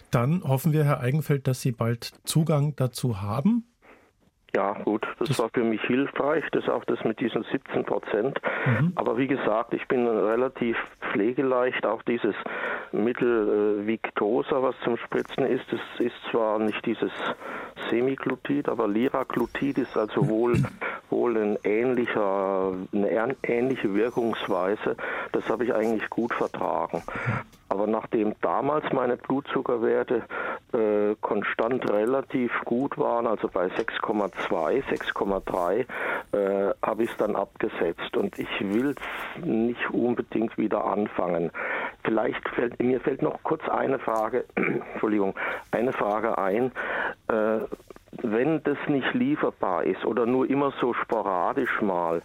Dann 0.10 0.44
hoffen 0.44 0.74
wir, 0.74 0.84
Herr 0.84 1.00
Eigenfeld, 1.00 1.48
dass 1.48 1.62
Sie 1.62 1.72
bald 1.72 2.12
Zugang 2.26 2.76
dazu 2.76 3.22
haben. 3.22 3.66
Ja, 4.54 4.74
gut, 4.84 5.08
das, 5.20 5.30
das, 5.30 5.40
war 5.40 5.50
für 5.54 5.64
mich 5.64 5.82
hilfreich, 5.84 6.44
das 6.52 6.68
auch 6.68 6.84
das 6.84 7.02
mit 7.06 7.22
diesen 7.22 7.46
17 7.50 7.86
Prozent. 7.86 8.38
Mhm. 8.66 8.92
Aber 8.96 9.18
wie 9.18 9.28
gesagt, 9.28 9.74
ich 9.74 9.88
bin 9.88 10.06
relativ 10.06 10.76
pflegeleicht. 11.12 11.86
Auch 11.86 12.02
dieses 12.04 12.36
Mittel 12.92 13.82
äh, 13.82 13.88
Victosa, 13.88 14.62
was 14.62 14.76
zum 14.84 14.98
Spritzen 14.98 15.46
ist, 15.46 15.66
das 15.72 15.80
ist 16.00 16.16
zwar 16.30 16.60
nicht 16.60 16.86
dieses 16.86 17.12
Semiglutid, 17.90 18.68
aber 18.70 18.88
Liraglutid 18.88 19.78
ist 19.78 19.96
also 19.98 20.28
wohl, 20.28 20.62
wohl 21.10 21.38
ein 21.38 21.58
ähnlicher, 21.64 22.74
eine 22.94 23.36
ähnliche 23.44 23.94
Wirkungsweise. 23.94 24.96
Das 25.32 25.48
habe 25.50 25.66
ich 25.66 25.74
eigentlich 25.74 26.10
gut 26.10 26.34
vertragen. 26.34 27.04
Aber 27.72 27.88
nachdem 27.88 28.36
damals 28.42 28.84
meine 28.92 29.16
Blutzuckerwerte 29.16 30.24
äh, 30.74 31.16
konstant 31.22 31.90
relativ 31.90 32.52
gut 32.66 32.98
waren, 32.98 33.26
also 33.26 33.48
bei 33.48 33.68
6,2, 33.68 34.84
6,3, 34.84 35.86
äh, 36.34 36.74
habe 36.86 37.04
ich 37.04 37.10
es 37.10 37.16
dann 37.16 37.38
abgesetzt. 37.38 38.18
Und 38.18 38.38
ich 38.38 38.50
will 38.60 38.90
es 38.90 39.46
nicht 39.46 39.90
unbedingt 39.90 40.58
wieder 40.58 40.84
anfangen. 40.84 41.50
Vielleicht 42.04 42.46
fällt 42.50 42.78
mir 42.84 43.00
fällt 43.00 43.22
noch 43.22 43.42
kurz 43.44 43.64
eine 43.70 44.00
Frage, 44.00 44.44
Entschuldigung, 44.56 45.34
eine 45.72 45.94
Frage 45.94 46.38
ein. 46.38 46.74
Äh, 47.30 47.60
wenn 48.22 48.62
das 48.64 48.78
nicht 48.88 49.14
lieferbar 49.14 49.86
ist 49.86 50.04
oder 50.04 50.26
nur 50.26 50.50
immer 50.50 50.74
so 50.82 50.94
sporadisch 50.94 51.80
mal, 51.80 52.22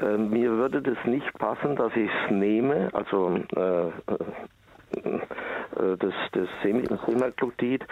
äh, 0.00 0.16
mir 0.16 0.50
würde 0.50 0.82
das 0.82 0.98
nicht 1.04 1.32
passen, 1.38 1.76
dass 1.76 1.94
ich 1.94 2.10
es 2.10 2.30
nehme, 2.32 2.90
also 2.92 3.38
äh, 3.54 3.86
äh, 3.86 3.90
das, 5.98 6.14
das 6.32 6.48
Semaglutid, 6.62 7.84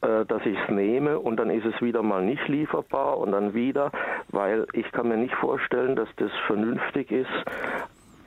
dass 0.00 0.46
ich 0.46 0.58
es 0.58 0.68
nehme 0.70 1.18
und 1.18 1.36
dann 1.36 1.50
ist 1.50 1.64
es 1.64 1.80
wieder 1.82 2.02
mal 2.02 2.22
nicht 2.22 2.46
lieferbar 2.48 3.18
und 3.18 3.32
dann 3.32 3.54
wieder, 3.54 3.90
weil 4.30 4.66
ich 4.72 4.90
kann 4.92 5.08
mir 5.08 5.16
nicht 5.16 5.34
vorstellen, 5.34 5.96
dass 5.96 6.08
das 6.16 6.30
vernünftig 6.46 7.10
ist, 7.10 7.30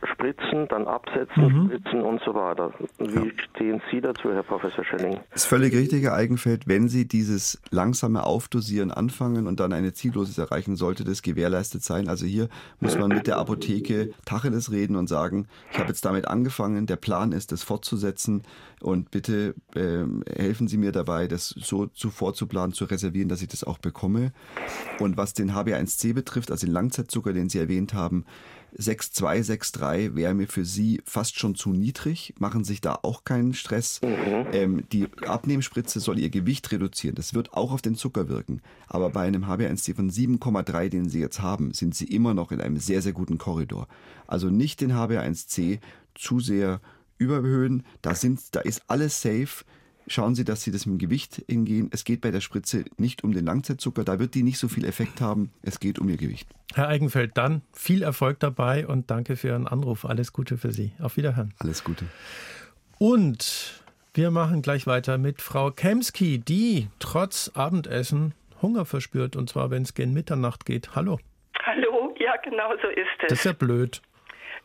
spritzen, 0.04 0.68
dann 0.70 0.88
absetzen, 0.88 1.44
mhm. 1.44 1.66
spritzen 1.68 2.02
und 2.02 2.22
so 2.24 2.34
weiter. 2.34 2.72
Wie 2.98 3.14
ja. 3.14 3.24
stehen 3.38 3.82
Sie 3.92 4.02
dazu, 4.02 4.32
Herr 4.32 4.44
Professor 4.44 4.84
Schelling? 4.84 5.20
Das 5.32 5.44
ist 5.44 5.48
völlig 5.48 5.74
richtig, 5.74 6.04
Herr 6.04 6.14
Eigenfeld. 6.14 6.68
Wenn 6.68 6.88
Sie 6.90 7.08
dieses 7.08 7.62
langsame 7.70 8.24
Aufdosieren 8.24 8.92
anfangen 8.92 9.48
und 9.48 9.60
dann 9.60 9.74
eine 9.74 9.94
Zieldosis 9.94 10.38
erreichen, 10.38 10.76
sollte 10.76 11.04
das 11.04 11.22
gewährleistet 11.22 11.84
sein. 11.84 12.08
Also 12.08 12.26
hier 12.26 12.50
muss 12.80 12.98
man 12.98 13.10
mit 13.10 13.28
der 13.28 13.38
Apotheke 13.38 14.12
Tacheles 14.26 14.72
reden 14.72 14.96
und 14.96 15.08
sagen, 15.08 15.48
ich 15.72 15.80
habe 15.80 15.90
jetzt 15.90 16.06
damit 16.06 16.28
angefangen, 16.28 16.86
der 16.86 16.96
Plan 16.96 17.32
ist, 17.32 17.52
das 17.52 17.64
fortzusetzen 17.64 18.44
und 18.82 19.12
bitte 19.12 19.56
äh, 19.76 20.06
helfen 20.34 20.68
Sie 20.68 20.78
mir 20.78 20.92
dabei, 20.92 21.28
das 21.28 21.50
so 21.50 21.88
zu 21.88 22.10
vorzuplanen, 22.10 22.74
zu 22.74 22.86
reservieren, 22.86 23.30
dass 23.30 23.42
ich 23.42 23.50
das 23.50 23.64
auch 23.64 23.78
bekomme. 23.78 24.32
Und 25.00 25.18
was 25.18 25.34
den 25.34 25.52
HB1C 25.52 26.14
betrifft, 26.14 26.52
also 26.52 26.66
den 26.66 26.74
Langzeitzucker, 26.74 27.34
den 27.34 27.50
Sie 27.50 27.60
erwähnt 27.60 27.94
haben, 27.94 28.26
6263 28.78 30.16
wäre 30.16 30.34
mir 30.34 30.48
für 30.48 30.66
Sie 30.66 31.02
fast 31.06 31.40
schon 31.40 31.56
zu 31.56 31.72
niedrig. 31.72 32.34
Machen 32.40 32.64
sich 32.64 32.82
da 32.82 33.00
auch 33.02 33.24
keinen 33.24 33.54
Stress. 33.54 34.02
Mhm. 34.02 34.48
Ähm, 34.52 34.84
die 34.92 35.08
Abnehmspritze 35.26 36.00
soll 36.00 36.20
Ihr 36.20 36.30
Gewicht 36.30 36.72
reduzieren. 36.72 37.16
Das 37.16 37.34
wird 37.34 37.54
auch 37.54 37.72
auf 37.72 37.82
den 37.82 37.96
Zucker 37.96 38.30
wirken. 38.30 38.62
Aber 38.88 39.10
bei 39.10 39.22
einem 39.22 39.46
HbA1c 39.46 39.96
von 39.96 40.10
7,3, 40.10 40.90
den 40.90 41.10
Sie 41.10 41.20
jetzt 41.20 41.42
haben, 41.42 41.74
sind 41.74 41.96
Sie 41.96 42.06
immer 42.06 42.34
noch 42.34 42.52
in 42.52 42.62
einem 42.62 42.78
sehr, 42.78 43.02
sehr 43.02 43.14
guten 43.14 43.38
Korridor. 43.38 43.88
Also 44.28 44.50
nicht 44.50 44.82
den 44.82 44.94
HbA1c 44.94 45.80
zu 46.16 46.40
sehr 46.40 46.82
überhöhen. 47.18 47.84
Da, 48.02 48.16
sind, 48.16 48.40
da 48.52 48.62
ist 48.62 48.84
alles 48.88 49.22
safe 49.22 49.66
schauen 50.12 50.36
Sie, 50.36 50.44
dass 50.44 50.64
Sie 50.64 50.72
das 50.72 50.86
mit 50.86 50.94
dem 50.94 51.00
Gewicht 51.00 51.44
hingehen. 51.48 51.90
Es 51.92 52.04
geht 52.04 52.22
bei 52.22 52.32
der 52.32 52.42
Spritze 52.42 52.86
nicht 52.98 53.24
um 53.24 53.32
den 53.32 53.46
Langzeitzucker, 53.46 54.04
da 54.04 54.20
wird 54.20 54.36
die 54.36 54.44
nicht 54.44 54.58
so 54.58 54.68
viel 54.68 54.86
Effekt 54.86 55.22
haben. 55.22 55.52
Es 55.62 55.80
geht 55.80 56.00
um 56.00 56.10
Ihr 56.10 56.18
Gewicht. 56.18 56.48
Herr 56.74 56.88
Eigenfeld, 56.88 57.32
dann 57.36 57.62
viel 57.74 58.04
Erfolg 58.04 58.40
dabei 58.40 58.88
und 58.88 59.10
danke 59.12 59.36
für 59.36 59.50
Ihren 59.50 59.68
Anruf. 59.68 60.06
Alles 60.06 60.34
Gute 60.34 60.58
für 60.58 60.72
Sie. 60.72 60.92
Auf 61.00 61.18
Wiederhören. 61.18 61.54
Alles 61.60 61.84
Gute. 61.84 62.06
Und 62.98 63.84
wir 64.14 64.32
machen 64.32 64.62
gleich 64.62 64.88
weiter 64.88 65.18
mit 65.18 65.42
Frau 65.42 65.72
Kemski, 65.72 66.40
die 66.40 66.90
trotz 67.00 67.52
Abendessen 67.54 68.34
Hunger 68.62 68.86
verspürt 68.86 69.36
und 69.36 69.50
zwar, 69.50 69.72
wenn 69.72 69.84
es 69.84 69.94
gegen 69.94 70.14
Mitternacht 70.14 70.66
geht. 70.66 70.96
Hallo. 70.96 71.20
Hallo, 71.64 72.14
ja, 72.20 72.36
genau 72.44 72.72
so 72.82 72.90
ist 72.90 73.08
es. 73.22 73.28
Das 73.30 73.40
ist 73.40 73.46
ja 73.46 73.54
blöd. 73.54 74.02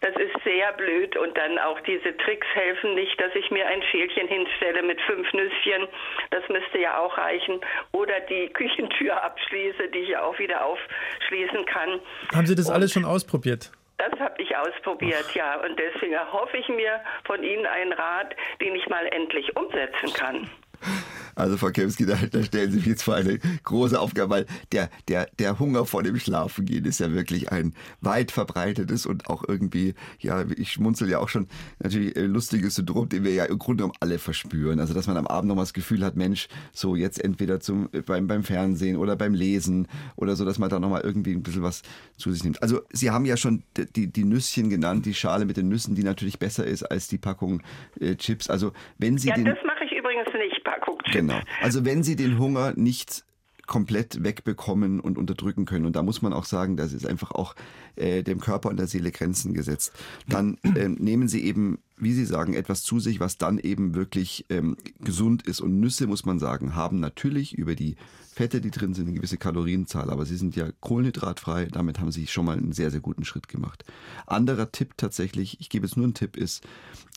Das 0.05 0.15
ist 0.17 0.37
sehr 0.45 0.71
blöd 0.75 1.17
und 1.17 1.35
dann 1.35 1.59
auch 1.61 1.81
diese 1.81 2.15
Tricks 2.19 2.47
helfen 2.53 2.95
nicht, 2.95 3.19
dass 3.19 3.35
ich 3.35 3.51
mir 3.51 3.67
ein 3.67 3.83
Schälchen 3.85 4.29
hinstelle 4.29 4.83
mit 4.83 5.01
fünf 5.01 5.33
Nüsschen. 5.33 5.89
Das 6.31 6.47
müsste 6.51 6.79
ja 6.79 6.99
auch 6.99 7.17
reichen. 7.17 7.59
Oder 7.93 8.21
die 8.21 8.49
Küchentür 8.53 9.25
abschließe, 9.25 9.89
die 9.95 10.01
ich 10.01 10.09
ja 10.11 10.23
auch 10.23 10.39
wieder 10.39 10.63
aufschließen 10.63 11.65
kann. 11.65 12.01
Haben 12.35 12.47
Sie 12.47 12.55
das 12.55 12.69
und 12.69 12.75
alles 12.75 12.93
schon 12.93 13.07
ausprobiert? 13.07 13.73
Das 13.97 14.21
habe 14.21 14.43
ich 14.43 14.55
ausprobiert, 14.55 15.25
ja. 15.35 15.65
Und 15.65 15.79
deswegen 15.79 16.13
erhoffe 16.13 16.59
ich 16.59 16.69
mir 16.69 17.01
von 17.25 17.43
Ihnen 17.43 17.65
einen 17.65 17.95
Rat, 17.95 18.37
den 18.61 18.75
ich 18.75 18.87
mal 18.89 19.07
endlich 19.07 19.57
umsetzen 19.57 20.13
kann. 20.13 20.51
Also 21.35 21.57
Frau 21.57 21.71
Kemski, 21.71 22.07
da, 22.07 22.17
da 22.31 22.43
stellen 22.43 22.71
Sie 22.71 22.79
mich 22.79 22.87
jetzt 22.87 23.03
vor 23.03 23.15
eine 23.15 23.39
große 23.65 23.99
Aufgabe, 23.99 24.31
weil 24.31 24.47
der, 24.73 24.91
der, 25.09 25.29
der 25.39 25.59
Hunger 25.59 25.87
vor 25.87 26.03
dem 26.03 26.19
Schlafengehen 26.19 26.85
ist 26.85 27.01
ja 27.01 27.13
wirklich 27.13 27.53
ein 27.53 27.75
weit 28.01 28.31
verbreitetes 28.31 29.07
und 29.07 29.29
auch 29.29 29.45
irgendwie, 29.47 29.95
ja, 30.21 30.45
ich 30.57 30.73
schmunzel 30.73 31.11
ja 31.11 31.19
auch 31.19 31.29
schon, 31.29 31.49
natürlich 31.79 32.17
ein 32.17 32.31
lustiges 32.31 32.77
Syndrom, 32.77 33.09
den 33.09 33.25
wir 33.25 33.33
ja 33.33 33.45
im 33.45 33.59
Grunde 33.59 33.83
genommen 33.83 33.99
alle 34.01 34.19
verspüren. 34.19 34.81
Also, 34.81 34.95
dass 34.95 35.07
man 35.07 35.17
am 35.17 35.27
Abend 35.27 35.49
noch 35.49 35.57
mal 35.57 35.63
das 35.63 35.73
Gefühl 35.73 36.05
hat, 36.05 36.17
Mensch, 36.17 36.49
so 36.73 36.97
jetzt 36.97 37.23
entweder 37.23 37.61
zum, 37.61 37.89
beim, 38.07 38.27
beim 38.27 38.43
Fernsehen 38.45 38.97
oder 38.97 39.17
beim 39.17 39.35
Lesen 39.35 39.89
oder 40.17 40.37
so, 40.37 40.45
dass 40.45 40.59
man 40.59 40.71
da 40.71 40.79
noch 40.79 40.91
mal 40.91 41.01
irgendwie 41.01 41.33
ein 41.33 41.43
bisschen 41.43 41.63
was 41.63 41.83
zu 42.17 42.33
sich 42.33 42.45
nimmt. 42.45 42.63
Also, 42.63 42.83
Sie 42.93 43.11
haben 43.11 43.25
ja 43.25 43.37
schon 43.37 43.63
die, 43.77 44.07
die 44.07 44.25
Nüsschen 44.25 44.71
genannt, 44.71 45.07
die 45.07 45.15
Schale 45.15 45.45
mit 45.45 45.57
den 45.57 45.69
Nüssen, 45.69 45.95
die 45.95 46.03
natürlich 46.03 46.39
besser 46.39 46.65
ist 46.65 46.83
als 46.83 47.09
die 47.09 47.19
Packung 47.19 47.63
äh, 48.01 48.15
Chips. 48.17 48.51
Also, 48.51 48.73
wenn 48.99 49.19
Sie 49.19 49.29
ja, 49.29 49.35
den... 49.35 49.45
das 49.45 49.59
mache 49.65 49.85
ich 49.85 49.93
übrigens 49.93 50.29
nicht, 50.35 50.54
Chips. 50.81 51.13
Genau. 51.13 51.41
Also, 51.63 51.85
wenn 51.85 52.03
Sie 52.03 52.17
den 52.17 52.39
Hunger 52.39 52.73
nicht 52.77 53.25
komplett 53.67 54.23
wegbekommen 54.23 55.01
und 55.01 55.17
unterdrücken 55.19 55.65
können. 55.65 55.87
Und 55.87 55.97
da 55.97 56.03
muss 56.03 56.23
man 56.23 56.33
auch 56.33 56.45
sagen, 56.45 56.77
das 56.77 56.93
ist 56.93 57.07
einfach 57.07 57.31
auch 57.31 57.55
äh, 57.97 58.23
dem 58.23 58.41
Körper 58.41 58.69
und 58.69 58.77
der 58.77 58.87
Seele 58.87 59.11
Grenzen 59.11 59.55
gesetzt. 59.55 59.93
Dann 60.29 60.59
äh, 60.63 60.89
nehmen 60.89 61.29
Sie 61.29 61.45
eben, 61.45 61.79
wie 61.97 62.13
Sie 62.13 62.27
sagen, 62.27 62.55
etwas 62.55 62.83
zu 62.83 63.01
sich, 63.01 63.21
was 63.21 63.39
dann 63.39 63.59
eben 63.59 63.95
wirklich 63.95 64.45
ähm, 64.51 64.77
gesund 65.01 65.47
ist. 65.47 65.61
Und 65.61 65.81
Nüsse, 65.81 66.07
muss 66.07 66.25
man 66.25 66.39
sagen, 66.39 66.75
haben 66.75 67.01
natürlich 67.01 67.55
über 67.57 67.75
die 67.75 67.97
Fette, 68.35 68.61
die 68.61 68.71
drin 68.71 68.95
sind, 68.95 69.07
eine 69.07 69.17
gewisse 69.17 69.39
Kalorienzahl, 69.39 70.11
aber 70.11 70.27
sie 70.27 70.37
sind 70.37 70.57
ja 70.57 70.69
kohlenhydratfrei. 70.81 71.67
Damit 71.67 72.01
haben 72.01 72.11
sie 72.11 72.27
schon 72.27 72.45
mal 72.45 72.59
einen 72.59 72.73
sehr, 72.73 72.91
sehr 72.91 72.99
guten 72.99 73.25
Schritt 73.25 73.47
gemacht. 73.47 73.85
Anderer 74.27 74.73
Tipp 74.73 74.95
tatsächlich, 74.97 75.61
ich 75.61 75.69
gebe 75.69 75.87
jetzt 75.87 75.97
nur 75.97 76.05
einen 76.05 76.15
Tipp, 76.15 76.37
ist, 76.37 76.67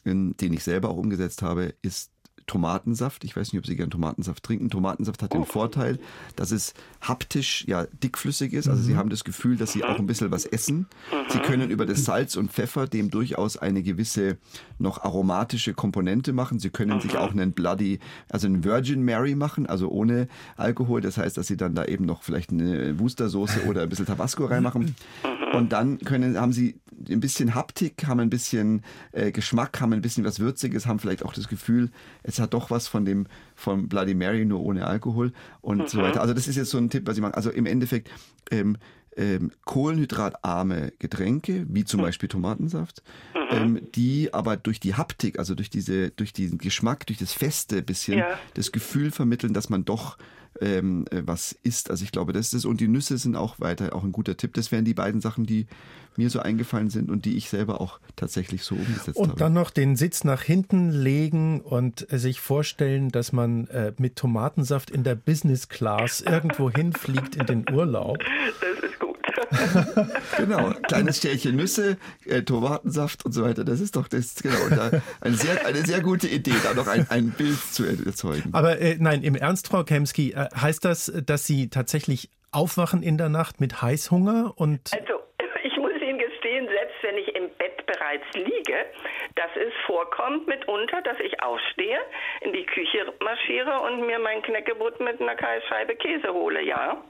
den 0.05 0.53
ich 0.53 0.64
selber 0.64 0.89
auch 0.89 0.97
umgesetzt 0.97 1.41
habe, 1.41 1.74
ist 1.82 2.12
Tomatensaft. 2.48 3.24
Ich 3.24 3.36
weiß 3.36 3.52
nicht, 3.52 3.60
ob 3.60 3.68
Sie 3.68 3.76
gerne 3.76 3.89
Tomatensaft 3.89 4.43
trinken. 4.43 4.70
Tomatensaft 4.70 5.22
hat 5.22 5.34
den 5.34 5.45
Vorteil, 5.45 6.00
dass 6.36 6.52
es 6.52 6.74
haptisch 7.02 7.66
ja 7.68 7.86
dickflüssig 8.02 8.54
ist. 8.54 8.68
Also 8.68 8.82
Sie 8.82 8.93
mhm. 8.93 8.98
haben 8.98 9.10
das 9.10 9.24
Gefühl, 9.24 9.58
dass 9.58 9.74
Sie 9.74 9.84
auch 9.84 10.00
ein 10.00 10.08
bisschen 10.08 10.32
was 10.32 10.45
essen. 10.45 10.88
Sie 11.30 11.39
können 11.39 11.70
über 11.70 11.86
das 11.86 12.06
Salz 12.06 12.36
und 12.36 12.52
Pfeffer 12.52 12.88
dem 12.88 13.12
durchaus 13.12 13.58
eine 13.58 13.84
gewisse 13.84 14.38
noch 14.80 15.04
aromatische 15.04 15.74
Komponente 15.74 16.34
machen. 16.34 16.60
Sie 16.60 16.70
können 16.70 17.02
sich 17.02 17.18
auch 17.18 17.32
einen 17.32 17.52
Bloody, 17.52 18.00
also 18.30 18.48
einen 18.48 18.64
Virgin 18.64 19.04
Mary 19.04 19.36
machen, 19.36 19.66
also 19.68 19.89
ohne 19.89 20.28
Alkohol. 20.56 21.02
Das 21.02 21.18
heißt, 21.18 21.38
dass 21.38 21.48
Sie 21.48 21.58
dann 21.58 21.76
da 21.76 21.86
eben 21.86 22.06
noch 22.06 22.24
vielleicht 22.24 22.52
eine 22.52 22.98
Wustersoße 22.98 23.66
oder 23.66 23.82
ein 23.82 23.89
bisschen 23.89 24.06
Tabasco 24.06 24.45
reinmachen. 24.45 24.95
Und 25.54 25.74
dann 25.74 26.00
können, 26.00 26.39
haben 26.39 26.54
Sie 26.54 26.80
ein 27.10 27.20
bisschen 27.20 27.56
Haptik, 27.56 28.06
haben 28.08 28.20
ein 28.20 28.30
bisschen 28.30 28.84
äh, 29.12 29.32
Geschmack, 29.32 29.80
haben 29.82 29.93
ein 29.93 30.02
bisschen 30.02 30.24
was 30.24 30.39
Würziges, 30.39 30.86
haben 30.86 31.00
vielleicht 31.00 31.24
auch 31.24 31.34
das 31.34 31.48
Gefühl, 31.48 31.91
es 32.24 32.37
hat 32.40 32.54
doch 32.54 32.70
was 32.70 32.88
von 32.88 33.06
dem 33.06 33.28
von 33.56 33.88
Bloody 33.88 34.14
Mary, 34.14 34.46
nur 34.46 34.62
ohne 34.62 34.88
Alkohol 34.88 35.34
und 35.62 35.80
mhm. 35.80 35.88
so 35.88 36.02
weiter. 36.02 36.22
Also 36.22 36.34
das 36.34 36.48
ist 36.48 36.56
jetzt 36.56 36.70
so 36.70 36.78
ein 36.78 36.90
Tipp, 36.90 37.08
was 37.08 37.18
ich 37.18 37.22
mache. 37.22 37.36
Also 37.36 37.50
im 37.50 37.66
Endeffekt 37.66 38.10
ähm, 38.52 38.78
ähm, 39.18 39.52
kohlenhydratarme 39.66 40.94
Getränke, 41.00 41.66
wie 41.70 41.84
zum 41.84 42.00
mhm. 42.00 42.04
Beispiel 42.04 42.30
Tomatensaft, 42.30 43.02
mhm. 43.34 43.58
ähm, 43.58 43.82
die 43.96 44.34
aber 44.34 44.58
durch 44.58 44.80
die 44.80 44.96
Haptik, 44.96 45.40
also 45.40 45.56
durch 45.56 45.70
diese, 45.70 46.12
durch 46.12 46.34
diesen 46.34 46.60
Geschmack, 46.60 47.08
durch 47.08 47.20
das 47.20 47.34
Feste 47.34 47.82
bisschen, 47.82 48.20
ja. 48.20 48.40
das 48.54 48.72
Gefühl 48.72 49.12
vermitteln, 49.12 49.54
dass 49.54 49.70
man 49.70 49.86
doch 49.86 50.18
ähm, 50.62 51.05
äh, 51.12 51.24
was 51.26 51.58
isst. 51.64 51.89
Also 51.89 52.03
ich 52.03 52.12
glaube, 52.12 52.34
das 52.34 52.47
ist 52.47 52.53
es. 52.53 52.66
Und 52.66 52.82
die 52.82 52.88
Nüsse 52.88 53.18
sind 53.18 53.36
auch 53.36 53.60
weiter 53.60 53.95
auch 53.95 54.03
ein 54.03 54.12
guter 54.12 54.38
Tipp. 54.38 54.53
Das 54.53 54.72
wären 54.72 54.86
die 54.86 54.93
beiden 54.93 55.22
Sachen, 55.22 55.45
die 55.45 55.68
mir 56.18 56.30
so 56.30 56.39
eingefallen 56.39 56.89
sind 56.89 57.12
und 57.12 57.26
die 57.26 57.38
ich 57.38 57.49
selber 57.49 57.80
auch 57.80 57.99
tatsächlich 58.16 58.64
so 58.64 58.76
umgesetzt 58.76 59.18
und 59.18 59.24
habe. 59.28 59.32
Und 59.34 59.41
dann 59.41 59.53
noch 59.53 59.70
den 59.70 59.95
Sitz 59.95 60.24
nach 60.24 60.41
hinten 60.41 60.89
legen 60.89 61.62
und 61.62 62.08
sich 62.10 62.41
vorstellen, 62.41 63.10
dass 63.10 63.34
man 63.34 63.68
äh, 63.68 63.93
mit 63.97 64.16
Tomatensaft 64.16 64.89
in 64.89 65.03
der 65.03 65.16
Business 65.16 65.70
Class 65.70 66.22
irgendwo 66.22 66.72
hinfliegt 66.72 67.36
in 67.36 67.45
den 67.45 67.66
Urlaub. 67.72 68.18
Das 68.20 68.89
ist 68.89 68.99
gut. 68.99 69.07
Genau, 70.38 70.72
kleines 70.88 71.22
Schälchen 71.22 71.56
Nüsse, 71.56 71.98
äh, 72.26 72.41
Tomatensaft 72.41 73.26
und 73.26 73.32
so 73.32 73.43
weiter. 73.43 73.64
Das 73.64 73.80
ist 73.80 73.95
doch 73.95 74.08
das, 74.08 74.36
genau, 74.36 74.70
da 74.70 75.02
eine, 75.22 75.36
sehr, 75.36 75.66
eine 75.66 75.80
sehr 75.80 76.02
gute 76.02 76.28
Idee, 76.28 76.54
da 76.64 76.74
noch 76.74 76.88
ein, 76.88 77.08
ein 77.10 77.32
Bild 77.32 77.60
zu 77.60 77.86
erzeugen. 77.86 78.50
Aber 78.54 78.80
äh, 78.80 78.98
nein, 79.00 79.24
im 79.24 79.36
Ernst, 79.36 79.68
Frau 79.68 79.84
Kemski, 79.84 80.32
äh, 80.32 80.48
heißt 80.56 80.84
das, 80.86 81.12
dass 81.26 81.45
Sie 81.45 81.70
tatsächlich 81.70 82.30
aufwachen 82.52 83.04
in 83.04 83.18
der 83.18 83.30
Nacht 83.30 83.60
mit 83.60 83.82
Heißhunger 83.82 84.54
und. 84.56 84.91
Also, 84.93 85.22
ich 85.64 85.78
muss 85.78 85.93
Ihnen 86.02 86.20
gestehen, 86.20 86.68
selbst 86.68 86.95
wenn 87.02 87.18
ich 87.18 87.36
im 87.36 87.50
Bett 87.58 87.86
bereits 87.86 88.26
liege, 88.34 88.86
dass 89.36 89.52
es 89.56 89.74
vorkommt 89.86 90.48
mitunter, 90.48 91.02
dass 91.02 91.20
ich 91.20 91.41
aufstehe, 91.41 92.00
in 92.41 92.54
die 92.54 92.66
Küche 92.66 93.14
marschiere 93.22 93.80
und 93.82 94.06
mir 94.06 94.20
mein 94.20 94.41
Knäckebrot 94.41 95.00
mit 95.00 95.22
einer 95.22 95.36
Scheibe 95.70 95.95
Käse 95.95 96.34
hole, 96.34 96.64
ja. 96.64 97.04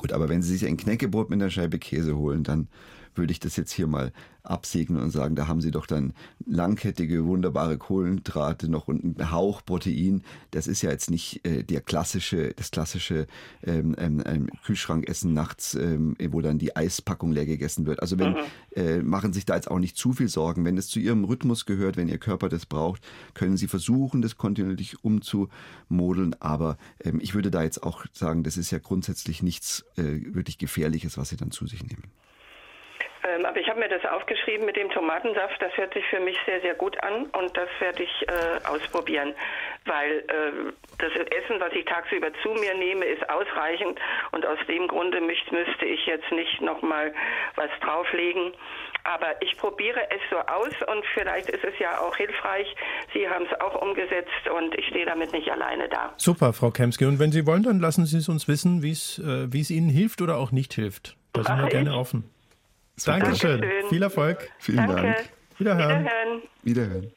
Gut, 0.00 0.14
aber 0.14 0.30
wenn 0.30 0.40
Sie 0.40 0.56
sich 0.56 0.66
ein 0.66 0.78
Knäckebrot 0.78 1.28
mit 1.28 1.42
einer 1.42 1.50
Scheibe 1.50 1.78
Käse 1.78 2.16
holen, 2.16 2.42
dann 2.42 2.68
würde 3.14 3.32
ich 3.32 3.40
das 3.40 3.56
jetzt 3.56 3.72
hier 3.72 3.86
mal 3.86 4.12
absegnen 4.42 5.02
und 5.02 5.10
sagen, 5.10 5.36
da 5.36 5.46
haben 5.46 5.60
Sie 5.60 5.70
doch 5.70 5.86
dann 5.86 6.12
langkettige, 6.46 7.24
wunderbare 7.26 7.78
Kohlenhydrate 7.78 8.68
noch 8.68 8.88
und 8.88 9.04
einen 9.04 9.30
Hauch 9.30 9.64
Protein. 9.64 10.22
Das 10.50 10.66
ist 10.66 10.82
ja 10.82 10.90
jetzt 10.90 11.10
nicht 11.10 11.44
äh, 11.46 11.62
der 11.62 11.80
klassische, 11.80 12.52
das 12.54 12.70
klassische 12.70 13.26
ähm, 13.62 13.94
ähm, 13.98 14.48
Kühlschrankessen 14.64 15.34
nachts, 15.34 15.74
ähm, 15.74 16.16
wo 16.30 16.40
dann 16.40 16.58
die 16.58 16.74
Eispackung 16.74 17.32
leer 17.32 17.46
gegessen 17.46 17.86
wird. 17.86 18.00
Also 18.00 18.18
wenn, 18.18 18.32
mhm. 18.32 18.38
äh, 18.74 19.02
machen 19.02 19.32
sich 19.32 19.44
da 19.44 19.56
jetzt 19.56 19.70
auch 19.70 19.78
nicht 19.78 19.96
zu 19.96 20.12
viel 20.12 20.28
Sorgen. 20.28 20.64
Wenn 20.64 20.78
es 20.78 20.88
zu 20.88 21.00
Ihrem 21.00 21.24
Rhythmus 21.24 21.66
gehört, 21.66 21.96
wenn 21.96 22.08
Ihr 22.08 22.18
Körper 22.18 22.48
das 22.48 22.66
braucht, 22.66 23.02
können 23.34 23.56
Sie 23.56 23.68
versuchen, 23.68 24.22
das 24.22 24.36
kontinuierlich 24.36 25.04
umzumodeln. 25.04 26.34
Aber 26.40 26.78
ähm, 27.04 27.20
ich 27.20 27.34
würde 27.34 27.50
da 27.50 27.62
jetzt 27.62 27.82
auch 27.82 28.04
sagen, 28.12 28.42
das 28.42 28.56
ist 28.56 28.70
ja 28.70 28.78
grundsätzlich 28.78 29.42
nichts 29.42 29.84
äh, 29.96 30.34
wirklich 30.34 30.58
Gefährliches, 30.58 31.18
was 31.18 31.28
Sie 31.28 31.36
dann 31.36 31.50
zu 31.50 31.66
sich 31.66 31.84
nehmen. 31.84 32.04
Ähm, 33.22 33.44
aber 33.44 33.58
ich 33.60 33.68
habe 33.68 33.80
mir 33.80 33.88
das 33.88 34.04
aufgeschrieben 34.04 34.64
mit 34.64 34.76
dem 34.76 34.90
Tomatensaft. 34.90 35.60
Das 35.60 35.76
hört 35.76 35.92
sich 35.92 36.04
für 36.06 36.20
mich 36.20 36.36
sehr, 36.46 36.60
sehr 36.62 36.74
gut 36.74 37.02
an 37.02 37.26
und 37.26 37.54
das 37.56 37.68
werde 37.78 38.02
ich 38.02 38.28
äh, 38.28 38.66
ausprobieren, 38.66 39.34
weil 39.84 40.20
äh, 40.20 40.72
das 40.98 41.12
Essen, 41.12 41.60
was 41.60 41.72
ich 41.72 41.84
tagsüber 41.84 42.28
zu 42.42 42.50
mir 42.50 42.74
nehme, 42.74 43.04
ist 43.04 43.28
ausreichend 43.28 43.98
und 44.32 44.46
aus 44.46 44.58
dem 44.68 44.88
Grunde 44.88 45.20
müsste, 45.20 45.54
müsste 45.54 45.84
ich 45.84 46.06
jetzt 46.06 46.30
nicht 46.32 46.60
nochmal 46.62 47.12
was 47.56 47.70
drauflegen. 47.82 48.52
Aber 49.04 49.40
ich 49.40 49.56
probiere 49.56 50.00
es 50.10 50.20
so 50.30 50.36
aus 50.36 50.72
und 50.94 51.04
vielleicht 51.14 51.48
ist 51.48 51.64
es 51.64 51.78
ja 51.78 52.00
auch 52.00 52.16
hilfreich. 52.16 52.74
Sie 53.14 53.28
haben 53.28 53.46
es 53.50 53.60
auch 53.60 53.80
umgesetzt 53.80 54.48
und 54.54 54.74
ich 54.74 54.86
stehe 54.88 55.06
damit 55.06 55.32
nicht 55.32 55.50
alleine 55.50 55.88
da. 55.88 56.12
Super, 56.16 56.52
Frau 56.52 56.70
Kemski. 56.70 57.06
Und 57.06 57.18
wenn 57.18 57.32
Sie 57.32 57.46
wollen, 57.46 57.62
dann 57.62 57.80
lassen 57.80 58.04
Sie 58.04 58.18
es 58.18 58.28
uns 58.28 58.46
wissen, 58.46 58.82
wie 58.82 58.90
äh, 58.90 59.60
es 59.60 59.70
Ihnen 59.70 59.88
hilft 59.88 60.20
oder 60.20 60.36
auch 60.36 60.52
nicht 60.52 60.74
hilft. 60.74 61.16
Da 61.32 61.44
sind 61.44 61.58
wir 61.62 61.68
gerne 61.68 61.94
offen. 61.94 62.28
Dankeschön. 63.04 63.60
Dankeschön. 63.60 63.88
Viel 63.88 64.02
Erfolg. 64.02 64.50
Vielen 64.58 64.76
Danke. 64.78 64.94
Dank. 65.02 65.16
Wiederhören. 65.58 66.04
Wiederhören. 66.04 66.42
Wiederhören. 66.62 67.12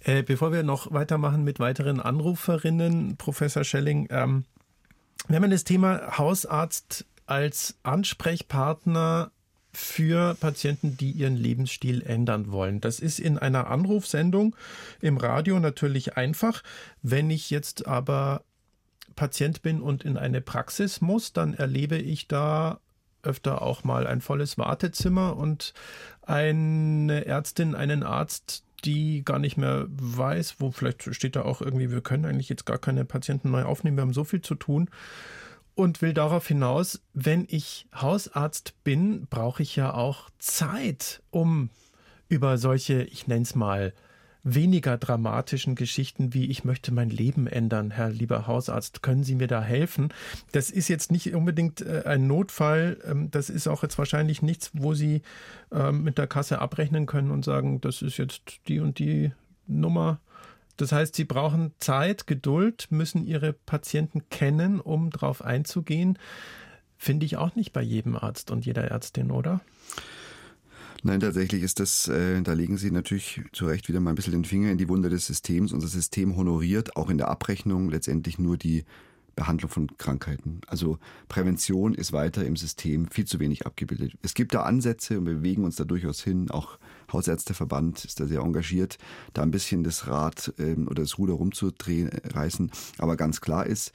Äh, 0.00 0.22
bevor 0.22 0.52
wir 0.52 0.62
noch 0.62 0.92
weitermachen 0.92 1.42
mit 1.42 1.58
weiteren 1.58 2.00
Anruferinnen, 2.00 3.16
Professor 3.16 3.64
Schelling, 3.64 4.06
ähm, 4.10 4.44
wir 5.26 5.36
haben 5.36 5.50
das 5.50 5.64
Thema 5.64 6.16
Hausarzt 6.18 7.06
als 7.26 7.76
Ansprechpartner 7.82 9.32
für 9.72 10.34
Patienten, 10.36 10.96
die 10.96 11.10
ihren 11.10 11.36
Lebensstil 11.36 12.02
ändern 12.02 12.52
wollen. 12.52 12.80
Das 12.80 13.00
ist 13.00 13.18
in 13.18 13.36
einer 13.36 13.66
Anrufsendung 13.66 14.54
im 15.00 15.16
Radio 15.16 15.58
natürlich 15.58 16.16
einfach. 16.16 16.62
Wenn 17.02 17.28
ich 17.30 17.50
jetzt 17.50 17.86
aber 17.86 18.44
Patient 19.16 19.62
bin 19.62 19.82
und 19.82 20.04
in 20.04 20.16
eine 20.16 20.40
Praxis 20.40 21.00
muss, 21.00 21.32
dann 21.32 21.52
erlebe 21.52 21.96
ich 21.96 22.28
da 22.28 22.78
öfter 23.26 23.62
auch 23.62 23.84
mal 23.84 24.06
ein 24.06 24.20
volles 24.20 24.56
Wartezimmer 24.58 25.36
und 25.36 25.74
eine 26.22 27.26
Ärztin, 27.26 27.74
einen 27.74 28.02
Arzt, 28.02 28.64
die 28.84 29.24
gar 29.24 29.38
nicht 29.38 29.56
mehr 29.56 29.86
weiß, 29.88 30.56
wo 30.58 30.70
vielleicht 30.70 31.14
steht 31.14 31.36
da 31.36 31.42
auch 31.42 31.60
irgendwie, 31.60 31.90
wir 31.90 32.00
können 32.00 32.24
eigentlich 32.24 32.48
jetzt 32.48 32.66
gar 32.66 32.78
keine 32.78 33.04
Patienten 33.04 33.50
neu 33.50 33.64
aufnehmen, 33.64 33.96
wir 33.96 34.02
haben 34.02 34.12
so 34.12 34.24
viel 34.24 34.40
zu 34.40 34.54
tun. 34.54 34.90
Und 35.74 36.00
will 36.00 36.14
darauf 36.14 36.46
hinaus, 36.48 37.02
wenn 37.12 37.46
ich 37.50 37.86
Hausarzt 37.94 38.82
bin, 38.82 39.26
brauche 39.28 39.62
ich 39.62 39.76
ja 39.76 39.92
auch 39.92 40.30
Zeit, 40.38 41.22
um 41.30 41.68
über 42.28 42.56
solche, 42.56 43.02
ich 43.02 43.26
nenne 43.26 43.42
es 43.42 43.54
mal, 43.54 43.92
weniger 44.46 44.96
dramatischen 44.96 45.74
Geschichten 45.74 46.32
wie 46.32 46.46
ich 46.46 46.64
möchte 46.64 46.94
mein 46.94 47.10
Leben 47.10 47.48
ändern, 47.48 47.90
Herr 47.90 48.10
lieber 48.10 48.46
Hausarzt, 48.46 49.02
können 49.02 49.24
Sie 49.24 49.34
mir 49.34 49.48
da 49.48 49.60
helfen? 49.60 50.14
Das 50.52 50.70
ist 50.70 50.88
jetzt 50.88 51.10
nicht 51.10 51.34
unbedingt 51.34 51.80
äh, 51.80 52.04
ein 52.06 52.28
Notfall, 52.28 52.98
ähm, 53.04 53.30
das 53.30 53.50
ist 53.50 53.66
auch 53.66 53.82
jetzt 53.82 53.98
wahrscheinlich 53.98 54.42
nichts, 54.42 54.70
wo 54.72 54.94
Sie 54.94 55.22
ähm, 55.72 56.04
mit 56.04 56.16
der 56.16 56.28
Kasse 56.28 56.60
abrechnen 56.60 57.06
können 57.06 57.32
und 57.32 57.44
sagen, 57.44 57.80
das 57.80 58.02
ist 58.02 58.18
jetzt 58.18 58.40
die 58.68 58.78
und 58.78 59.00
die 59.00 59.32
Nummer. 59.66 60.20
Das 60.76 60.92
heißt, 60.92 61.16
Sie 61.16 61.24
brauchen 61.24 61.72
Zeit, 61.78 62.28
Geduld, 62.28 62.86
müssen 62.90 63.26
Ihre 63.26 63.52
Patienten 63.52 64.28
kennen, 64.30 64.80
um 64.80 65.10
darauf 65.10 65.42
einzugehen. 65.42 66.18
Finde 66.96 67.26
ich 67.26 67.36
auch 67.36 67.56
nicht 67.56 67.72
bei 67.72 67.82
jedem 67.82 68.14
Arzt 68.14 68.52
und 68.52 68.64
jeder 68.64 68.84
Ärztin, 68.84 69.32
oder? 69.32 69.60
Nein, 71.06 71.20
tatsächlich 71.20 71.62
ist 71.62 71.78
das, 71.78 72.08
äh, 72.08 72.42
da 72.42 72.52
legen 72.52 72.78
Sie 72.78 72.90
natürlich 72.90 73.40
zu 73.52 73.66
Recht 73.66 73.88
wieder 73.88 74.00
mal 74.00 74.10
ein 74.10 74.16
bisschen 74.16 74.32
den 74.32 74.44
Finger 74.44 74.72
in 74.72 74.76
die 74.76 74.88
Wunde 74.88 75.08
des 75.08 75.24
Systems. 75.24 75.72
Unser 75.72 75.86
System 75.86 76.34
honoriert 76.34 76.96
auch 76.96 77.10
in 77.10 77.16
der 77.16 77.28
Abrechnung 77.28 77.88
letztendlich 77.88 78.40
nur 78.40 78.56
die 78.56 78.84
Behandlung 79.36 79.70
von 79.70 79.96
Krankheiten. 79.98 80.62
Also 80.66 80.98
Prävention 81.28 81.94
ist 81.94 82.12
weiter 82.12 82.44
im 82.44 82.56
System 82.56 83.06
viel 83.08 83.24
zu 83.24 83.38
wenig 83.38 83.66
abgebildet. 83.66 84.14
Es 84.22 84.34
gibt 84.34 84.52
da 84.52 84.62
Ansätze 84.62 85.20
und 85.20 85.26
wir 85.26 85.34
bewegen 85.34 85.62
uns 85.62 85.76
da 85.76 85.84
durchaus 85.84 86.24
hin. 86.24 86.50
Auch 86.50 86.76
Hausärzteverband 87.12 88.04
ist 88.04 88.18
da 88.18 88.26
sehr 88.26 88.40
engagiert, 88.40 88.98
da 89.32 89.42
ein 89.42 89.52
bisschen 89.52 89.84
das 89.84 90.08
Rad 90.08 90.54
ähm, 90.58 90.88
oder 90.88 91.04
das 91.04 91.18
Ruder 91.18 91.34
rumzudrehen, 91.34 92.10
äh. 92.10 92.68
Aber 92.98 93.16
ganz 93.16 93.40
klar 93.40 93.64
ist, 93.64 93.92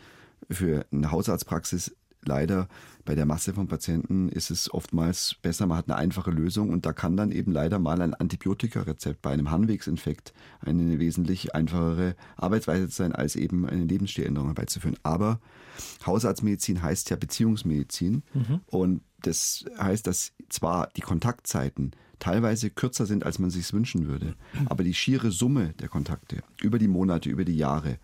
für 0.50 0.86
eine 0.94 1.12
Hausarztpraxis 1.12 1.94
leider 2.24 2.68
bei 3.06 3.16
der 3.16 3.26
Masse 3.26 3.54
von 3.54 3.68
Patienten 3.68 4.30
ist 4.30 4.52
es 4.52 4.72
oftmals 4.72 5.36
besser, 5.42 5.66
man 5.66 5.78
hat 5.78 5.90
eine 5.90 5.98
einfache 5.98 6.32
Lösung 6.32 6.70
und 6.70 6.86
da 6.86 6.94
kann 6.94 7.18
dann 7.18 7.32
eben 7.32 7.52
leider 7.52 7.80
mal 7.80 8.02
ein 8.02 8.14
Antibiotikarezept 8.14 9.22
bei 9.22 9.32
einem 9.32 9.50
Harnwegsinfekt 9.50 10.34
eine 10.60 11.00
wesentlich 11.00 11.56
einfachere 11.56 12.16
Arbeitsweise 12.38 12.88
sein, 12.90 13.14
als 13.14 13.36
eben 13.36 13.68
eine 13.68 13.86
Lebensstiländerung 13.86 14.50
herbeizuführen. 14.50 14.98
Aber 15.04 15.40
Hausarztmedizin 16.06 16.82
heißt 16.82 17.10
ja 17.10 17.16
Beziehungsmedizin 17.16 18.24
mhm. 18.34 18.62
und 18.68 19.02
das 19.22 19.66
heißt, 19.80 20.06
dass 20.08 20.34
zwar 20.50 20.90
die 20.96 21.02
Kontaktzeiten 21.02 21.92
teilweise 22.20 22.70
kürzer 22.70 23.06
sind, 23.06 23.26
als 23.26 23.40
man 23.40 23.50
sich 23.50 23.72
wünschen 23.74 24.08
würde, 24.08 24.36
aber 24.66 24.84
die 24.84 24.94
schiere 24.94 25.32
Summe 25.32 25.74
der 25.80 25.90
Kontakte 25.90 26.44
über 26.62 26.78
die 26.78 26.88
Monate, 26.88 27.30
über 27.30 27.46
die 27.46 27.58
Jahre 27.58 27.98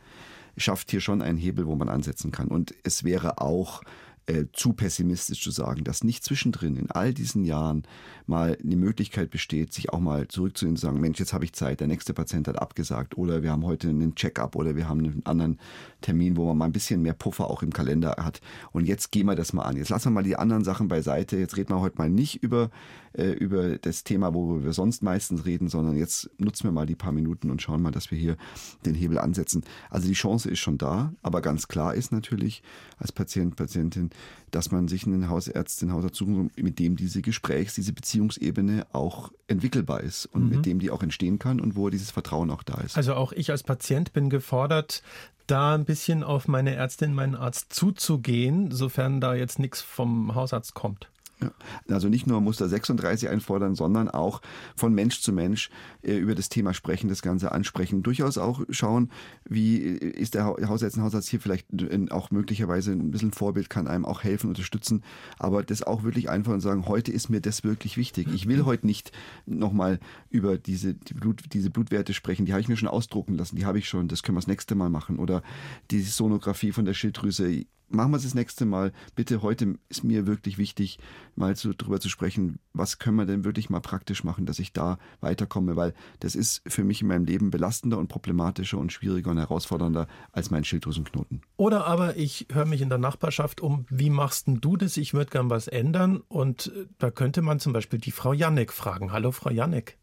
schafft 0.57 0.91
hier 0.91 1.01
schon 1.01 1.22
einen 1.22 1.38
Hebel, 1.38 1.68
wo 1.68 1.76
man 1.76 1.88
ansetzen 1.88 2.32
kann. 2.32 2.47
Und 2.47 2.74
es 2.84 3.03
wäre 3.03 3.39
auch 3.39 3.82
äh, 4.28 4.45
zu 4.53 4.73
pessimistisch 4.73 5.41
zu 5.41 5.51
sagen, 5.51 5.84
dass 5.84 6.03
nicht 6.03 6.23
zwischendrin 6.23 6.75
in 6.75 6.91
all 6.91 7.13
diesen 7.13 7.45
Jahren 7.45 7.84
mal 8.25 8.57
eine 8.61 8.75
Möglichkeit 8.75 9.30
besteht, 9.30 9.73
sich 9.73 9.91
auch 9.91 9.99
mal 9.99 10.28
zurückzunehmen 10.28 10.73
und 10.73 10.80
zu 10.80 10.86
sagen, 10.86 10.99
Mensch, 10.99 11.19
jetzt 11.19 11.34
habe 11.34 11.45
ich 11.45 11.53
Zeit, 11.53 11.80
der 11.80 11.88
nächste 11.88 12.13
Patient 12.13 12.47
hat 12.47 12.61
abgesagt 12.61 13.17
oder 13.17 13.41
wir 13.41 13.51
haben 13.51 13.65
heute 13.65 13.89
einen 13.89 14.15
Check-up 14.15 14.55
oder 14.55 14.75
wir 14.75 14.89
haben 14.89 14.99
einen 14.99 15.25
anderen 15.25 15.59
Termin, 16.01 16.36
wo 16.36 16.45
man 16.45 16.57
mal 16.57 16.65
ein 16.65 16.73
bisschen 16.73 17.01
mehr 17.01 17.13
Puffer 17.13 17.49
auch 17.49 17.63
im 17.63 17.71
Kalender 17.71 18.15
hat 18.19 18.41
und 18.73 18.86
jetzt 18.86 19.11
gehen 19.11 19.28
wir 19.28 19.36
das 19.36 19.53
mal 19.53 19.63
an. 19.63 19.78
Jetzt 19.78 19.89
lassen 19.89 20.07
wir 20.07 20.11
mal 20.11 20.23
die 20.23 20.36
anderen 20.36 20.63
Sachen 20.63 20.89
beiseite. 20.89 21.38
Jetzt 21.38 21.55
reden 21.55 21.69
wir 21.69 21.80
heute 21.80 21.97
mal 21.97 22.09
nicht 22.09 22.43
über, 22.43 22.69
äh, 23.18 23.32
über 23.32 23.78
das 23.78 24.03
Thema, 24.03 24.34
worüber 24.34 24.63
wir 24.63 24.74
sonst 24.74 25.03
meistens 25.03 25.45
reden, 25.45 25.70
sondern 25.70 25.97
jetzt 25.97 26.30
nutzen 26.38 26.65
wir 26.65 26.72
mal 26.72 26.86
die 26.86 26.95
paar 26.95 27.11
Minuten 27.11 27.49
und 27.49 27.61
schauen 27.61 27.82
mal, 27.82 27.91
dass 27.91 28.11
wir 28.11 28.18
hier 28.18 28.38
den 28.86 28.95
Hebel 28.95 29.18
ansetzen. 29.18 29.63
Also 29.89 30.07
die 30.07 30.13
Chance 30.13 30.49
ist 30.49 30.59
schon 30.59 30.78
da, 30.78 31.13
aber 31.22 31.41
ganz 31.41 31.68
klar 31.68 31.95
ist 31.95 32.11
natürlich 32.11 32.63
als 32.97 33.11
Patient, 33.11 33.55
Patientin, 33.55 34.11
dass 34.51 34.72
man 34.72 34.88
sich 34.88 35.05
einen 35.05 35.30
Hausärztin, 35.30 35.91
Hausarzt 35.91 36.15
sucht, 36.15 36.57
mit 36.57 36.80
dem 36.80 36.95
diese 36.95 37.22
Gesprächs-, 37.22 37.76
diese 37.76 37.93
Beziehungsebene 37.93 38.88
auch 38.93 39.32
entwickelbar 39.47 40.01
ist 40.01 40.26
und 40.28 40.43
mhm. 40.43 40.49
mit 40.49 40.65
dem 40.65 40.80
die 40.80 40.91
auch 40.91 41.03
entstehen 41.03 41.39
kann 41.39 41.59
und 41.59 41.76
wo 41.76 41.89
dieses 41.89 42.11
Vertrauen 42.11 42.51
auch 42.51 42.63
da 42.63 42.76
ist. 42.82 42.97
Also 42.97 43.15
auch 43.15 43.32
ich 43.32 43.51
als 43.51 43.63
Patient 43.63 44.13
bin 44.13 44.30
gefordert, 44.30 45.03
da 45.47 45.74
ein 45.74 45.86
bisschen 45.86 46.24
auf 46.24 46.47
meine 46.47 46.76
Ärztin, 46.76 47.13
meinen 47.13 47.36
Arzt 47.36 47.74
zuzugehen, 47.74 48.72
sofern 48.72 49.22
da 49.22 49.34
jetzt 49.34 49.59
nichts 49.59 49.82
vom 49.82 50.36
Hausarzt 50.36 50.74
kommt. 50.74 51.09
Ja. 51.39 51.51
Also 51.88 52.09
nicht 52.09 52.25
nur 52.25 52.41
Muster 52.41 52.67
36 52.67 53.29
einfordern, 53.29 53.75
sondern 53.75 54.09
auch 54.09 54.41
von 54.75 54.93
Mensch 54.93 55.21
zu 55.21 55.31
Mensch 55.31 55.69
äh, 56.01 56.15
über 56.15 56.33
das 56.33 56.49
Thema 56.49 56.73
sprechen, 56.73 57.09
das 57.09 57.21
Ganze 57.21 57.51
ansprechen. 57.51 58.01
Durchaus 58.01 58.39
auch 58.39 58.61
schauen, 58.71 59.11
wie 59.45 59.77
ist 59.77 60.33
der 60.33 60.45
Hausarzt, 60.45 60.97
Hausarzt 60.97 61.29
hier 61.29 61.39
vielleicht 61.39 61.67
auch 62.11 62.31
möglicherweise 62.31 62.91
ein 62.91 63.11
bisschen 63.11 63.31
Vorbild, 63.33 63.69
kann 63.69 63.88
einem 63.88 64.05
auch 64.05 64.23
helfen, 64.23 64.49
unterstützen. 64.49 65.03
Aber 65.38 65.61
das 65.61 65.83
auch 65.83 66.01
wirklich 66.03 66.27
einfach 66.29 66.53
und 66.53 66.61
sagen, 66.61 66.88
heute 66.88 67.11
ist 67.11 67.29
mir 67.29 67.41
das 67.41 67.63
wirklich 67.63 67.97
wichtig. 67.97 68.27
Ich 68.33 68.47
will 68.47 68.65
heute 68.65 68.88
nicht 68.88 69.11
nochmal 69.45 69.99
über 70.31 70.57
diese, 70.57 70.95
die 70.95 71.13
Blut, 71.13 71.43
diese 71.53 71.69
Blutwerte 71.69 72.15
sprechen. 72.15 72.47
Die 72.47 72.53
habe 72.53 72.61
ich 72.61 72.67
mir 72.67 72.77
schon 72.77 72.89
ausdrucken 72.89 73.35
lassen, 73.35 73.57
die 73.57 73.65
habe 73.65 73.77
ich 73.77 73.88
schon, 73.88 74.07
das 74.07 74.23
können 74.23 74.38
wir 74.38 74.41
das 74.41 74.47
nächste 74.47 74.73
Mal 74.73 74.89
machen. 74.89 75.19
Oder 75.19 75.43
die 75.91 76.01
Sonographie 76.01 76.71
von 76.71 76.85
der 76.85 76.95
Schilddrüse 76.95 77.65
machen 77.89 78.11
wir 78.11 78.17
es 78.17 78.23
das 78.23 78.35
nächste 78.35 78.65
Mal. 78.65 78.91
Bitte, 79.15 79.41
heute 79.41 79.75
ist 79.89 80.03
mir 80.03 80.27
wirklich 80.27 80.57
wichtig, 80.57 80.99
mal 81.35 81.55
zu, 81.55 81.73
darüber 81.73 81.99
zu 81.99 82.09
sprechen, 82.09 82.59
was 82.73 82.99
können 82.99 83.17
wir 83.17 83.25
denn 83.25 83.43
wirklich 83.43 83.69
mal 83.69 83.79
praktisch 83.79 84.23
machen, 84.23 84.45
dass 84.45 84.59
ich 84.59 84.73
da 84.73 84.97
weiterkomme, 85.21 85.75
weil 85.75 85.93
das 86.19 86.35
ist 86.35 86.61
für 86.67 86.83
mich 86.83 87.01
in 87.01 87.07
meinem 87.07 87.25
Leben 87.25 87.49
belastender 87.51 87.97
und 87.97 88.07
problematischer 88.07 88.77
und 88.77 88.91
schwieriger 88.91 89.31
und 89.31 89.38
herausfordernder 89.38 90.07
als 90.31 90.51
mein 90.51 90.63
Schilddrüsenknoten. 90.63 91.41
Oder 91.57 91.85
aber 91.85 92.17
ich 92.17 92.47
höre 92.51 92.65
mich 92.65 92.81
in 92.81 92.89
der 92.89 92.97
Nachbarschaft 92.97 93.61
um, 93.61 93.85
wie 93.89 94.09
machst 94.09 94.47
denn 94.47 94.61
du 94.61 94.77
das? 94.77 94.97
Ich 94.97 95.13
würde 95.13 95.31
gern 95.31 95.49
was 95.49 95.67
ändern 95.67 96.21
und 96.27 96.67
äh, 96.75 96.85
da 96.97 97.11
könnte 97.11 97.41
man 97.41 97.59
zum 97.59 97.73
Beispiel 97.73 97.99
die 97.99 98.11
Frau 98.11 98.33
Jannek 98.33 98.73
fragen. 98.73 99.11
Hallo, 99.11 99.31
Frau 99.31 99.49
Jannek. 99.49 99.97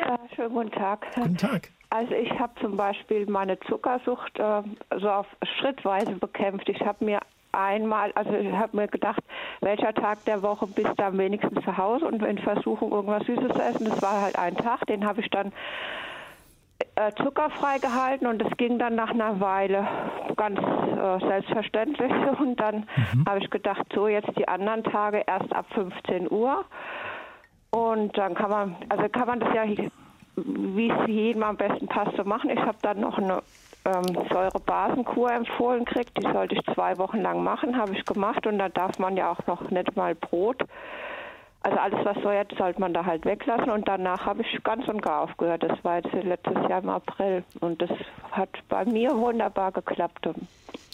Ja, 0.00 0.18
schönen 0.34 0.54
guten 0.54 0.70
Tag. 0.70 1.04
Guten 1.14 1.36
Tag. 1.36 1.70
Also 1.90 2.14
ich 2.14 2.30
habe 2.38 2.52
zum 2.60 2.76
Beispiel 2.76 3.26
meine 3.26 3.58
Zuckersucht 3.60 4.38
äh, 4.38 4.62
so 4.98 5.10
auf 5.10 5.26
schrittweise 5.58 6.12
bekämpft. 6.12 6.68
Ich 6.68 6.80
habe 6.80 7.04
mir 7.04 7.20
einmal, 7.52 8.12
also 8.12 8.32
ich 8.34 8.52
habe 8.52 8.76
mir 8.76 8.88
gedacht, 8.88 9.22
welcher 9.60 9.94
Tag 9.94 10.24
der 10.26 10.42
Woche 10.42 10.66
bist 10.66 10.90
du 10.96 11.04
am 11.04 11.16
wenigsten 11.16 11.62
zu 11.62 11.76
Hause 11.76 12.04
und 12.04 12.22
in 12.22 12.38
Versuchung 12.38 12.92
irgendwas 12.92 13.24
Süßes 13.24 13.54
zu 13.54 13.62
essen. 13.62 13.86
Das 13.86 14.02
war 14.02 14.20
halt 14.20 14.38
ein 14.38 14.56
Tag, 14.56 14.86
den 14.86 15.06
habe 15.06 15.20
ich 15.22 15.30
dann 15.30 15.52
äh, 16.94 17.12
zuckerfrei 17.22 17.78
gehalten 17.78 18.26
und 18.26 18.38
das 18.40 18.56
ging 18.56 18.78
dann 18.78 18.94
nach 18.94 19.10
einer 19.10 19.40
Weile 19.40 19.86
ganz 20.36 20.58
äh, 20.58 21.26
selbstverständlich. 21.26 22.12
Und 22.40 22.56
dann 22.56 22.86
mhm. 23.14 23.24
habe 23.26 23.40
ich 23.40 23.50
gedacht, 23.50 23.84
so 23.94 24.08
jetzt 24.08 24.30
die 24.36 24.48
anderen 24.48 24.84
Tage 24.84 25.24
erst 25.26 25.52
ab 25.52 25.66
15 25.74 26.30
Uhr. 26.30 26.64
Und 27.70 28.16
dann 28.16 28.34
kann 28.34 28.50
man, 28.50 28.76
also 28.88 29.08
kann 29.08 29.26
man 29.26 29.40
das 29.40 29.54
ja 29.54 29.62
wie 30.44 30.90
es 30.90 31.08
jedem 31.08 31.42
am 31.42 31.56
besten 31.56 31.86
passt, 31.86 32.16
zu 32.16 32.24
machen. 32.24 32.50
Ich 32.50 32.60
habe 32.60 32.78
dann 32.82 33.00
noch 33.00 33.18
eine 33.18 33.42
ähm, 33.84 34.26
Säurebasenkur 34.30 35.32
empfohlen 35.32 35.84
gekriegt. 35.84 36.12
Die 36.16 36.32
sollte 36.32 36.54
ich 36.54 36.74
zwei 36.74 36.98
Wochen 36.98 37.20
lang 37.20 37.42
machen, 37.42 37.76
habe 37.76 37.92
ich 37.96 38.04
gemacht. 38.04 38.46
Und 38.46 38.58
da 38.58 38.68
darf 38.68 38.98
man 38.98 39.16
ja 39.16 39.30
auch 39.30 39.46
noch 39.46 39.70
nicht 39.70 39.96
mal 39.96 40.14
Brot. 40.14 40.64
Also 41.62 41.76
alles, 41.78 41.98
was 42.04 42.22
säuert, 42.22 42.54
sollte 42.56 42.80
man 42.80 42.94
da 42.94 43.04
halt 43.04 43.24
weglassen. 43.24 43.70
Und 43.70 43.88
danach 43.88 44.26
habe 44.26 44.42
ich 44.42 44.62
ganz 44.62 44.86
und 44.88 45.02
gar 45.02 45.22
aufgehört. 45.22 45.62
Das 45.62 45.82
war 45.82 45.96
jetzt 45.96 46.12
letztes 46.12 46.54
Jahr 46.68 46.82
im 46.82 46.88
April. 46.88 47.44
Und 47.60 47.82
das 47.82 47.90
hat 48.30 48.50
bei 48.68 48.84
mir 48.84 49.16
wunderbar 49.16 49.72
geklappt. 49.72 50.28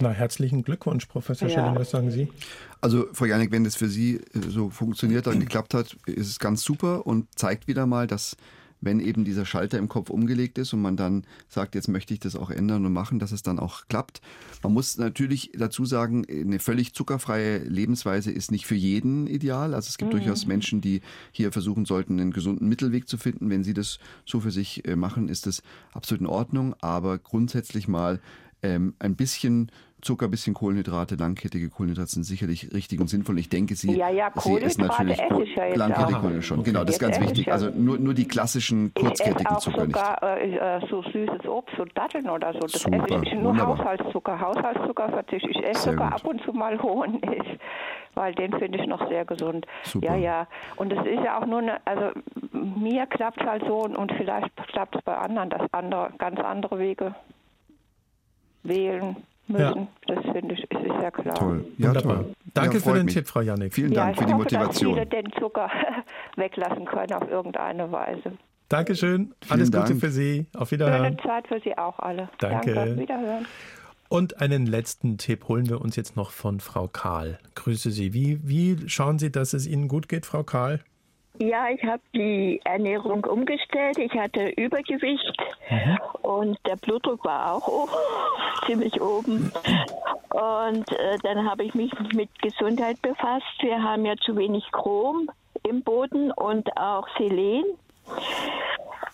Na, 0.01 0.11
herzlichen 0.11 0.62
Glückwunsch, 0.62 1.07
Professor 1.07 1.49
ja. 1.49 1.55
Schelling. 1.55 1.78
Was 1.78 1.90
sagen 1.90 2.11
Sie? 2.11 2.32
Also, 2.80 3.07
Frau 3.12 3.26
Janik, 3.26 3.53
wenn 3.53 3.64
das 3.64 3.76
für 3.76 3.88
Sie 3.88 4.20
so 4.32 4.70
funktioniert 4.70 5.26
und 5.26 5.40
geklappt 5.40 5.74
hat, 5.74 5.97
ist 6.07 6.28
es 6.28 6.38
ganz 6.38 6.64
super 6.64 7.07
und 7.07 7.26
zeigt 7.38 7.68
wieder 7.68 7.86
mal, 7.86 8.07
dass 8.07 8.36
wenn 8.81 9.01
eben 9.01 9.25
dieser 9.25 9.47
Schalter 9.47 9.79
im 9.79 9.89
Kopf 9.89 10.11
umgelegt 10.11 10.59
ist 10.59 10.72
und 10.72 10.83
man 10.83 10.97
dann 10.97 11.25
sagt, 11.49 11.75
jetzt 11.75 11.89
möchte 11.89 12.14
ich 12.14 12.20
das 12.20 12.37
auch 12.37 12.51
ändern 12.51 12.85
und 12.85 12.93
machen, 12.93 13.18
dass 13.18 13.33
es 13.33 13.43
dann 13.43 13.59
auch 13.59 13.89
klappt. 13.89 14.20
Man 14.62 14.72
muss 14.72 14.99
natürlich 14.99 15.53
dazu 15.57 15.85
sagen, 15.85 16.27
eine 16.29 16.59
völlig 16.59 16.95
zuckerfreie 16.95 17.59
Lebensweise 17.59 18.31
ist 18.31 18.51
nicht 18.51 18.66
für 18.66 18.75
jeden 18.75 19.27
ideal. 19.27 19.75
Also 19.75 19.89
es 19.89 19.99
gibt 19.99 20.12
mhm. 20.12 20.18
durchaus 20.18 20.47
Menschen, 20.47 20.81
die 20.81 21.01
hier 21.33 21.53
versuchen 21.53 21.85
sollten, 21.85 22.20
einen 22.20 22.33
gesunden 22.33 22.68
Mittelweg 22.68 23.09
zu 23.09 23.16
finden. 23.16 23.51
Wenn 23.51 23.64
sie 23.64 23.75
das 23.75 23.99
so 24.25 24.41
für 24.41 24.51
sich 24.51 24.87
äh, 24.87 24.97
machen, 24.97 25.29
ist 25.29 25.47
das 25.47 25.62
absolut 25.93 26.22
in 26.22 26.27
Ordnung. 26.27 26.75
Aber 26.81 27.18
grundsätzlich 27.18 27.89
mal 27.89 28.20
ähm, 28.62 28.95
ein 28.99 29.16
bisschen 29.16 29.70
Zucker, 30.05 30.28
bisschen 30.28 30.55
Kohlenhydrate, 30.55 31.16
langkettige 31.16 31.68
Kohlenhydrate 31.70 32.11
sind 32.11 32.24
sicherlich 32.24 32.72
richtig 32.72 33.00
und 33.00 33.09
sinnvoll. 33.09 33.38
Ich 33.38 33.48
denke, 33.48 33.74
Sie, 33.74 33.96
ja, 33.96 34.11
ja, 34.11 34.30
Sie 34.38 34.59
essen 34.59 34.86
natürlich 34.86 35.18
ich 35.18 35.57
ja 35.57 35.74
langkettige 35.74 36.20
Kohlenhydrate 36.20 36.42
schon. 36.42 36.62
Genau, 36.62 36.84
das 36.84 36.96
ist 36.96 37.00
ganz 37.00 37.20
wichtig. 37.20 37.50
Also 37.50 37.70
nur, 37.70 37.98
nur 37.98 38.14
die 38.14 38.28
klassischen 38.28 38.94
kurzkettigen 38.94 39.59
Zucker 39.59 39.86
sogar, 39.86 40.36
nicht. 40.36 40.57
Äh, 40.57 40.80
so 40.88 41.02
süßes 41.02 41.46
Obst, 41.46 41.74
so 41.76 41.84
Datteln 41.94 42.28
oder 42.28 42.52
so. 42.52 42.61
Das 42.61 42.82
Super, 42.82 43.05
esse 43.05 43.24
ich 43.24 43.34
nur 43.34 43.52
Wunderbar. 43.52 43.78
Haushaltszucker. 43.78 44.40
Haushaltszucker 44.40 45.09
verzichte 45.09 45.50
ich. 45.50 45.64
esse 45.64 45.90
sogar 45.90 46.12
ab 46.12 46.24
und 46.24 46.40
zu 46.44 46.52
mal 46.52 46.80
Honig 46.80 47.20
weil 48.14 48.34
den 48.34 48.52
finde 48.59 48.78
ich 48.78 48.86
noch 48.86 49.09
sehr 49.09 49.24
gesund. 49.24 49.66
Super. 49.82 50.07
Ja, 50.07 50.14
ja. 50.16 50.48
Und 50.76 50.92
es 50.92 51.05
ist 51.05 51.24
ja 51.24 51.40
auch 51.40 51.46
nur 51.46 51.59
eine, 51.59 51.84
also 51.86 52.11
mir 52.52 53.07
klappt 53.07 53.40
es 53.40 53.46
halt 53.46 53.64
so 53.66 53.82
und, 53.82 53.96
und 53.96 54.12
vielleicht 54.12 54.57
klappt 54.68 54.96
es 54.96 55.02
bei 55.02 55.16
anderen, 55.16 55.50
dass 55.50 55.62
andere 55.72 56.12
ganz 56.18 56.40
andere 56.40 56.78
Wege 56.78 57.14
wählen 58.62 59.16
müssen. 59.49 59.62
Ja. 59.62 59.88
Das 60.07 60.24
finde 60.32 60.55
ich, 60.55 60.62
ist 60.62 61.03
ja 61.03 61.11
klar. 61.11 61.34
Toll. 61.34 61.64
Ja, 61.78 61.88
Wunderbar. 61.88 62.16
toll. 62.16 62.34
Danke 62.55 62.78
ja, 62.78 62.82
für 62.82 62.95
den 62.95 63.07
mich. 63.07 63.14
Tipp, 63.14 63.28
Frau 63.28 63.40
Janik. 63.40 63.74
Vielen 63.74 63.92
Dank 63.92 64.16
ja, 64.16 64.22
für 64.22 64.26
die 64.26 64.32
hoffe, 64.32 64.42
Motivation. 64.42 64.97
Dass 64.97 65.09
viele 65.09 65.22
den 65.22 65.32
Zucker 65.38 65.70
weglassen 66.36 66.84
können 66.86 67.12
auf 67.12 67.28
irgendeine 67.28 67.90
Weise. 67.90 68.32
Dankeschön. 68.68 69.34
Alles 69.49 69.68
Vielen 69.68 69.82
Gute 69.82 69.92
Dank. 69.92 70.01
für 70.01 70.11
Sie. 70.11 70.47
Auf 70.57 70.70
Wiederhören. 70.70 71.05
Schöne 71.05 71.16
Zeit 71.22 71.49
für 71.49 71.61
Sie 71.61 71.76
auch 71.76 71.99
alle. 71.99 72.28
Danke. 72.38 72.74
Danke. 72.74 72.99
Wiederhören. 72.99 73.47
Und 74.09 74.40
einen 74.40 74.66
letzten 74.66 75.18
Tipp 75.18 75.49
holen 75.49 75.68
wir 75.68 75.80
uns 75.80 75.97
jetzt 75.97 76.16
noch 76.16 76.30
von 76.30 76.61
Frau 76.61 76.88
Karl. 76.88 77.38
Grüße 77.55 77.90
Sie. 77.90 78.14
Wie, 78.14 78.38
wie 78.42 78.88
schauen 78.88 79.18
Sie, 79.18 79.32
dass 79.32 79.55
es 79.55 79.66
Ihnen 79.66 79.88
gut 79.88 80.09
geht, 80.09 80.26
Frau 80.26 80.45
Karl? 80.45 80.80
Ja, 81.39 81.68
ich 81.68 81.82
habe 81.82 82.03
die 82.14 82.61
Ernährung 82.64 83.24
umgestellt. 83.24 83.99
Ich 83.99 84.12
hatte 84.12 84.51
Übergewicht 84.51 85.37
mhm. 85.68 85.99
und 86.22 86.59
der 86.64 86.76
Blutdruck 86.76 87.24
war 87.24 87.55
auch 87.55 87.66
oh, 87.66 87.89
ziemlich 88.66 89.01
oben. 89.01 89.51
Und 90.30 90.93
äh, 90.93 91.18
dann 91.22 91.49
habe 91.49 91.64
ich 91.64 91.74
mich 91.74 91.93
mit 92.12 92.30
Gesundheit 92.41 93.03
befasst. 93.03 93.45
Wir 93.61 93.82
haben 93.82 94.07
ja 94.07 94.14
zu 94.16 94.37
wenig 94.37 94.64
Chrom 94.70 95.28
im 95.64 95.82
Boden 95.82 96.30
und 96.32 96.76
auch 96.76 97.09
Selen. 97.18 97.64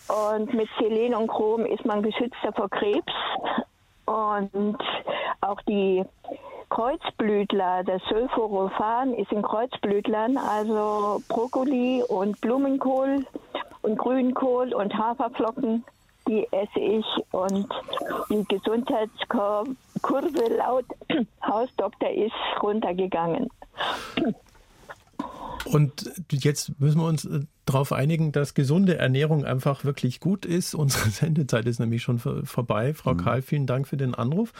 Und 0.09 0.53
mit 0.53 0.68
Selen 0.79 1.14
und 1.14 1.29
Chrom 1.29 1.64
ist 1.64 1.87
man 1.87 2.03
geschützter 2.03 2.53
vor 2.53 2.68
Krebs. 2.68 3.12
Und 4.05 4.79
auch 5.41 5.61
die 5.62 6.05
Kreuzblütler, 6.71 7.85
das 7.85 8.01
Sulforophan 8.09 9.14
ist 9.14 9.31
in 9.33 9.43
Kreuzblütlern, 9.43 10.37
also 10.37 11.23
Brokkoli 11.29 12.03
und 12.09 12.41
Blumenkohl 12.41 13.27
und 13.83 13.99
Grünkohl 13.99 14.73
und 14.73 14.95
Haferflocken, 14.95 15.85
die 16.29 16.47
esse 16.53 16.81
ich 16.81 17.05
und 17.33 17.66
die 18.31 18.45
Gesundheitskorb 18.45 19.68
Kurve 20.03 20.57
laut 20.57 20.85
Hausdoktor 21.47 22.11
ist 22.11 22.33
runtergegangen. 22.62 23.49
Und 25.66 26.11
jetzt 26.31 26.81
müssen 26.81 27.01
wir 27.01 27.07
uns 27.07 27.25
äh, 27.25 27.41
darauf 27.66 27.93
einigen, 27.93 28.33
dass 28.33 28.55
gesunde 28.55 28.97
Ernährung 28.97 29.45
einfach 29.45 29.85
wirklich 29.85 30.21
gut 30.21 30.47
ist. 30.47 30.75
Unsere 30.75 31.11
Sendezeit 31.11 31.66
ist 31.66 31.81
nämlich 31.81 32.03
schon 32.03 32.18
vorbei. 32.18 32.95
Frau 32.95 33.14
mhm. 33.14 33.18
Karl, 33.18 33.43
vielen 33.43 33.66
Dank 33.66 33.87
für 33.87 33.97
den 33.97 34.14
Anruf. 34.14 34.53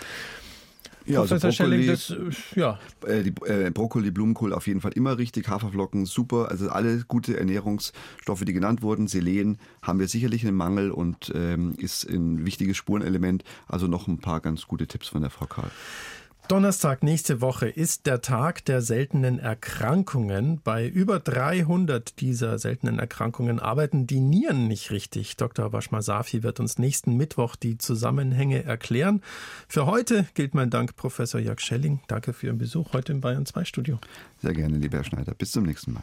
Ja, 1.07 1.21
also 1.21 1.35
Professor 1.35 1.67
Brokkoli, 1.67 1.97
Schelling, 1.97 2.27
das, 2.27 2.57
ja. 2.57 2.79
Äh, 3.07 3.23
die, 3.23 3.33
äh, 3.47 3.71
Brokkoli, 3.71 4.11
Blumenkohl 4.11 4.53
auf 4.53 4.67
jeden 4.67 4.81
Fall 4.81 4.93
immer 4.93 5.19
richtig, 5.19 5.49
Haferflocken 5.49 6.07
super, 6.07 6.51
also 6.51 6.69
alle 6.69 7.05
gute 7.09 7.39
Ernährungsstoffe, 7.39 8.45
die 8.45 8.53
genannt 8.53 8.83
wurden, 8.83 9.09
Selen 9.09 9.59
haben 9.83 9.99
wir 9.99 10.09
sicherlich 10.09 10.47
einen 10.47 10.57
Mangel 10.57 10.91
und 10.91 11.33
ähm, 11.35 11.75
ist 11.79 12.05
ein 12.09 12.45
wichtiges 12.45 12.77
Spurenelement. 12.77 13.45
Also 13.67 13.87
noch 13.87 14.09
ein 14.09 14.19
paar 14.19 14.41
ganz 14.41 14.67
gute 14.67 14.87
Tipps 14.87 15.09
von 15.09 15.23
der 15.23 15.31
Frau 15.31 15.47
Karl. 15.47 15.71
Donnerstag 16.51 17.05
nächste 17.05 17.41
Woche 17.41 17.69
ist 17.69 18.07
der 18.07 18.23
Tag 18.23 18.65
der 18.65 18.83
seltenen 18.83 19.39
Erkrankungen. 19.39 20.61
Bei 20.65 20.89
über 20.89 21.21
300 21.21 22.19
dieser 22.21 22.59
seltenen 22.59 22.99
Erkrankungen 22.99 23.61
arbeiten 23.61 24.09
die 24.09 24.19
Nieren 24.19 24.67
nicht 24.67 24.91
richtig. 24.91 25.37
Dr. 25.37 25.73
Washmasafi 25.73 26.43
wird 26.43 26.59
uns 26.59 26.77
nächsten 26.77 27.17
Mittwoch 27.17 27.55
die 27.55 27.79
Zusammenhänge 27.79 28.65
erklären. 28.65 29.23
Für 29.69 29.87
heute 29.87 30.27
gilt 30.35 30.55
mein 30.55 30.71
Dank 30.71 30.97
Professor 30.97 31.41
Jörg 31.41 31.61
Schelling. 31.61 32.01
Danke 32.09 32.33
für 32.33 32.47
Ihren 32.47 32.59
Besuch 32.59 32.95
heute 32.95 33.13
im 33.13 33.21
Bayern 33.21 33.47
2 33.47 33.65
Studio. 33.65 34.01
Sehr 34.43 34.53
gerne, 34.53 34.77
lieber 34.77 34.97
Herr 34.97 35.05
Schneider. 35.05 35.35
Bis 35.35 35.53
zum 35.53 35.63
nächsten 35.63 35.93
Mal. 35.93 36.03